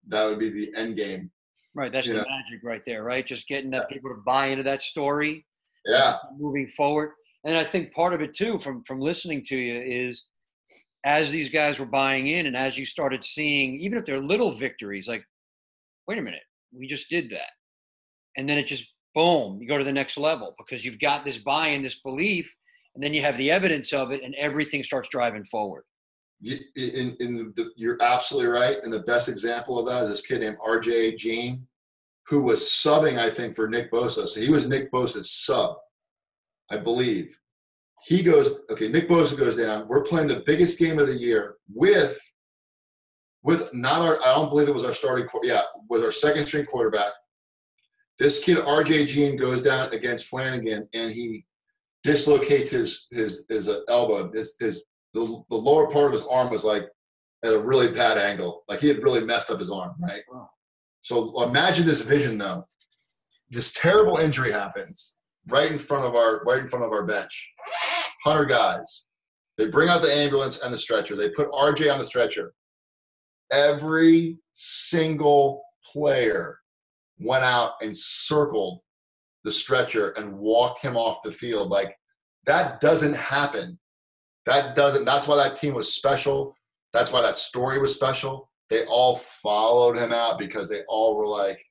[0.08, 1.30] that would be the end game.
[1.76, 2.26] Right, that's the know?
[2.28, 3.26] magic right there, right?
[3.26, 5.46] Just getting that people to buy into that story.
[5.86, 6.18] Yeah.
[6.38, 7.12] Moving forward,
[7.46, 10.26] and I think part of it too, from from listening to you, is
[11.06, 14.52] as these guys were buying in, and as you started seeing, even if they're little
[14.52, 15.24] victories, like,
[16.08, 16.44] wait a minute,
[16.74, 17.50] we just did that
[18.40, 21.38] and then it just boom, you go to the next level because you've got this
[21.38, 22.54] buy-in, this belief,
[22.96, 25.84] and then you have the evidence of it, and everything starts driving forward.
[26.42, 30.40] In, in the, you're absolutely right, and the best example of that is this kid
[30.40, 31.18] named R.J.
[31.18, 31.68] Jean,
[32.28, 34.26] who was subbing, I think, for Nick Bosa.
[34.26, 35.76] So he was Nick Bosa's sub,
[36.72, 37.38] I believe.
[38.04, 39.88] He goes, okay, Nick Bosa goes down.
[39.88, 42.20] We're playing the biggest game of the year with
[43.44, 46.66] with not our I don't believe it was our starting yeah, with our second string
[46.66, 47.12] quarterback
[48.20, 51.46] this kid, RJ Jean, goes down against Flanagan and he
[52.04, 54.32] dislocates his his his uh, elbow.
[54.32, 54.84] His, his
[55.14, 56.84] the, the lower part of his arm was like
[57.44, 58.64] at a really bad angle.
[58.68, 60.22] Like he had really messed up his arm, right?
[60.32, 60.50] Wow.
[61.02, 62.66] So imagine this vision though.
[63.50, 65.16] This terrible injury happens
[65.50, 67.54] right in front of our right in front of our bench.
[68.24, 69.06] Hundred guys.
[69.58, 71.16] They bring out the ambulance and the stretcher.
[71.16, 72.54] They put RJ on the stretcher.
[73.52, 76.60] Every single player
[77.20, 78.80] went out and circled
[79.44, 81.70] the stretcher and walked him off the field.
[81.70, 81.96] Like
[82.46, 83.78] that doesn't happen.
[84.46, 85.06] That doesn't.
[85.06, 86.56] That's why that team was special.
[86.94, 88.50] That's why that story was special.
[88.70, 91.64] They all followed him out because they all were like,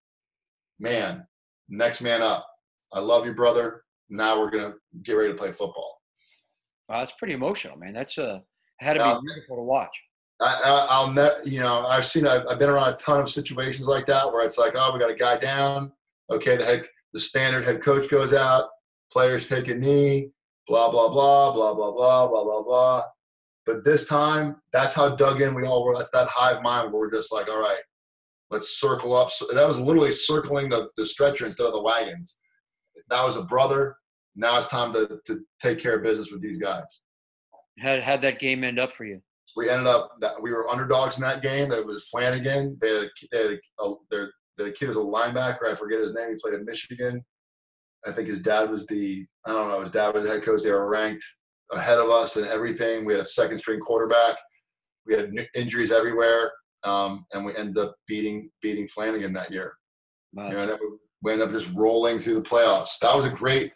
[0.79, 1.27] man,
[1.69, 2.47] next man up.
[2.93, 3.85] I love you, brother.
[4.11, 6.01] Now we're going to get ready to play football.
[6.89, 7.93] Wow, that's pretty emotional, man.
[7.93, 8.39] That's uh,
[8.81, 9.91] had to be beautiful to watch.
[10.41, 13.89] I, will never, you know, I've seen, I've, I've, been around a ton of situations
[13.89, 15.93] like that where it's like, oh, we got a guy down.
[16.31, 18.69] Okay, the head, the standard head coach goes out,
[19.13, 20.31] players take a knee,
[20.69, 23.03] blah blah blah blah blah blah blah blah blah.
[23.67, 25.97] But this time, that's how dug in we all were.
[25.97, 27.81] That's that hive mind where we're just like, all right,
[28.51, 29.31] let's circle up.
[29.31, 32.39] So that was literally circling the, the stretcher instead of the wagons.
[33.11, 33.97] That was a brother.
[34.37, 37.05] Now it's time to, to take care of business with these guys.
[37.81, 39.21] How how'd that game end up for you?
[39.57, 41.73] We ended up that we were underdogs in that game.
[41.73, 42.77] It was Flanagan.
[42.81, 45.71] They had a, they had a, a, their, their kid was a linebacker.
[45.71, 46.31] I forget his name.
[46.31, 47.25] He played at Michigan.
[48.07, 49.81] I think his dad was the I don't know.
[49.81, 50.63] His dad was the head coach.
[50.63, 51.25] They were ranked
[51.73, 53.05] ahead of us and everything.
[53.05, 54.37] We had a second string quarterback.
[55.07, 56.53] We had injuries everywhere,
[56.85, 59.75] um, and we ended up beating beating Flanagan that year.
[60.33, 60.53] Nice.
[60.53, 60.79] You know,
[61.23, 62.99] we ended up just rolling through the playoffs.
[63.03, 63.73] That was a great.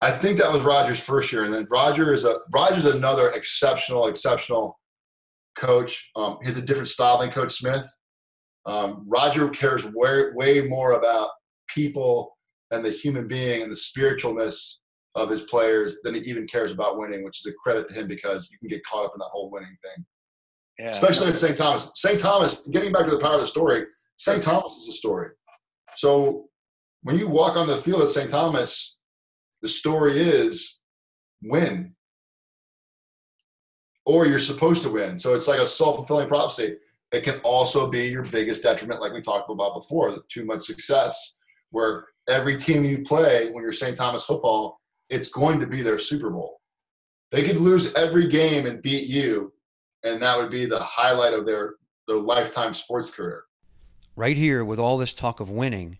[0.00, 4.06] I think that was Roger's first year, and then Roger is a Roger's another exceptional,
[4.06, 4.78] exceptional
[5.56, 6.10] coach.
[6.16, 7.86] Um, he's a different style than Coach Smith.
[8.66, 11.30] Um, Roger cares way, way more about
[11.68, 12.36] people
[12.70, 14.74] and the human being and the spiritualness
[15.14, 18.06] of his players than he even cares about winning, which is a credit to him
[18.06, 20.04] because you can get caught up in that whole winning thing.
[20.78, 21.56] Yeah, Especially at St.
[21.56, 21.90] Thomas.
[21.94, 22.20] St.
[22.20, 23.86] Thomas, getting back to the power of the story,
[24.16, 24.42] St.
[24.42, 25.30] Thomas is a story.
[25.96, 26.47] So
[27.02, 28.30] when you walk on the field at St.
[28.30, 28.96] Thomas,
[29.62, 30.80] the story is
[31.42, 31.94] win.
[34.06, 35.18] Or you're supposed to win.
[35.18, 36.76] So it's like a self fulfilling prophecy.
[37.12, 41.38] It can also be your biggest detriment, like we talked about before, too much success,
[41.70, 43.96] where every team you play when you're St.
[43.96, 46.60] Thomas football, it's going to be their Super Bowl.
[47.30, 49.52] They could lose every game and beat you,
[50.02, 51.74] and that would be the highlight of their,
[52.06, 53.44] their lifetime sports career.
[54.16, 55.98] Right here, with all this talk of winning,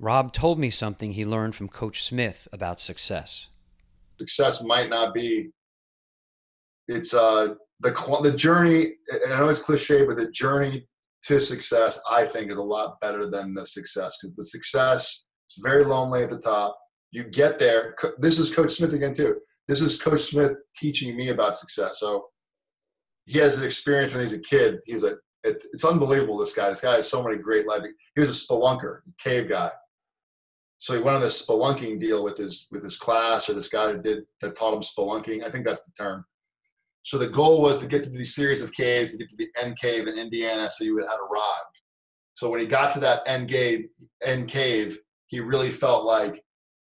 [0.00, 3.48] Rob told me something he learned from Coach Smith about success.
[4.18, 5.50] Success might not be.
[6.88, 7.90] It's uh the
[8.22, 8.94] the journey.
[9.28, 10.86] I know it's cliche, but the journey
[11.24, 15.62] to success, I think, is a lot better than the success because the success is
[15.62, 16.76] very lonely at the top
[17.12, 17.96] you get there.
[18.18, 19.36] This is Coach Smith again too.
[19.66, 21.98] This is Coach Smith teaching me about success.
[21.98, 22.26] So
[23.26, 24.78] he has an experience when he's a kid.
[24.84, 26.38] He's a it's, it's unbelievable.
[26.38, 26.68] This guy.
[26.68, 27.82] This guy has so many great life.
[28.14, 29.70] He was a spelunker, cave guy.
[30.80, 33.92] So he went on this spelunking deal with his with his class or this guy
[33.92, 35.44] that did that taught him spelunking.
[35.44, 36.24] I think that's the term.
[37.02, 39.48] So the goal was to get to these series of caves, to get to the
[39.62, 41.76] end cave in Indiana, so you have arrived.
[42.34, 43.86] So when he got to that end cave,
[44.24, 46.42] end cave, he really felt like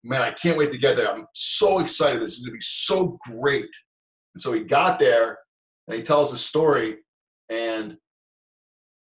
[0.05, 1.11] man, I can't wait to get there.
[1.11, 2.21] I'm so excited.
[2.21, 3.71] This is going to be so great.
[4.35, 5.39] And so he got there
[5.89, 6.97] and he tells the story
[7.49, 7.97] and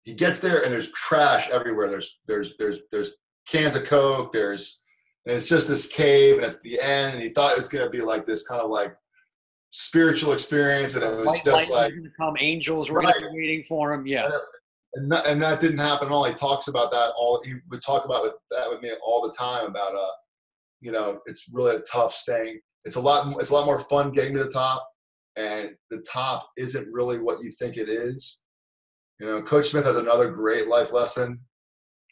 [0.05, 1.89] he gets there and there's trash everywhere.
[1.89, 3.15] There's, there's, there's, there's
[3.47, 4.31] cans of Coke.
[4.31, 4.81] There's,
[5.25, 7.15] and it's just this cave and it's the end.
[7.15, 8.95] And he thought it was going to be like this kind of like
[9.71, 10.95] spiritual experience.
[10.95, 13.13] And it was just like, come angels were right.
[13.31, 14.05] waiting for him.
[14.05, 14.29] Yeah.
[14.95, 16.25] And that, and that didn't happen at all.
[16.25, 17.41] He talks about that all.
[17.43, 20.11] He would talk about that with me all the time about uh,
[20.83, 22.59] you know, it's really a tough staying.
[22.83, 23.33] It's a lot.
[23.39, 24.87] It's a lot more fun getting to the top,
[25.37, 28.43] and the top isn't really what you think it is.
[29.19, 31.39] You know, Coach Smith has another great life lesson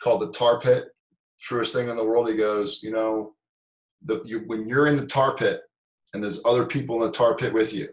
[0.02, 0.86] called the tar pit.
[1.42, 2.30] Truest thing in the world.
[2.30, 3.34] He goes, you know,
[4.04, 5.62] the you, when you're in the tar pit
[6.14, 7.90] and there's other people in the tar pit with you,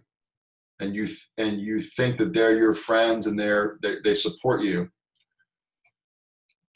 [0.80, 4.62] and you th- and you think that they're your friends and they're they, they support
[4.62, 4.88] you.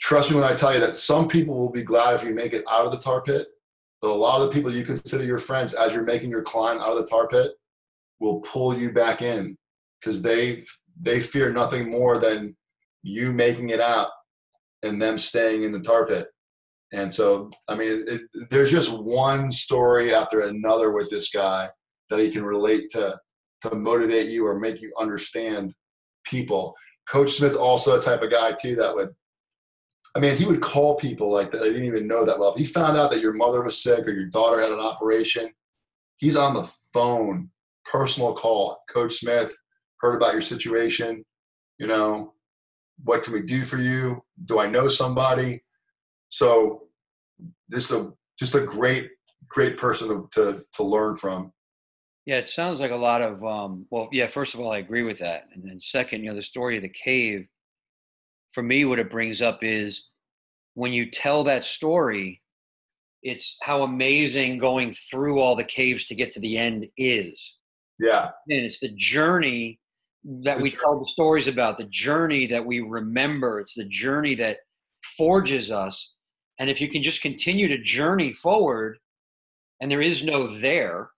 [0.01, 2.53] Trust me when I tell you that some people will be glad if you make
[2.53, 3.47] it out of the tar pit,
[4.01, 6.81] but a lot of the people you consider your friends as you're making your climb
[6.81, 7.53] out of the tar pit
[8.19, 9.57] will pull you back in
[10.01, 10.63] because they
[11.01, 12.57] they fear nothing more than
[13.03, 14.09] you making it out
[14.83, 16.29] and them staying in the tar pit.
[16.93, 21.69] And so, I mean, it, there's just one story after another with this guy
[22.11, 23.19] that he can relate to
[23.63, 25.73] to motivate you or make you understand
[26.25, 26.75] people.
[27.09, 29.11] Coach Smith's also a type of guy too that would
[30.15, 31.59] I mean, he would call people like that.
[31.59, 32.51] They didn't even know that well.
[32.51, 35.51] If he found out that your mother was sick or your daughter had an operation,
[36.17, 37.49] he's on the phone,
[37.87, 38.83] personal call.
[38.93, 39.57] Coach Smith
[40.01, 41.25] heard about your situation.
[41.79, 42.35] You know,
[43.05, 44.23] what can we do for you?
[44.47, 45.63] Do I know somebody?
[46.33, 46.85] So
[47.71, 49.11] just a just a great
[49.49, 51.53] great person to to, to learn from.
[52.25, 54.27] Yeah, it sounds like a lot of um, well, yeah.
[54.29, 56.83] First of all, I agree with that, and then second, you know, the story of
[56.83, 57.47] the cave.
[58.55, 60.05] For me, what it brings up is
[60.75, 62.41] when you tell that story,
[63.23, 67.57] it's how amazing going through all the caves to get to the end is.
[68.01, 69.81] Yeah, and it's the journey
[70.45, 73.61] that we tell the stories about, the journey that we remember.
[73.61, 74.59] It's the journey that
[75.17, 76.15] forges us,
[76.59, 78.99] and if you can just continue to journey forward,
[79.81, 81.11] and there is no there,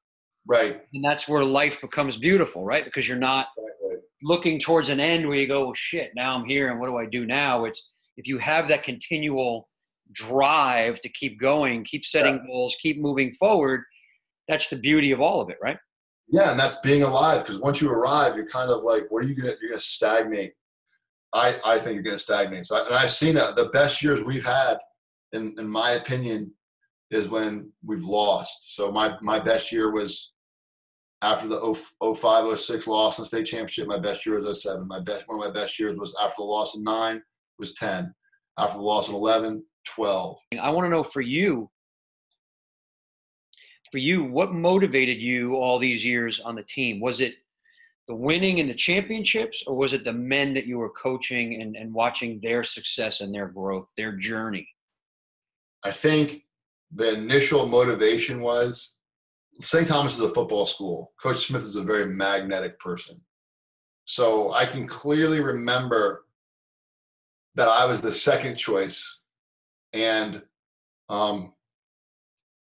[0.47, 2.85] right, and that's where life becomes beautiful, right?
[2.85, 3.99] Because you're not right, right.
[4.23, 6.97] looking towards an end where you go, oh, shit, now I'm here, and what do
[6.97, 7.65] I do now?
[7.65, 9.69] It's if you have that continual
[10.13, 12.47] drive to keep going, keep setting yeah.
[12.47, 13.83] goals, keep moving forward,
[14.49, 15.79] that's the beauty of all of it, right?
[16.29, 19.29] Yeah, and that's being alive because once you arrive, you're kind of like, what are
[19.29, 19.55] you gonna?
[19.61, 20.53] You're gonna stagnate.
[21.33, 22.67] I I think you're gonna stagnate.
[22.67, 24.79] So, I, and I've seen that the best years we've had,
[25.35, 26.53] in in my opinion,
[27.11, 28.75] is when we've lost.
[28.75, 30.33] So my my best year was
[31.23, 31.75] after the
[32.15, 33.87] 05, 06 loss in state championship.
[33.87, 34.87] My best year was 07.
[34.87, 37.23] My best one of my best years was after the loss in nine
[37.59, 38.13] was 10.
[38.59, 40.39] After the loss in 11, 12.
[40.61, 41.71] I want to know for you,
[43.91, 47.01] for you, what motivated you all these years on the team?
[47.01, 47.35] Was it
[48.07, 51.75] the winning in the championships, or was it the men that you were coaching and,
[51.75, 54.69] and watching their success and their growth, their journey?
[55.85, 56.45] I think
[56.95, 58.95] the initial motivation was
[59.61, 59.87] St.
[59.87, 61.13] Thomas is a football school.
[61.21, 63.21] Coach Smith is a very magnetic person.
[64.05, 66.25] So I can clearly remember
[67.55, 69.21] that I was the second choice.
[69.93, 70.43] And
[71.09, 71.53] um,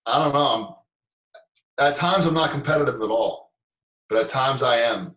[0.05, 0.75] I don't know,
[1.79, 3.53] I'm, at times I'm not competitive at all,
[4.09, 5.15] but at times I am.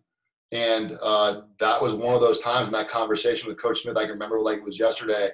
[0.51, 3.97] And uh, that was one of those times in that conversation with Coach Smith.
[3.97, 5.31] I can remember like it was yesterday.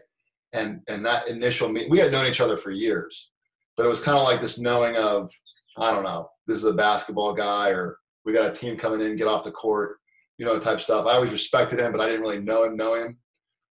[0.54, 3.32] And, and that initial meet, we had known each other for years,
[3.78, 5.30] but it was kind of like this knowing of,
[5.78, 9.16] I don't know, this is a basketball guy or we got a team coming in,
[9.16, 9.98] get off the court,
[10.38, 11.06] you know, type stuff.
[11.08, 13.18] I always respected him, but I didn't really know him, know him.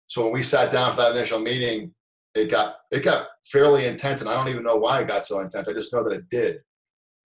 [0.08, 1.94] So when we sat down for that initial meeting,
[2.36, 5.40] it got it got fairly intense, and I don't even know why it got so
[5.40, 5.68] intense.
[5.68, 6.60] I just know that it did,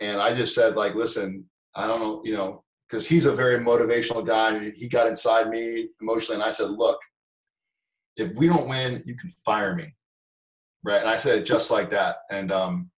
[0.00, 1.44] and I just said like, listen,
[1.74, 4.54] I don't know, you know, because he's a very motivational guy.
[4.54, 6.98] And he got inside me emotionally, and I said, look,
[8.16, 9.94] if we don't win, you can fire me,
[10.84, 11.00] right?
[11.00, 12.90] And I said it just like that, and um,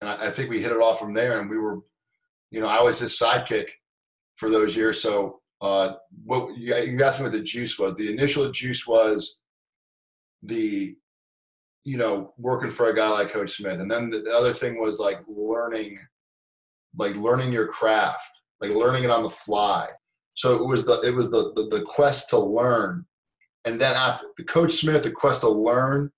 [0.00, 1.80] and I, I think we hit it off from there, and we were,
[2.50, 3.68] you know, I was his sidekick
[4.36, 5.94] for those years, so uh,
[6.24, 7.94] what you, asked me what the juice was.
[7.94, 9.40] The initial juice was
[10.42, 10.94] the,
[11.84, 14.80] you know, working for a guy like Coach Smith, and then the, the other thing
[14.80, 15.98] was like learning,
[16.96, 19.86] like learning your craft, like learning it on the fly.
[20.34, 23.04] So it was the it was the the, the quest to learn,
[23.64, 26.10] and then after the Coach Smith, the quest to learn,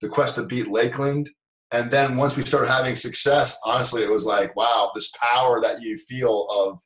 [0.00, 1.28] the quest to beat Lakeland,
[1.72, 5.80] and then once we started having success, honestly, it was like, wow, this power that
[5.80, 6.78] you feel of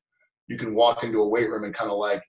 [0.46, 2.22] you can walk into a weight room and kind of like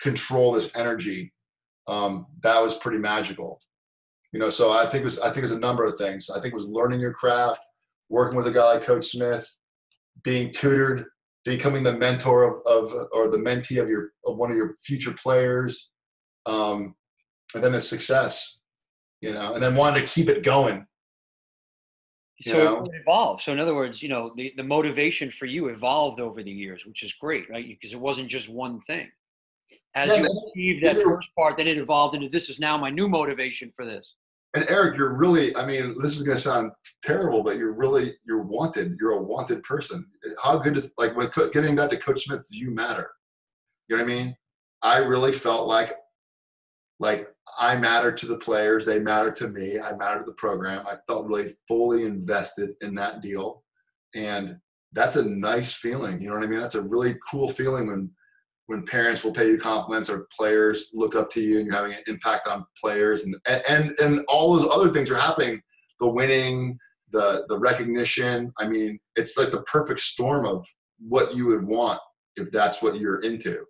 [0.00, 1.32] control this energy.
[1.88, 3.60] Um, that was pretty magical.
[4.32, 6.28] You know, so I think it was I think it was a number of things.
[6.28, 7.60] I think it was learning your craft,
[8.10, 9.48] working with a guy like Coach Smith,
[10.22, 11.06] being tutored,
[11.44, 15.12] becoming the mentor of, of or the mentee of your of one of your future
[15.12, 15.92] players,
[16.46, 16.94] um,
[17.54, 18.60] and then the success.
[19.20, 20.86] You know, and then wanting to keep it going
[22.42, 23.42] so it evolved.
[23.42, 26.84] So in other words, you know, the, the motivation for you evolved over the years,
[26.86, 27.66] which is great, right?
[27.66, 29.10] Because it wasn't just one thing.
[29.94, 32.90] As yeah, you achieved that first part, then it evolved into this is now my
[32.90, 34.16] new motivation for this.
[34.54, 36.70] And Eric, you're really, I mean, this is going to sound
[37.02, 38.96] terrible, but you're really, you're wanted.
[39.00, 40.06] You're a wanted person.
[40.42, 43.10] How good is, like, when getting back to Coach Smith, you matter?
[43.88, 44.36] You know what I mean?
[44.82, 45.94] I really felt like,
[47.00, 47.28] like
[47.58, 48.86] I mattered to the players.
[48.86, 49.80] They mattered to me.
[49.80, 50.86] I mattered to the program.
[50.86, 53.64] I felt really fully invested in that deal.
[54.14, 54.56] And
[54.92, 56.22] that's a nice feeling.
[56.22, 56.60] You know what I mean?
[56.60, 58.10] That's a really cool feeling when
[58.66, 61.92] when parents will pay you compliments or players look up to you and you're having
[61.92, 63.36] an impact on players and
[63.68, 65.60] and and all those other things are happening.
[66.00, 66.78] The winning,
[67.12, 68.52] the the recognition.
[68.58, 70.66] I mean, it's like the perfect storm of
[70.98, 72.00] what you would want
[72.36, 73.64] if that's what you're into.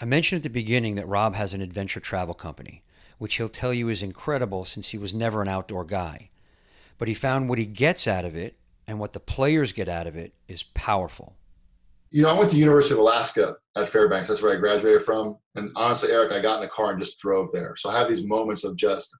[0.00, 2.84] I mentioned at the beginning that Rob has an adventure travel company,
[3.18, 6.30] which he'll tell you is incredible since he was never an outdoor guy.
[6.98, 10.06] But he found what he gets out of it and what the players get out
[10.06, 11.34] of it is powerful.
[12.10, 14.28] You know, I went to University of Alaska at Fairbanks.
[14.28, 15.36] That's where I graduated from.
[15.56, 17.76] And honestly, Eric, I got in a car and just drove there.
[17.76, 19.14] So I have these moments of just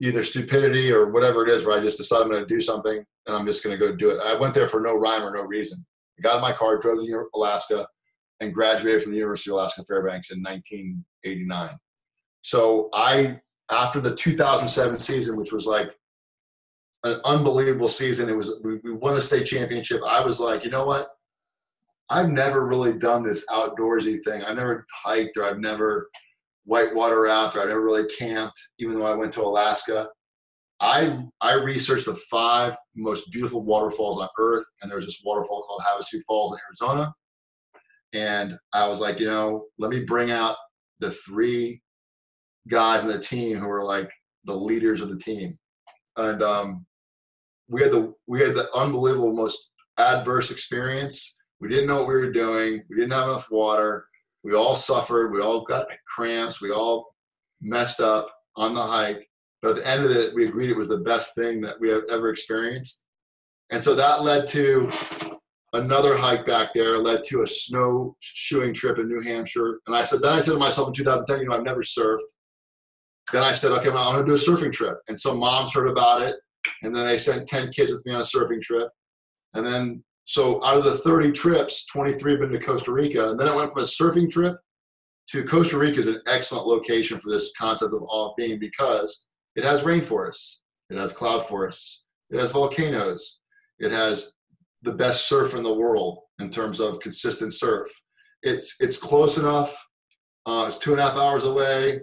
[0.00, 3.04] either stupidity or whatever it is where I just decide I'm going to do something
[3.26, 4.20] and I'm just going to go do it.
[4.24, 5.84] I went there for no rhyme or no reason.
[6.18, 7.86] I got in my car, drove to Alaska,
[8.40, 11.70] and graduated from the University of Alaska Fairbanks in 1989.
[12.42, 15.96] So I, after the 2007 season, which was like
[17.04, 20.02] an unbelievable season, it was we, we won the state championship.
[20.06, 21.08] I was like, you know what?
[22.10, 24.42] I've never really done this outdoorsy thing.
[24.42, 26.08] I've never hiked or I've never
[26.64, 27.58] whitewater rafted.
[27.58, 30.08] Or I've never really camped, even though I went to Alaska.
[30.80, 35.62] I I researched the five most beautiful waterfalls on earth, and there was this waterfall
[35.62, 37.14] called Havasu Falls in Arizona.
[38.12, 40.56] And I was like, you know, let me bring out
[41.00, 41.80] the three
[42.68, 44.10] guys in the team who were like
[44.44, 45.58] the leaders of the team.
[46.16, 46.86] And um,
[47.68, 51.36] we had the we had the unbelievable most adverse experience.
[51.64, 52.82] We didn't know what we were doing.
[52.90, 54.04] We didn't have enough water.
[54.42, 55.32] We all suffered.
[55.32, 56.60] We all got cramps.
[56.60, 57.14] We all
[57.62, 59.26] messed up on the hike.
[59.62, 61.88] But at the end of it, we agreed it was the best thing that we
[61.88, 63.06] have ever experienced.
[63.70, 64.90] And so that led to
[65.72, 69.80] another hike back there, led to a snowshoeing trip in New Hampshire.
[69.86, 72.18] And I said, then I said to myself in 2010, you know, I've never surfed.
[73.32, 74.98] Then I said, okay, I'm going to do a surfing trip.
[75.08, 76.36] And some moms heard about it.
[76.82, 78.90] And then they sent 10 kids with me on a surfing trip.
[79.54, 83.30] And then, so out of the 30 trips, 23 have been to Costa Rica.
[83.30, 84.56] And then I went from a surfing trip
[85.28, 89.64] to Costa Rica is an excellent location for this concept of off being because it
[89.64, 90.60] has rainforests,
[90.90, 93.38] it has cloud forests, it has volcanoes,
[93.78, 94.32] it has
[94.82, 97.88] the best surf in the world in terms of consistent surf.
[98.42, 99.74] It's it's close enough.
[100.46, 102.00] Uh, it's two and a half hours away,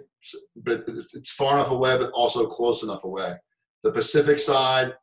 [0.56, 3.36] but it's, it's far enough away, but also close enough away.
[3.84, 4.94] The Pacific side,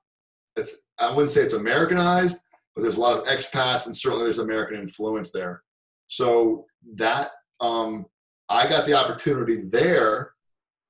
[0.58, 2.38] it's I wouldn't say it's Americanized,
[2.80, 5.64] but there's a lot of expats and certainly there's American influence there.
[6.08, 6.66] So
[6.96, 8.06] that um,
[8.48, 10.32] I got the opportunity there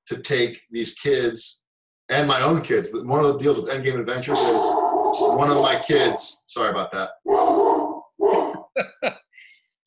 [0.06, 1.62] to take these kids
[2.08, 2.88] and my own kids.
[2.88, 6.42] But one of the deals with Endgame Adventures is one of my kids.
[6.46, 7.10] Sorry about that.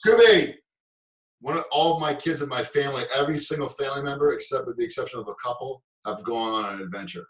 [0.05, 0.55] Scooby.
[1.39, 4.77] One of all of my kids in my family, every single family member, except with
[4.77, 7.25] the exception of a couple, have gone on an adventure.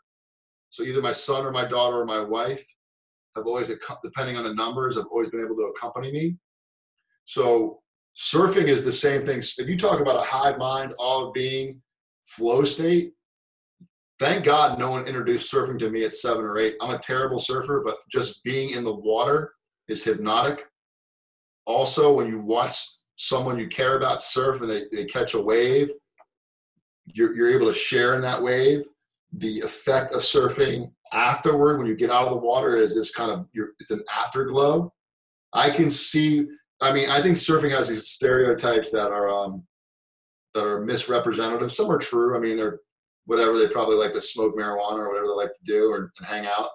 [0.71, 2.63] So either my son or my daughter or my wife
[3.35, 3.71] have always,
[4.03, 6.35] depending on the numbers, have always been able to accompany me.
[7.25, 7.81] So
[8.15, 9.39] surfing is the same thing.
[9.39, 11.81] If you talk about a high mind, all being,
[12.25, 13.13] flow state,
[14.19, 16.75] thank God no one introduced surfing to me at seven or eight.
[16.81, 19.53] I'm a terrible surfer, but just being in the water
[19.87, 20.59] is hypnotic.
[21.65, 22.77] Also, when you watch
[23.15, 25.91] someone you care about surf and they, they catch a wave,
[27.05, 28.83] you're, you're able to share in that wave.
[29.37, 33.31] The effect of surfing afterward, when you get out of the water, is this kind
[33.31, 33.47] of
[33.79, 34.91] it's an afterglow.
[35.53, 36.45] I can see.
[36.81, 39.63] I mean, I think surfing has these stereotypes that are um,
[40.53, 41.71] that are misrepresentative.
[41.71, 42.35] Some are true.
[42.35, 42.79] I mean, they're
[43.25, 46.27] whatever they probably like to smoke marijuana or whatever they like to do or and
[46.27, 46.69] hang out.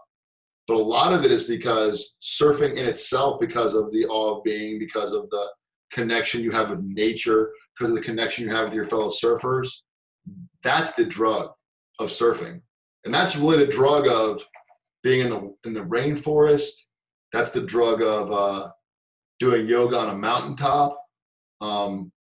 [0.67, 4.45] But a lot of it is because surfing in itself, because of the awe of
[4.45, 5.47] being, because of the
[5.91, 9.69] connection you have with nature, because of the connection you have with your fellow surfers,
[10.63, 11.51] that's the drug
[11.99, 12.61] of surfing.
[13.05, 14.43] And that's really the drug of
[15.03, 16.87] being in the in the rainforest.
[17.33, 18.71] That's the drug of uh,
[19.39, 20.99] doing yoga on a mountaintop.
[21.61, 22.13] Um,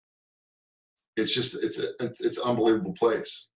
[1.16, 3.50] it's just it's a, it's it's an unbelievable place.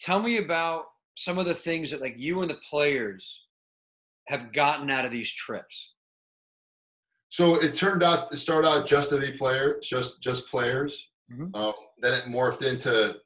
[0.00, 0.84] Tell me about
[1.16, 3.46] some of the things that like you and the players
[4.28, 5.92] have gotten out of these trips.
[7.28, 11.10] So it turned out it started out just to be players, just just players.
[11.32, 11.54] Mm-hmm.
[11.54, 13.16] Um, then it morphed into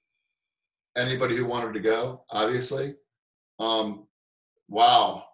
[0.96, 2.24] anybody who wanted to go.
[2.30, 2.94] Obviously,
[3.60, 4.06] um,
[4.68, 5.24] wow,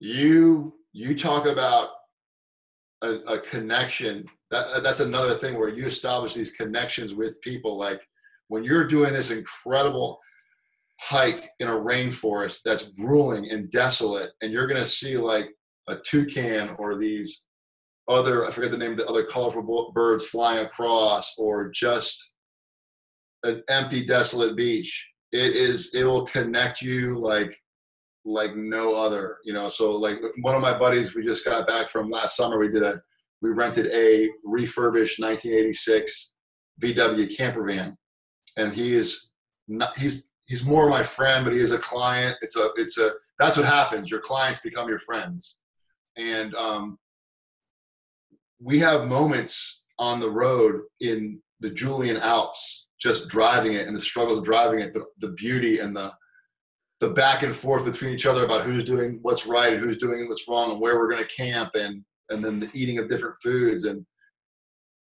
[0.00, 1.90] you you talk about
[3.02, 4.24] a, a connection.
[4.50, 7.76] That that's another thing where you establish these connections with people.
[7.76, 8.02] Like
[8.48, 10.18] when you're doing this incredible
[11.00, 15.46] hike in a rainforest that's grueling and desolate, and you're to see like
[15.88, 17.46] a toucan or these
[18.08, 22.34] other, I forget the name of the other colorful birds flying across, or just
[23.44, 25.11] an empty, desolate beach.
[25.32, 27.58] It is, it will connect you like
[28.24, 31.88] like no other you know so like one of my buddies we just got back
[31.88, 33.02] from last summer we did a
[33.40, 36.32] we rented a refurbished 1986
[36.80, 37.98] vw camper van
[38.56, 39.30] and he is
[39.66, 42.36] not he's he's more my friend, but he is a client.
[42.42, 44.10] It's a it's a that's what happens.
[44.10, 45.60] Your clients become your friends,
[46.16, 46.98] and um,
[48.60, 54.00] we have moments on the road in the Julian Alps, just driving it and the
[54.00, 56.12] struggles of driving it, but the beauty and the
[57.00, 60.28] the back and forth between each other about who's doing what's right and who's doing
[60.28, 63.34] what's wrong and where we're going to camp and and then the eating of different
[63.42, 64.06] foods and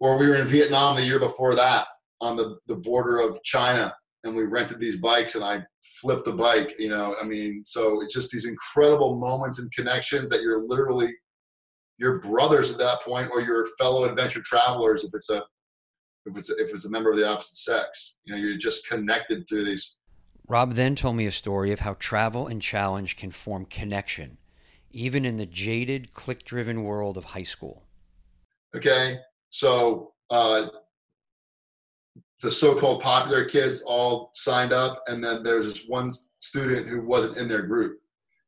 [0.01, 1.87] or we were in Vietnam the year before that
[2.19, 3.95] on the, the border of China
[4.25, 5.63] and we rented these bikes and I
[6.01, 10.29] flipped the bike, you know, I mean, so it's just these incredible moments and connections
[10.29, 11.13] that you're literally
[11.97, 15.41] your brothers at that point or your fellow adventure travelers if it's a
[16.27, 18.17] if it's a, if it's a member of the opposite sex.
[18.25, 19.97] You know, you're just connected through these.
[20.47, 24.37] Rob then told me a story of how travel and challenge can form connection,
[24.91, 27.83] even in the jaded, click-driven world of high school.
[28.75, 30.67] Okay, so uh,
[32.41, 37.37] the so-called popular kids all signed up, and then there's this one student who wasn't
[37.37, 37.99] in their group.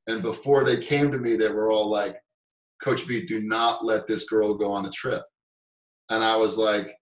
[0.08, 2.16] And before they came to me, they were all like,
[2.82, 5.24] Coach B, do not let this girl go on the trip.
[6.10, 6.96] And I was like,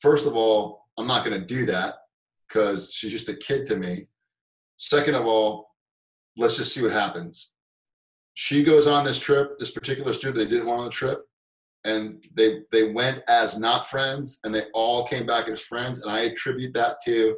[0.00, 1.96] first of all, I'm not going to do that
[2.48, 4.08] because she's just a kid to me.
[4.76, 5.70] Second of all,
[6.36, 7.52] let's just see what happens.
[8.34, 11.20] She goes on this trip, this particular student they didn't want on the trip,
[11.84, 16.02] and they they went as not friends, and they all came back as friends.
[16.02, 17.36] And I attribute that to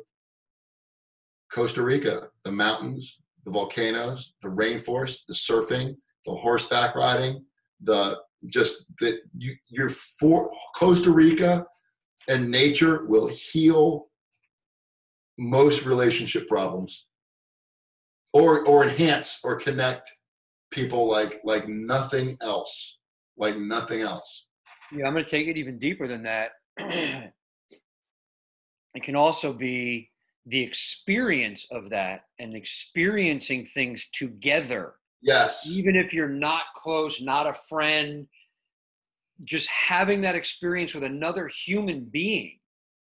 [1.53, 7.45] Costa Rica, the mountains, the volcanoes, the rainforest, the surfing, the horseback riding,
[7.83, 11.65] the just that you you're for Costa Rica
[12.29, 14.07] and nature will heal
[15.39, 17.07] most relationship problems
[18.33, 20.09] or or enhance or connect
[20.71, 22.99] people like like nothing else
[23.37, 24.49] like nothing else.
[24.93, 26.53] Yeah i'm going to take it even deeper than that.
[28.95, 30.11] It can also be
[30.47, 34.95] the experience of that and experiencing things together.
[35.23, 35.69] Yes.
[35.71, 38.27] Even if you're not close not a friend
[39.45, 42.59] just having that experience with another human being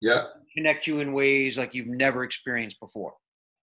[0.01, 0.25] yeah.
[0.57, 3.15] connect you in ways like you've never experienced before.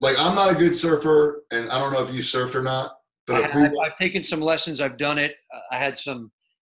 [0.01, 2.97] Like i'm not a good surfer and i don't know if you surf or not
[3.27, 6.31] but I, have I've taken some lessons i've done it uh, i had some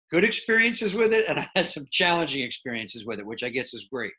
[0.10, 3.74] good experiences with it and i had some challenging experiences with it which i guess
[3.74, 4.12] is great.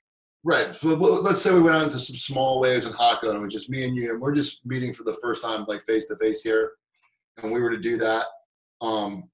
[0.44, 3.40] Right so let's say we went out into some small waves in Jaco and it
[3.40, 6.06] was just me and you and we're just meeting for the first time like face
[6.06, 6.70] to face here
[7.42, 8.26] and we were to do that
[8.80, 9.24] um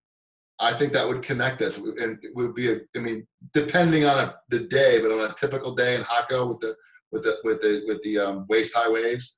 [0.59, 2.81] I think that would connect us, and it would be a.
[2.97, 6.61] I mean, depending on a, the day, but on a typical day in Jaco with
[6.61, 6.77] the
[7.13, 9.37] with the with the with the um, waist high waves,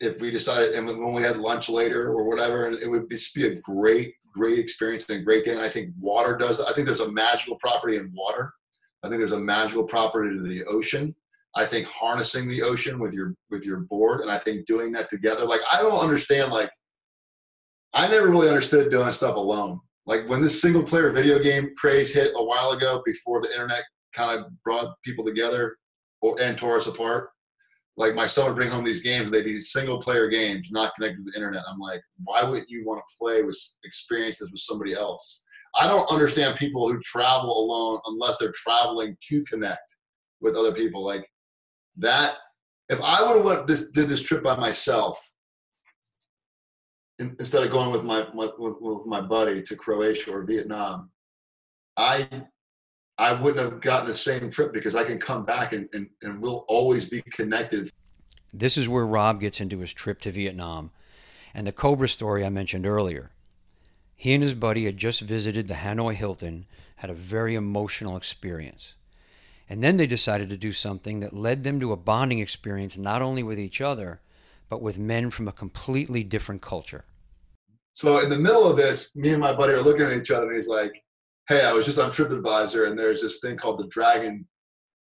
[0.00, 3.46] if we decided, and when we had lunch later or whatever, it would just be
[3.46, 5.52] a great, great experience and a great day.
[5.52, 6.60] And I think water does.
[6.60, 8.52] I think there's a magical property in water.
[9.04, 11.14] I think there's a magical property to the ocean.
[11.54, 15.08] I think harnessing the ocean with your with your board, and I think doing that
[15.08, 15.44] together.
[15.44, 16.70] Like I don't understand like
[17.94, 19.80] I never really understood doing stuff alone.
[20.06, 23.84] Like when this single player video game craze hit a while ago, before the internet
[24.12, 25.76] kind of brought people together
[26.20, 27.30] or, and tore us apart.
[27.96, 30.94] Like my son would bring home these games, and they'd be single player games, not
[30.94, 31.62] connected to the internet.
[31.70, 35.44] I'm like, why wouldn't you want to play with experiences with somebody else?
[35.78, 39.96] I don't understand people who travel alone unless they're traveling to connect
[40.40, 41.04] with other people.
[41.04, 41.28] Like
[41.96, 42.36] that,
[42.88, 45.18] if I would have went this did this trip by myself,
[47.18, 51.10] instead of going with my with, with my buddy to Croatia or Vietnam,
[51.96, 52.28] I
[53.18, 56.40] I wouldn't have gotten the same trip because I can come back and, and, and
[56.40, 57.90] we'll always be connected.
[58.52, 60.90] This is where Rob gets into his trip to Vietnam
[61.54, 63.30] and the Cobra story I mentioned earlier.
[64.16, 66.66] He and his buddy had just visited the Hanoi Hilton,
[66.96, 68.94] had a very emotional experience.
[69.68, 73.22] And then they decided to do something that led them to a bonding experience not
[73.22, 74.20] only with each other,
[74.72, 77.04] but with men from a completely different culture.
[77.92, 80.46] So in the middle of this, me and my buddy are looking at each other,
[80.46, 80.98] and he's like,
[81.46, 84.48] "Hey, I was just on TripAdvisor, and there's this thing called the Dragon,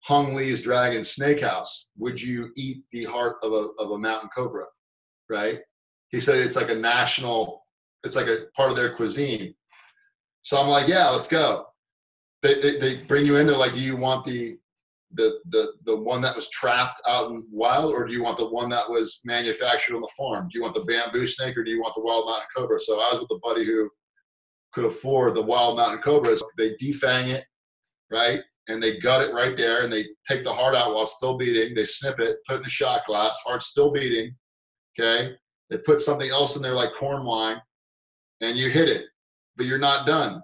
[0.01, 1.87] Hung Lee's Dragon Snake House.
[1.97, 4.65] Would you eat the heart of a of a mountain cobra?"
[5.29, 5.61] Right?
[6.09, 7.65] He said it's like a national,
[8.03, 9.55] it's like a part of their cuisine.
[10.41, 11.67] So I'm like, "Yeah, let's go."
[12.41, 13.47] They, they, they bring you in.
[13.47, 14.57] They're like, "Do you want the
[15.13, 18.49] the the the one that was trapped out in wild, or do you want the
[18.49, 20.47] one that was manufactured on the farm?
[20.47, 22.79] Do you want the bamboo snake, or do you want the wild mountain cobra?
[22.79, 23.89] So I was with a buddy who
[24.71, 26.43] could afford the wild mountain cobras.
[26.57, 27.43] They defang it,
[28.11, 31.37] right, and they gut it right there, and they take the heart out while still
[31.37, 31.75] beating.
[31.75, 34.35] They snip it, put it in a shot glass, heart still beating.
[34.99, 35.35] Okay,
[35.69, 37.57] they put something else in there like corn wine,
[38.41, 39.05] and you hit it,
[39.57, 40.41] but you're not done.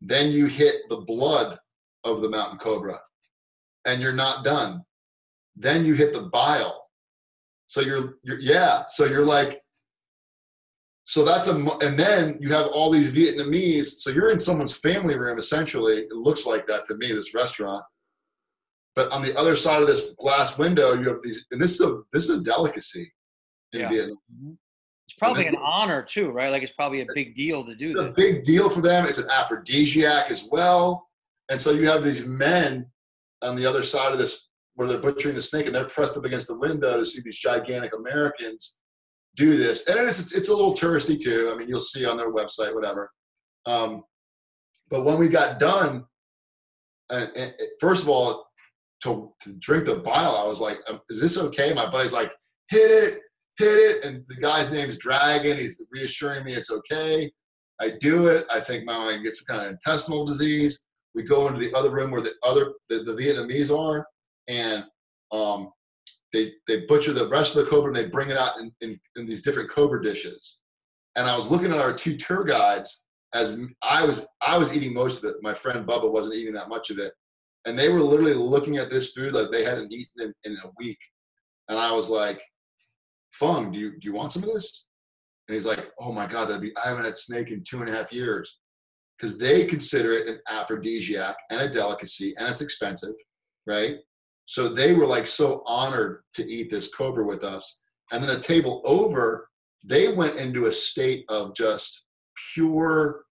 [0.00, 1.58] Then you hit the blood
[2.04, 3.00] of the mountain cobra
[3.86, 4.82] and you're not done.
[5.56, 6.88] Then you hit the bile.
[7.66, 8.84] So you're, you're yeah.
[8.88, 9.60] So you're like,
[11.04, 13.86] so that's a, and then you have all these Vietnamese.
[13.98, 16.00] So you're in someone's family room essentially.
[16.00, 17.12] It looks like that to me.
[17.12, 17.84] This restaurant,
[18.94, 21.80] but on the other side of this glass window, you have these, and this is
[21.80, 23.12] a this is a delicacy
[23.72, 23.88] in yeah.
[23.88, 24.18] Vietnam.
[24.34, 24.52] Mm-hmm.
[25.06, 26.50] It's probably an honor too, right?
[26.50, 28.08] Like it's probably a big deal to do it's this.
[28.08, 29.06] a big deal for them.
[29.06, 31.06] It's an aphrodisiac as well.
[31.48, 32.86] And so you have these men
[33.46, 36.24] on the other side of this where they're butchering the snake and they're pressed up
[36.24, 38.80] against the window to see these gigantic Americans
[39.34, 39.86] do this.
[39.86, 41.50] And it's it's a little touristy too.
[41.52, 43.10] I mean, you'll see on their website, whatever.
[43.66, 44.04] Um,
[44.88, 46.04] but when we got done,
[47.10, 48.46] and, and first of all,
[49.02, 52.32] to, to drink the bile, I was like, um, "Is this okay?" My buddy's like,
[52.70, 53.20] "Hit it,
[53.58, 55.58] hit it," and the guy's name's Dragon.
[55.58, 57.30] He's reassuring me it's okay.
[57.80, 58.46] I do it.
[58.50, 60.85] I think my mind gets some kind of intestinal disease.
[61.16, 64.06] We go into the other room where the other the, the Vietnamese are,
[64.46, 64.84] and
[65.32, 65.72] um,
[66.32, 69.00] they they butcher the rest of the cobra and they bring it out in, in,
[69.16, 70.58] in these different cobra dishes.
[71.16, 74.92] And I was looking at our two tour guides as I was I was eating
[74.92, 75.36] most of it.
[75.42, 77.12] My friend Bubba wasn't eating that much of it,
[77.64, 80.70] and they were literally looking at this food like they hadn't eaten in, in a
[80.78, 80.98] week.
[81.68, 82.40] And I was like,
[83.32, 84.86] "Fung, do you do you want some of this?"
[85.48, 87.88] And he's like, "Oh my god, that'd be I haven't had snake in two and
[87.88, 88.58] a half years."
[89.18, 93.14] Because they consider it an aphrodisiac and a delicacy, and it's expensive,
[93.66, 93.96] right?
[94.44, 97.82] So they were like so honored to eat this cobra with us.
[98.12, 99.48] And then the table over,
[99.84, 102.04] they went into a state of just
[102.54, 103.24] pure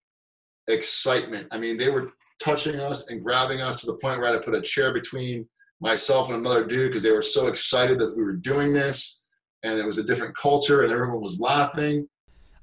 [0.68, 1.48] excitement.
[1.52, 2.12] I mean, they were
[2.44, 4.94] touching us and grabbing us to the point where I had to put a chair
[4.94, 5.48] between
[5.80, 9.24] myself and another dude because they were so excited that we were doing this
[9.64, 12.08] and it was a different culture and everyone was laughing.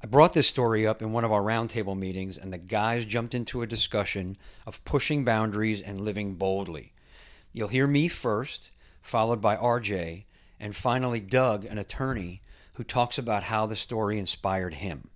[0.04, 3.36] I brought this story up in one of our roundtable meetings, and the guys jumped
[3.36, 6.92] into a discussion of pushing boundaries and living boldly.
[7.52, 10.24] You'll hear me first, followed by RJ,
[10.58, 12.40] and finally Doug, an attorney,
[12.72, 15.10] who talks about how the story inspired him.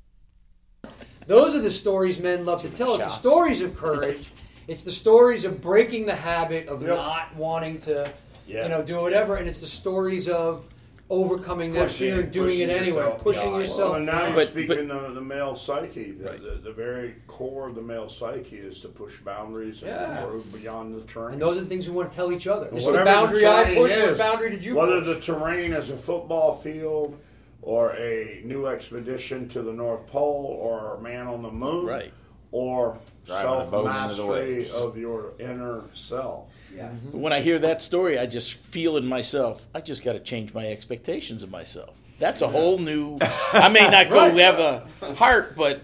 [1.27, 2.95] Those are the stories men love to tell.
[2.95, 4.13] It's the stories of courage.
[4.13, 4.33] Yes.
[4.69, 6.91] It's the stories of breaking the habit of yep.
[6.91, 8.13] not wanting to,
[8.47, 8.63] yeah.
[8.63, 10.65] you know, do whatever, and it's the stories of
[11.09, 13.79] overcoming pushing, that fear and doing it anyway, yourself, pushing yeah, yourself.
[13.79, 16.13] Well, and now you're speaking but, of the male psyche.
[16.13, 16.43] The, right.
[16.43, 20.27] the, the, very core of the male psyche is to push boundaries and yeah.
[20.53, 21.35] beyond the terrain.
[21.35, 22.69] And those are the things we want to tell each other.
[22.71, 23.97] This is the boundary I push.
[23.97, 25.27] What boundary did you Whether push?
[25.27, 27.19] the terrain is a football field
[27.63, 32.13] or a new expedition to the North Pole or a man on the moon, right.
[32.53, 36.49] or self mastery of your inner self.
[36.75, 36.89] Yeah.
[36.89, 37.21] Mm-hmm.
[37.21, 40.55] When I hear that story, I just feel in myself, I just got to change
[40.55, 41.99] my expectations of myself.
[42.19, 43.19] That's a whole new.
[43.53, 44.39] I may not go right.
[44.39, 45.83] have a heart, but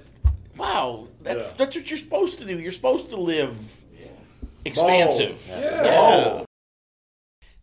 [0.56, 1.56] wow, that's yeah.
[1.58, 2.58] that's what you're supposed to do.
[2.58, 3.82] You're supposed to live
[4.64, 5.44] expansive.
[5.48, 5.84] Yeah.
[5.84, 6.44] yeah.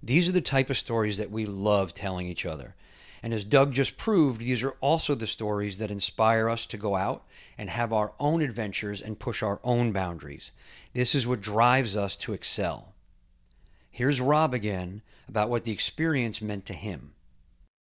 [0.01, 2.75] These are the type of stories that we love telling each other.
[3.21, 6.95] And as Doug just proved, these are also the stories that inspire us to go
[6.95, 7.25] out
[7.57, 10.51] and have our own adventures and push our own boundaries.
[10.93, 12.93] This is what drives us to excel.
[13.89, 17.13] Here's Rob again about what the experience meant to him.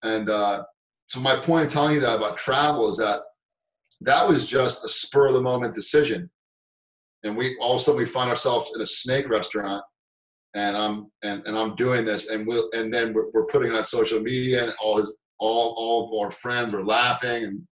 [0.03, 0.65] And uh,
[1.07, 3.21] so, my point in telling you that about travel is that
[4.03, 6.31] that was just a spur of the moment decision.
[7.23, 9.83] And we all of a sudden we find ourselves in a snake restaurant
[10.55, 13.85] and I'm and, and I'm doing this, and we'll and then we're, we're putting on
[13.85, 17.63] social media, and all his all all of our friends were laughing, and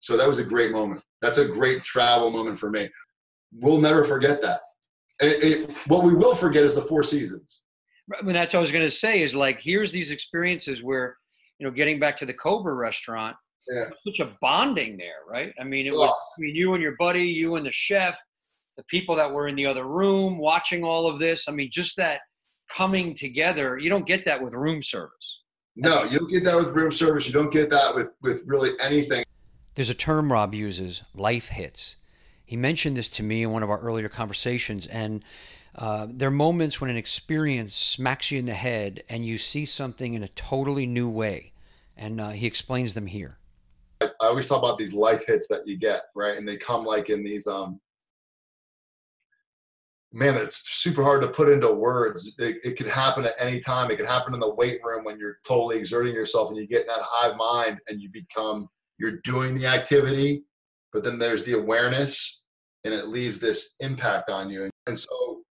[0.00, 1.02] so that was a great moment.
[1.20, 2.88] That's a great travel moment for me.
[3.52, 4.60] We'll never forget that.
[5.20, 7.64] It, it, what we will forget is the four seasons.
[8.18, 9.22] I mean, that's what I was going to say.
[9.22, 11.16] Is like here's these experiences where,
[11.58, 13.36] you know, getting back to the Cobra restaurant,
[13.68, 13.84] yeah.
[14.06, 15.52] such a bonding there, right?
[15.60, 16.14] I mean, it was oh.
[16.38, 18.18] I mean, you and your buddy, you and the chef,
[18.80, 21.44] the people that were in the other room watching all of this.
[21.48, 22.20] I mean, just that
[22.70, 25.40] coming together, you don't get that with room service.
[25.76, 27.26] No, you don't get that with room service.
[27.26, 29.22] You don't get that with, with really anything.
[29.74, 31.96] There's a term Rob uses, life hits.
[32.46, 35.22] He mentioned this to me in one of our earlier conversations, and
[35.76, 39.64] uh, there are moments when an experience smacks you in the head and you see
[39.66, 41.52] something in a totally new way.
[41.96, 43.36] And uh, he explains them here.
[44.00, 46.36] I always talk about these life hits that you get, right?
[46.36, 47.78] And they come like in these um,
[50.12, 52.32] man, it's super hard to put into words.
[52.38, 53.90] It, it could happen at any time.
[53.90, 56.82] It could happen in the weight room when you're totally exerting yourself and you get
[56.82, 58.68] in that high mind and you become,
[58.98, 60.42] you're doing the activity,
[60.92, 62.42] but then there's the awareness
[62.84, 64.68] and it leaves this impact on you.
[64.86, 65.42] And so,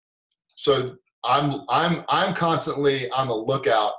[0.56, 3.94] so I'm, I'm, I'm constantly on the lookout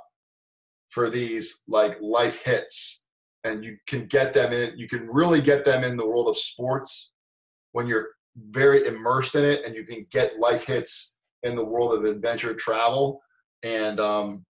[0.89, 3.07] for these like life hits
[3.43, 6.37] and you can get them in, you can really get them in the world of
[6.37, 7.13] sports
[7.71, 11.93] when you're very immersed in it and you can get life hits in the world
[11.93, 13.21] of adventure travel.
[13.63, 14.45] And um,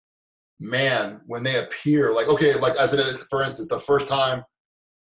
[0.61, 4.43] man when they appear like okay like as an for instance the first time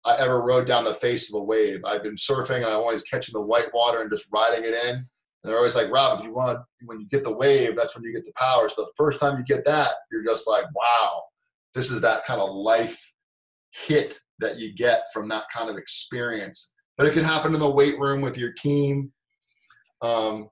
[0.05, 3.01] i ever rode down the face of a wave i've been surfing and i'm always
[3.03, 4.95] catching the white water and just riding it in.
[4.95, 5.05] And
[5.43, 8.13] they're always like rob if you want when you get the wave that's when you
[8.13, 8.69] get the power.
[8.69, 11.23] So the first time you get that you're just like wow
[11.73, 13.13] this is that kind of life
[13.71, 17.69] hit that you get from that kind of experience but it can happen in the
[17.69, 19.11] weight room with your team.
[20.01, 20.49] Um,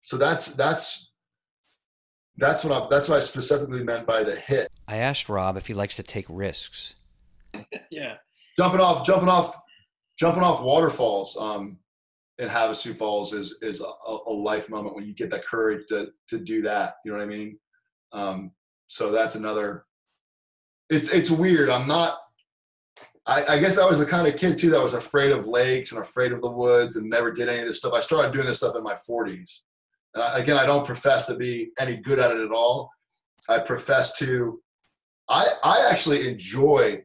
[0.00, 1.10] so that's that's
[2.36, 4.68] that's what I, that's what I specifically meant by the hit.
[4.88, 6.94] I asked Rob if he likes to take risks.
[7.90, 8.16] yeah,
[8.58, 9.56] jumping off, jumping off,
[10.18, 11.36] jumping off waterfalls.
[11.36, 11.78] Um,
[12.38, 16.08] in Havasu Falls is is a, a, life moment when you get that courage to
[16.28, 16.94] to do that.
[17.04, 17.58] You know what I mean?
[18.12, 18.52] Um,
[18.86, 19.84] so that's another.
[20.90, 21.70] It's it's weird.
[21.70, 22.18] I'm not.
[23.26, 25.92] I, I guess I was the kind of kid too that was afraid of lakes
[25.92, 27.92] and afraid of the woods and never did any of this stuff.
[27.92, 29.60] I started doing this stuff in my 40s.
[30.14, 32.90] Uh, again, I don't profess to be any good at it at all.
[33.48, 34.60] I profess to.
[35.28, 37.02] I I actually enjoy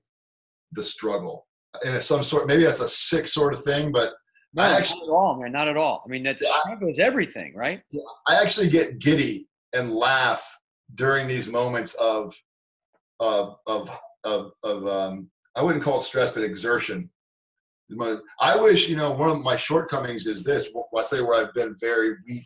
[0.74, 1.48] the struggle
[1.86, 2.48] in some sort.
[2.48, 4.14] Maybe that's a sick sort of thing, but
[4.54, 5.52] no, I actually, not at all, man.
[5.52, 6.04] Not at all.
[6.06, 7.82] I mean, that the struggle is everything, right?
[8.28, 10.58] I actually get giddy and laugh
[10.96, 12.36] during these moments of
[13.20, 13.90] of of
[14.24, 17.10] of, of um, I wouldn't call it stress, but exertion.
[18.40, 20.70] I wish, you know, one of my shortcomings is this.
[20.96, 22.46] I say where I've been very weak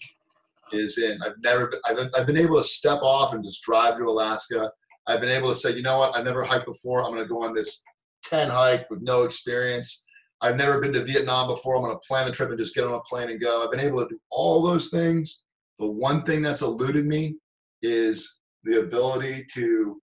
[0.72, 4.06] is in I've never I've, I've been able to step off and just drive to
[4.06, 4.72] Alaska.
[5.08, 7.04] I've been able to say, you know what, I've never hiked before.
[7.04, 7.84] I'm going to go on this
[8.26, 10.06] 10 hike with no experience.
[10.42, 11.76] I've never been to Vietnam before.
[11.76, 13.64] I'm going to plan the trip and just get on a plane and go.
[13.64, 15.44] I've been able to do all those things.
[15.80, 17.36] The one thing that's eluded me
[17.82, 20.00] is the ability to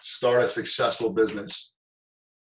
[0.00, 1.73] start a successful business.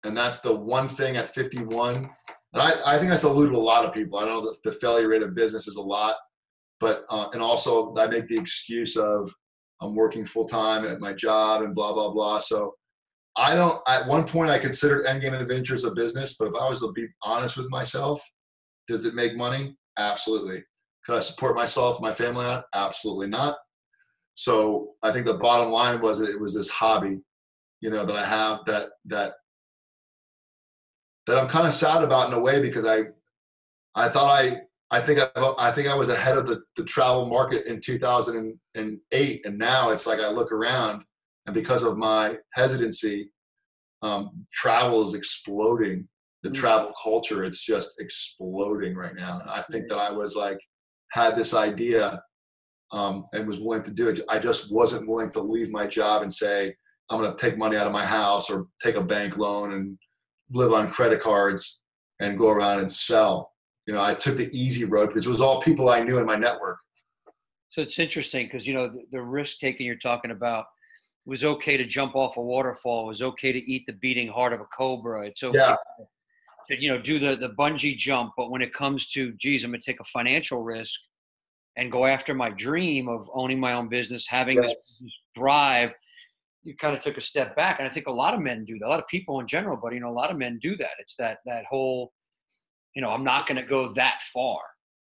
[0.03, 2.09] And that's the one thing at 51.
[2.53, 4.19] And I, I think that's eluded a lot of people.
[4.19, 6.15] I know that the failure rate of business is a lot,
[6.79, 9.31] but, uh, and also I make the excuse of
[9.81, 12.39] I'm working full time at my job and blah, blah, blah.
[12.39, 12.73] So
[13.39, 13.81] I don't.
[13.87, 17.07] At one point, I considered Endgame Adventures a business, but if I was to be
[17.23, 18.21] honest with myself,
[18.87, 19.77] does it make money?
[19.97, 20.63] Absolutely.
[21.05, 22.65] Could I support myself, my family on it?
[22.73, 23.55] Absolutely not.
[24.35, 27.19] So I think the bottom line was that it was this hobby,
[27.81, 29.33] you know, that I have that that
[31.29, 33.03] that I'm kind of sad about in a way because I
[33.95, 34.61] I thought I
[34.91, 39.41] I think I, I think I was ahead of the, the travel market in 2008,
[39.45, 41.03] and now it's like I look around
[41.45, 43.31] and because of my hesitancy,
[44.01, 46.07] um, travel is exploding.
[46.43, 46.53] The mm.
[46.55, 49.39] travel culture, it's just exploding right now.
[49.39, 50.59] And I think that I was like,
[51.11, 52.21] had this idea
[52.91, 54.21] um, and was willing to do it.
[54.29, 56.75] I just wasn't willing to leave my job and say,
[57.09, 59.97] I'm going to take money out of my house or take a bank loan and
[60.51, 61.81] live on credit cards
[62.19, 63.53] and go around and sell.
[63.85, 66.25] You know, I took the easy road because it was all people I knew in
[66.25, 66.77] my network.
[67.69, 70.65] So it's interesting because, you know, the, the risk taking you're talking about–
[71.25, 73.03] was okay to jump off a waterfall.
[73.03, 75.27] It was okay to eat the beating heart of a cobra.
[75.27, 75.75] It's okay yeah.
[76.67, 78.33] to, you know, do the, the bungee jump.
[78.35, 80.99] But when it comes to, geez, I'm going to take a financial risk
[81.77, 84.73] and go after my dream of owning my own business, having yes.
[84.73, 85.03] this
[85.35, 85.91] drive,
[86.63, 87.79] you kind of took a step back.
[87.79, 88.85] And I think a lot of men do that.
[88.85, 90.91] A lot of people in general, but, you know, a lot of men do that.
[90.99, 92.11] It's that, that whole,
[92.95, 94.59] you know, I'm not going to go that far.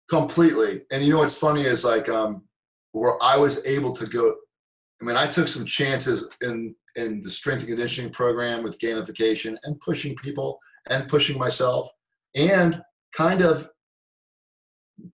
[0.09, 0.83] Completely.
[0.91, 2.43] And you know, what's funny is like, um,
[2.93, 4.35] where I was able to go
[5.01, 9.57] I mean, I took some chances in in the strength and conditioning program with gamification
[9.63, 10.59] and pushing people
[10.91, 11.89] and pushing myself
[12.35, 12.83] and
[13.15, 13.69] kind of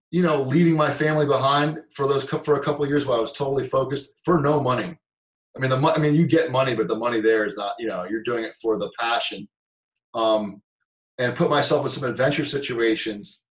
[0.09, 3.21] you know leaving my family behind for those for a couple of years while I
[3.21, 4.97] was totally focused for no money.
[5.57, 7.73] I mean, the I mean, you get money, but the money there is not.
[7.79, 9.47] You know, you're doing it for the passion.
[10.13, 10.61] Um,
[11.19, 13.43] and put myself in some adventure situations.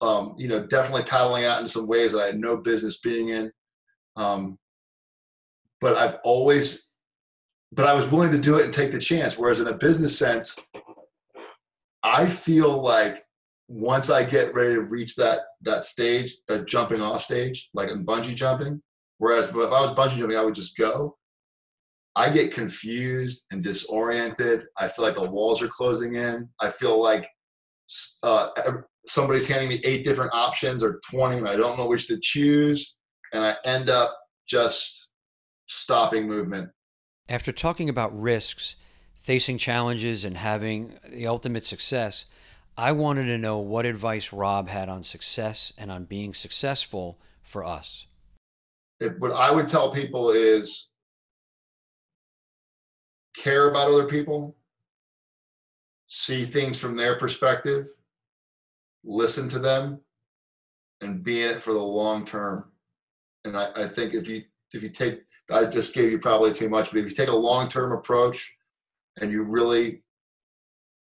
[0.00, 3.28] Um, you know, definitely paddling out in some ways that I had no business being
[3.28, 3.52] in.
[4.16, 4.58] Um,
[5.80, 6.92] but I've always,
[7.72, 9.38] but I was willing to do it and take the chance.
[9.38, 10.58] Whereas in a business sense,
[12.02, 13.22] I feel like
[13.68, 18.06] once I get ready to reach that that stage, that jumping off stage, like in
[18.06, 18.82] bungee jumping,
[19.18, 21.18] whereas if I was bungee jumping, I would just go.
[22.16, 24.64] I get confused and disoriented.
[24.76, 26.48] I feel like the walls are closing in.
[26.60, 27.28] I feel like
[28.22, 28.48] uh,
[29.06, 32.96] somebody's handing me eight different options or 20 and I don't know which to choose.
[33.32, 34.16] And I end up
[34.48, 35.12] just
[35.66, 36.70] stopping movement.
[37.28, 38.74] After talking about risks,
[39.14, 42.26] facing challenges, and having the ultimate success,
[42.76, 47.64] I wanted to know what advice Rob had on success and on being successful for
[47.64, 48.06] us.
[49.18, 50.89] What I would tell people is
[53.36, 54.56] care about other people,
[56.06, 57.86] see things from their perspective,
[59.04, 60.00] listen to them,
[61.00, 62.70] and be in it for the long term.
[63.44, 64.42] And I, I think if you
[64.72, 65.20] if you take
[65.50, 68.56] I just gave you probably too much, but if you take a long term approach
[69.20, 70.02] and you really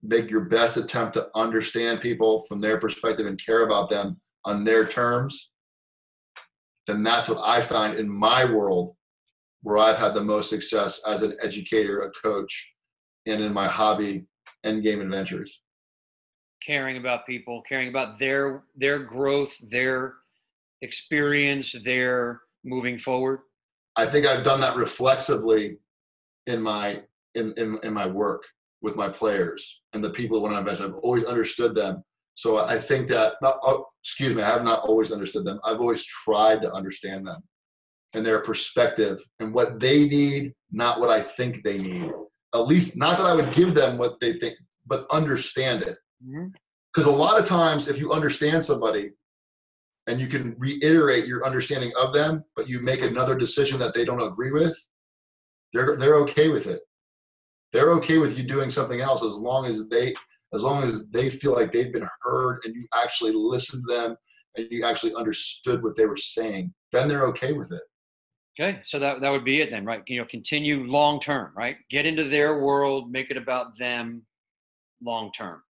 [0.01, 4.65] make your best attempt to understand people from their perspective and care about them on
[4.65, 5.51] their terms,
[6.87, 8.95] then that's what I find in my world
[9.63, 12.73] where I've had the most success as an educator, a coach,
[13.25, 14.25] and in my hobby,
[14.65, 15.63] Endgame Adventures.
[16.63, 20.15] Caring about people, caring about their their growth, their
[20.81, 23.39] experience, their moving forward.
[23.95, 25.77] I think I've done that reflexively
[26.47, 27.03] in my
[27.35, 28.43] in, in, in my work
[28.81, 32.03] with my players and the people when I'm I've always understood them.
[32.35, 35.59] So I think that, not, oh, excuse me, I have not always understood them.
[35.63, 37.43] I've always tried to understand them
[38.13, 42.11] and their perspective and what they need, not what I think they need.
[42.53, 45.97] At least, not that I would give them what they think, but understand it.
[46.21, 47.09] Because mm-hmm.
[47.09, 49.11] a lot of times, if you understand somebody
[50.07, 54.05] and you can reiterate your understanding of them, but you make another decision that they
[54.05, 54.77] don't agree with,
[55.73, 56.81] they're they're okay with it.
[57.71, 60.13] They're okay with you doing something else as long as they
[60.53, 64.15] as long as they feel like they've been heard and you actually listened to them
[64.55, 67.81] and you actually understood what they were saying, then they're okay with it.
[68.59, 70.03] Okay, so that that would be it then, right?
[70.05, 71.77] You know, continue long term, right?
[71.89, 74.21] Get into their world, make it about them,
[75.01, 75.63] long term.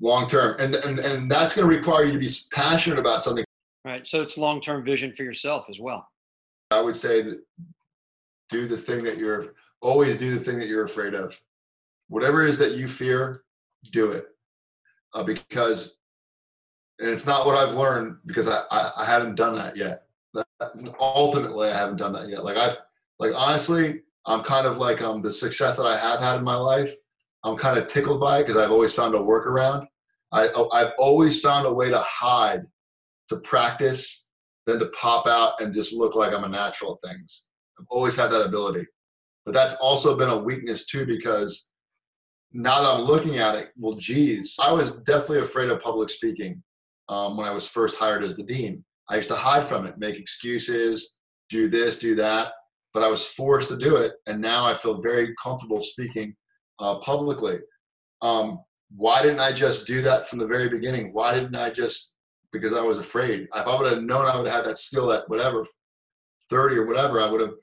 [0.00, 3.44] Long term, and and and that's going to require you to be passionate about something.
[3.84, 4.06] Right.
[4.06, 6.08] So it's long term vision for yourself as well.
[6.70, 7.40] I would say that
[8.48, 11.40] do the thing that you're always do the thing that you're afraid of.
[12.08, 13.44] Whatever it is that you fear,
[13.92, 14.26] do it.
[15.14, 15.98] Uh, because
[16.98, 20.04] and it's not what I've learned because I, I, I haven't done that yet.
[21.00, 22.44] Ultimately, I haven't done that yet.
[22.44, 22.76] Like I've
[23.18, 26.56] like honestly, I'm kind of like um the success that I have had in my
[26.56, 26.92] life.
[27.44, 29.86] I'm kind of tickled by it because I've always found a workaround.
[30.32, 32.62] I I've always found a way to hide,
[33.28, 34.28] to practice,
[34.66, 37.48] then to pop out and just look like I'm a natural at things.
[37.78, 38.86] I've always had that ability.
[39.44, 41.70] But that's also been a weakness too because
[42.52, 46.62] now that I'm looking at it, well, geez, I was definitely afraid of public speaking
[47.08, 48.84] um, when I was first hired as the dean.
[49.08, 51.16] I used to hide from it, make excuses,
[51.50, 52.52] do this, do that,
[52.92, 56.34] but I was forced to do it, and now I feel very comfortable speaking
[56.78, 57.58] uh, publicly.
[58.22, 58.60] Um,
[58.96, 61.12] why didn't I just do that from the very beginning?
[61.12, 62.14] Why didn't I just
[62.52, 63.48] because I was afraid?
[63.54, 65.64] If I would have known I would have had that skill at whatever,
[66.50, 67.54] 30 or whatever, I would have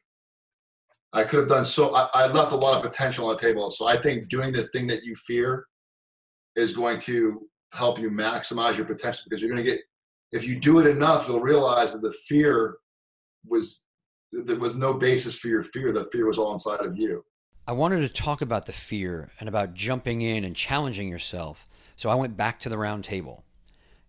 [1.14, 1.94] I could have done so.
[1.94, 3.70] I, I, left a lot of potential on the table.
[3.70, 5.66] So I think doing the thing that you fear
[6.56, 9.82] is going to help you maximize your potential because you're going to get,
[10.32, 12.78] if you do it enough, you'll realize that the fear
[13.46, 13.84] was,
[14.32, 15.92] there was no basis for your fear.
[15.92, 17.24] The fear was all inside of you.
[17.68, 21.68] I wanted to talk about the fear and about jumping in and challenging yourself.
[21.96, 23.44] So I went back to the round table.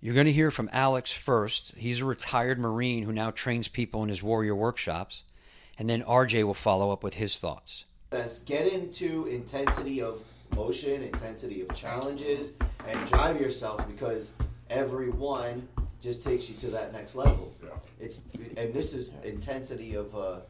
[0.01, 1.75] You're going to hear from Alex first.
[1.77, 5.25] He's a retired Marine who now trains people in his warrior workshops
[5.79, 7.85] and then RJ will follow up with his thoughts.
[8.13, 10.23] Says get into intensity of
[10.55, 12.55] motion, intensity of challenges,
[12.87, 14.33] and drive yourself because
[14.71, 15.67] every one
[16.03, 17.55] just takes you to that next level.
[17.63, 17.71] Yeah.
[18.01, 18.23] It's
[18.57, 20.41] and this is intensity of uh,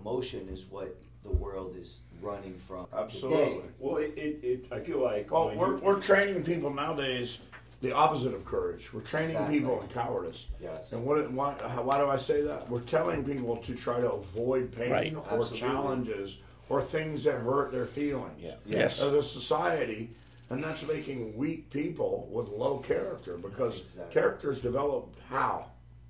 [0.00, 2.86] emotion is what the world is running from.
[2.92, 3.44] Absolutely.
[3.44, 3.60] Today.
[3.78, 5.30] Well, it, it, it, I feel like.
[5.30, 7.38] Well, we're, we're training people nowadays
[7.80, 8.92] the opposite of courage.
[8.92, 9.58] We're training exactly.
[9.60, 10.46] people in cowardice.
[10.60, 10.92] Yes.
[10.92, 11.30] And what?
[11.30, 12.68] Why, why do I say that?
[12.68, 15.14] We're telling people to try to avoid pain right.
[15.14, 15.58] or Absolutely.
[15.58, 16.38] challenges
[16.68, 18.40] or things that hurt their feelings.
[18.40, 18.54] Yeah.
[18.66, 19.02] Yes.
[19.02, 20.10] As a society,
[20.50, 24.12] and that's making weak people with low character because exactly.
[24.12, 25.66] characters develop how.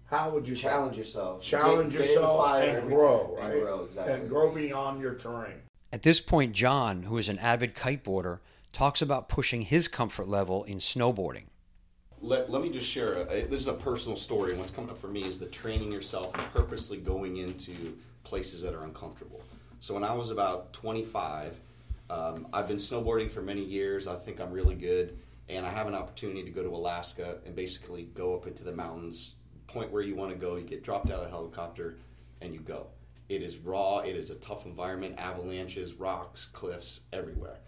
[0.06, 1.40] How would you challenge yourself?
[1.40, 3.52] Challenge get, yourself get and grow, right?
[3.52, 4.14] And grow, exactly.
[4.14, 5.62] And grow beyond your terrain.
[5.92, 8.40] At this point, John, who is an avid kiteboarder,
[8.72, 11.44] talks about pushing his comfort level in snowboarding
[12.22, 14.98] let, let me just share a, this is a personal story and what's coming up
[14.98, 19.42] for me is the training yourself and purposely going into places that are uncomfortable
[19.80, 21.58] so when i was about 25
[22.10, 25.18] um, i've been snowboarding for many years i think i'm really good
[25.48, 28.72] and i have an opportunity to go to alaska and basically go up into the
[28.72, 31.96] mountains point where you want to go you get dropped out of a helicopter
[32.42, 32.88] and you go
[33.28, 37.58] it is raw it is a tough environment avalanches rocks cliffs everywhere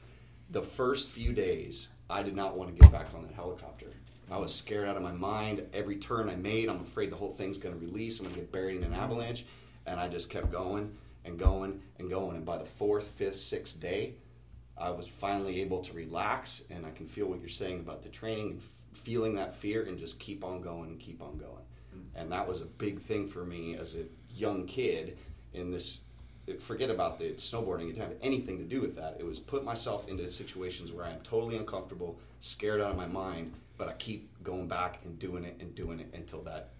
[0.50, 3.92] the first few days i did not want to get back on that helicopter
[4.32, 5.62] I was scared out of my mind.
[5.74, 8.18] Every turn I made, I'm afraid the whole thing's going to release.
[8.18, 9.44] I'm going to get buried in an avalanche.
[9.84, 10.96] And I just kept going
[11.26, 12.36] and going and going.
[12.36, 14.14] And by the fourth, fifth, sixth day,
[14.82, 16.64] I was finally able to relax.
[16.70, 19.84] And I can feel what you're saying about the training and f- feeling that fear
[19.84, 21.64] and just keep on going and keep on going.
[21.94, 22.18] Mm-hmm.
[22.18, 24.04] And that was a big thing for me as a
[24.34, 25.16] young kid
[25.54, 26.00] in this.
[26.58, 27.82] Forget about the snowboarding.
[27.84, 29.16] It didn't have anything to do with that.
[29.20, 33.06] It was put myself into situations where I am totally uncomfortable, scared out of my
[33.06, 36.70] mind, but I keep going back and doing it and doing it until that.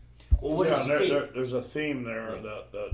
[0.41, 2.43] Well, what yeah, there, there, there's a theme there yeah.
[2.43, 2.91] that, that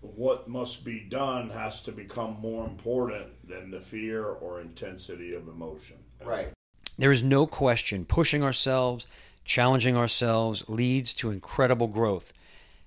[0.00, 5.48] what must be done has to become more important than the fear or intensity of
[5.48, 5.96] emotion.
[6.24, 6.50] Right.
[6.96, 9.06] There is no question pushing ourselves,
[9.44, 12.32] challenging ourselves leads to incredible growth.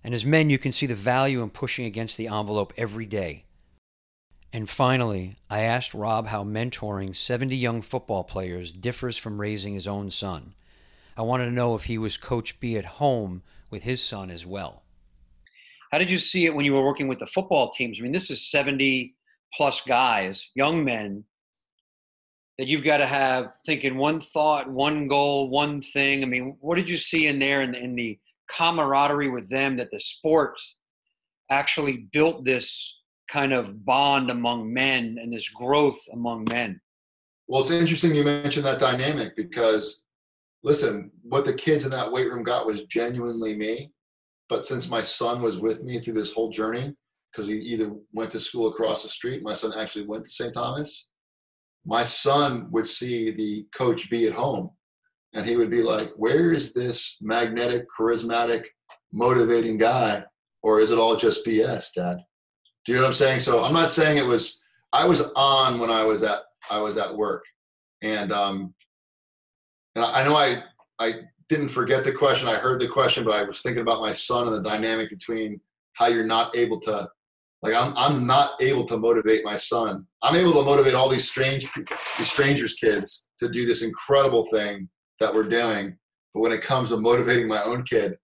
[0.04, 3.46] And as men, you can see the value in pushing against the envelope every day.
[4.54, 9.88] And finally, I asked Rob how mentoring 70 young football players differs from raising his
[9.88, 10.54] own son.
[11.16, 14.46] I wanted to know if he was Coach B at home with his son as
[14.46, 14.81] well.
[15.92, 18.00] How did you see it when you were working with the football teams?
[18.00, 19.14] I mean, this is 70
[19.54, 21.26] plus guys, young men,
[22.58, 26.24] that you've got to have thinking one thought, one goal, one thing.
[26.24, 28.20] I mean, what did you see in there in the, in the
[28.50, 30.78] camaraderie with them that the sports
[31.50, 33.00] actually built this
[33.30, 36.80] kind of bond among men and this growth among men?
[37.48, 40.04] Well, it's interesting you mentioned that dynamic because,
[40.64, 43.92] listen, what the kids in that weight room got was genuinely me.
[44.52, 46.94] But since my son was with me through this whole journey,
[47.32, 50.54] because he either went to school across the street, my son actually went to St.
[50.54, 51.10] Thomas.
[51.86, 54.72] My son would see the Coach B at home
[55.34, 58.66] and he would be like, Where is this magnetic, charismatic,
[59.14, 60.26] motivating guy?
[60.64, 62.18] Or is it all just BS, Dad?
[62.86, 63.40] Do you know what I'm saying?
[63.40, 64.62] So I'm not saying it was
[64.92, 67.46] I was on when I was at I was at work.
[68.02, 68.74] And um
[69.96, 70.64] and I know I
[71.00, 71.22] I
[71.52, 72.48] didn't forget the question.
[72.48, 75.60] I heard the question, but I was thinking about my son and the dynamic between
[75.94, 77.10] how you're not able to
[77.62, 80.08] like I'm I'm not able to motivate my son.
[80.24, 84.88] I'm able to motivate all these strange these strangers kids to do this incredible thing
[85.20, 85.98] that we're doing.
[86.34, 88.16] But when it comes to motivating my own kid,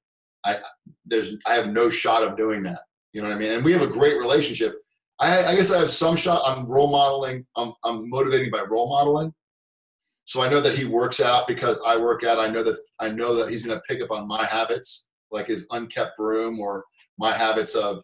[0.45, 0.59] I
[1.05, 2.79] there's I have no shot of doing that.
[3.11, 3.51] You know what I mean?
[3.51, 4.75] And we have a great relationship.
[5.19, 6.43] I, I guess I have some shot.
[6.45, 7.45] I'm role modeling.
[7.57, 9.33] I'm I'm motivating by role modeling.
[10.27, 12.37] So I know that he works out because I work out.
[12.37, 15.47] I know that I know that he's going to pick up on my habits, like
[15.47, 16.83] his unkept room or
[17.17, 18.03] my habits of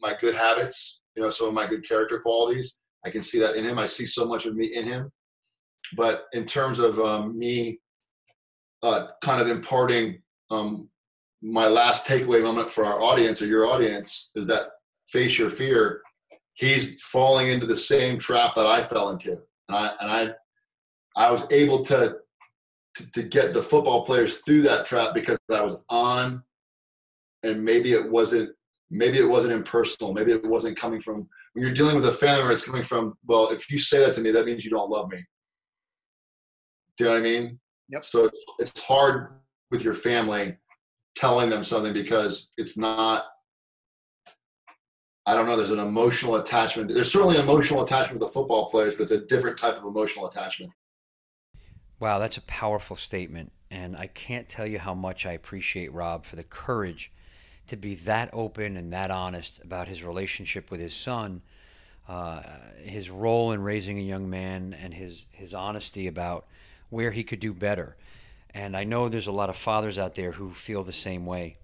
[0.00, 1.00] my good habits.
[1.14, 2.78] You know, some of my good character qualities.
[3.06, 3.78] I can see that in him.
[3.78, 5.12] I see so much of me in him.
[5.96, 7.78] But in terms of um, me
[8.82, 10.20] uh, kind of imparting
[10.50, 10.88] um,
[11.42, 14.66] my last takeaway moment for our audience or your audience is that
[15.06, 16.02] face your fear.
[16.54, 20.34] He's falling into the same trap that I fell into, and I and I
[21.16, 22.16] I was able to,
[22.96, 26.42] to to get the football players through that trap because I was on,
[27.42, 28.50] and maybe it wasn't
[28.90, 30.12] maybe it wasn't impersonal.
[30.12, 33.14] Maybe it wasn't coming from when you're dealing with a family where it's coming from.
[33.26, 35.24] Well, if you say that to me, that means you don't love me.
[36.96, 37.58] Do you know what I mean?
[37.88, 38.04] Yep.
[38.04, 39.32] So it's, it's hard
[39.70, 40.56] with your family
[41.14, 43.24] telling them something because it's not
[45.24, 46.92] I don't know, there's an emotional attachment.
[46.92, 49.84] There's certainly an emotional attachment with the football players, but it's a different type of
[49.84, 50.72] emotional attachment.
[52.02, 53.52] Wow, that's a powerful statement.
[53.70, 57.12] And I can't tell you how much I appreciate Rob for the courage
[57.68, 61.42] to be that open and that honest about his relationship with his son,
[62.08, 62.42] uh,
[62.82, 66.46] his role in raising a young man, and his, his honesty about
[66.90, 67.96] where he could do better.
[68.50, 71.56] And I know there's a lot of fathers out there who feel the same way.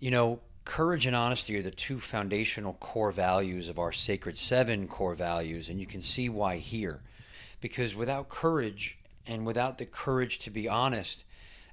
[0.00, 4.88] You know, courage and honesty are the two foundational core values of our Sacred Seven
[4.88, 7.02] core values, and you can see why here.
[7.60, 8.96] Because without courage
[9.26, 11.24] and without the courage to be honest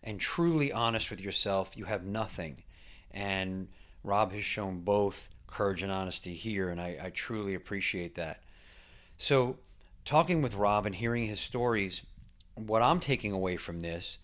[0.04, 2.64] and truly honest with yourself, you have nothing.
[3.12, 3.68] And
[4.04, 8.42] Rob has shown both courage and honesty here, and I, I truly appreciate that.
[9.18, 9.58] So,
[10.06, 12.02] talking with Rob and hearing his stories,
[12.56, 14.18] what I'm taking away from this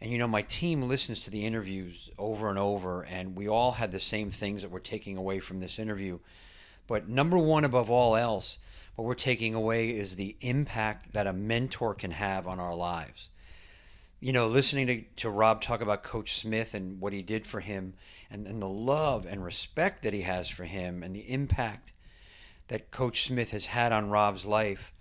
[0.00, 3.72] and you know, my team listens to the interviews over and over, and we all
[3.72, 6.20] had the same things that we're taking away from this interview.
[6.86, 8.58] But number one, above all else,
[8.98, 13.28] what we're taking away is the impact that a mentor can have on our lives.
[14.18, 17.60] You know, listening to, to Rob talk about Coach Smith and what he did for
[17.60, 17.94] him,
[18.28, 21.92] and, and the love and respect that he has for him, and the impact
[22.66, 24.92] that Coach Smith has had on Rob's life,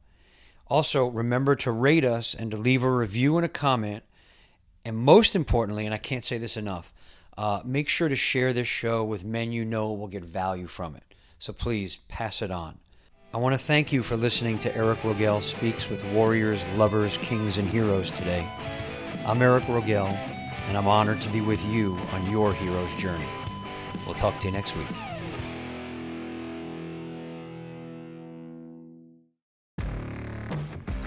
[0.67, 4.03] Also, remember to rate us and to leave a review and a comment.
[4.85, 6.93] And most importantly, and I can't say this enough,
[7.39, 10.97] uh, make sure to share this show with men you know will get value from
[10.97, 11.05] it.
[11.39, 12.81] So please pass it on.
[13.35, 17.59] I want to thank you for listening to Eric Rogel Speaks with Warriors, Lovers, Kings,
[17.59, 18.49] and Heroes today.
[19.27, 20.07] I'm Eric Rogel,
[20.69, 23.27] and I'm honored to be with you on your hero's journey.
[24.07, 24.87] We'll talk to you next week.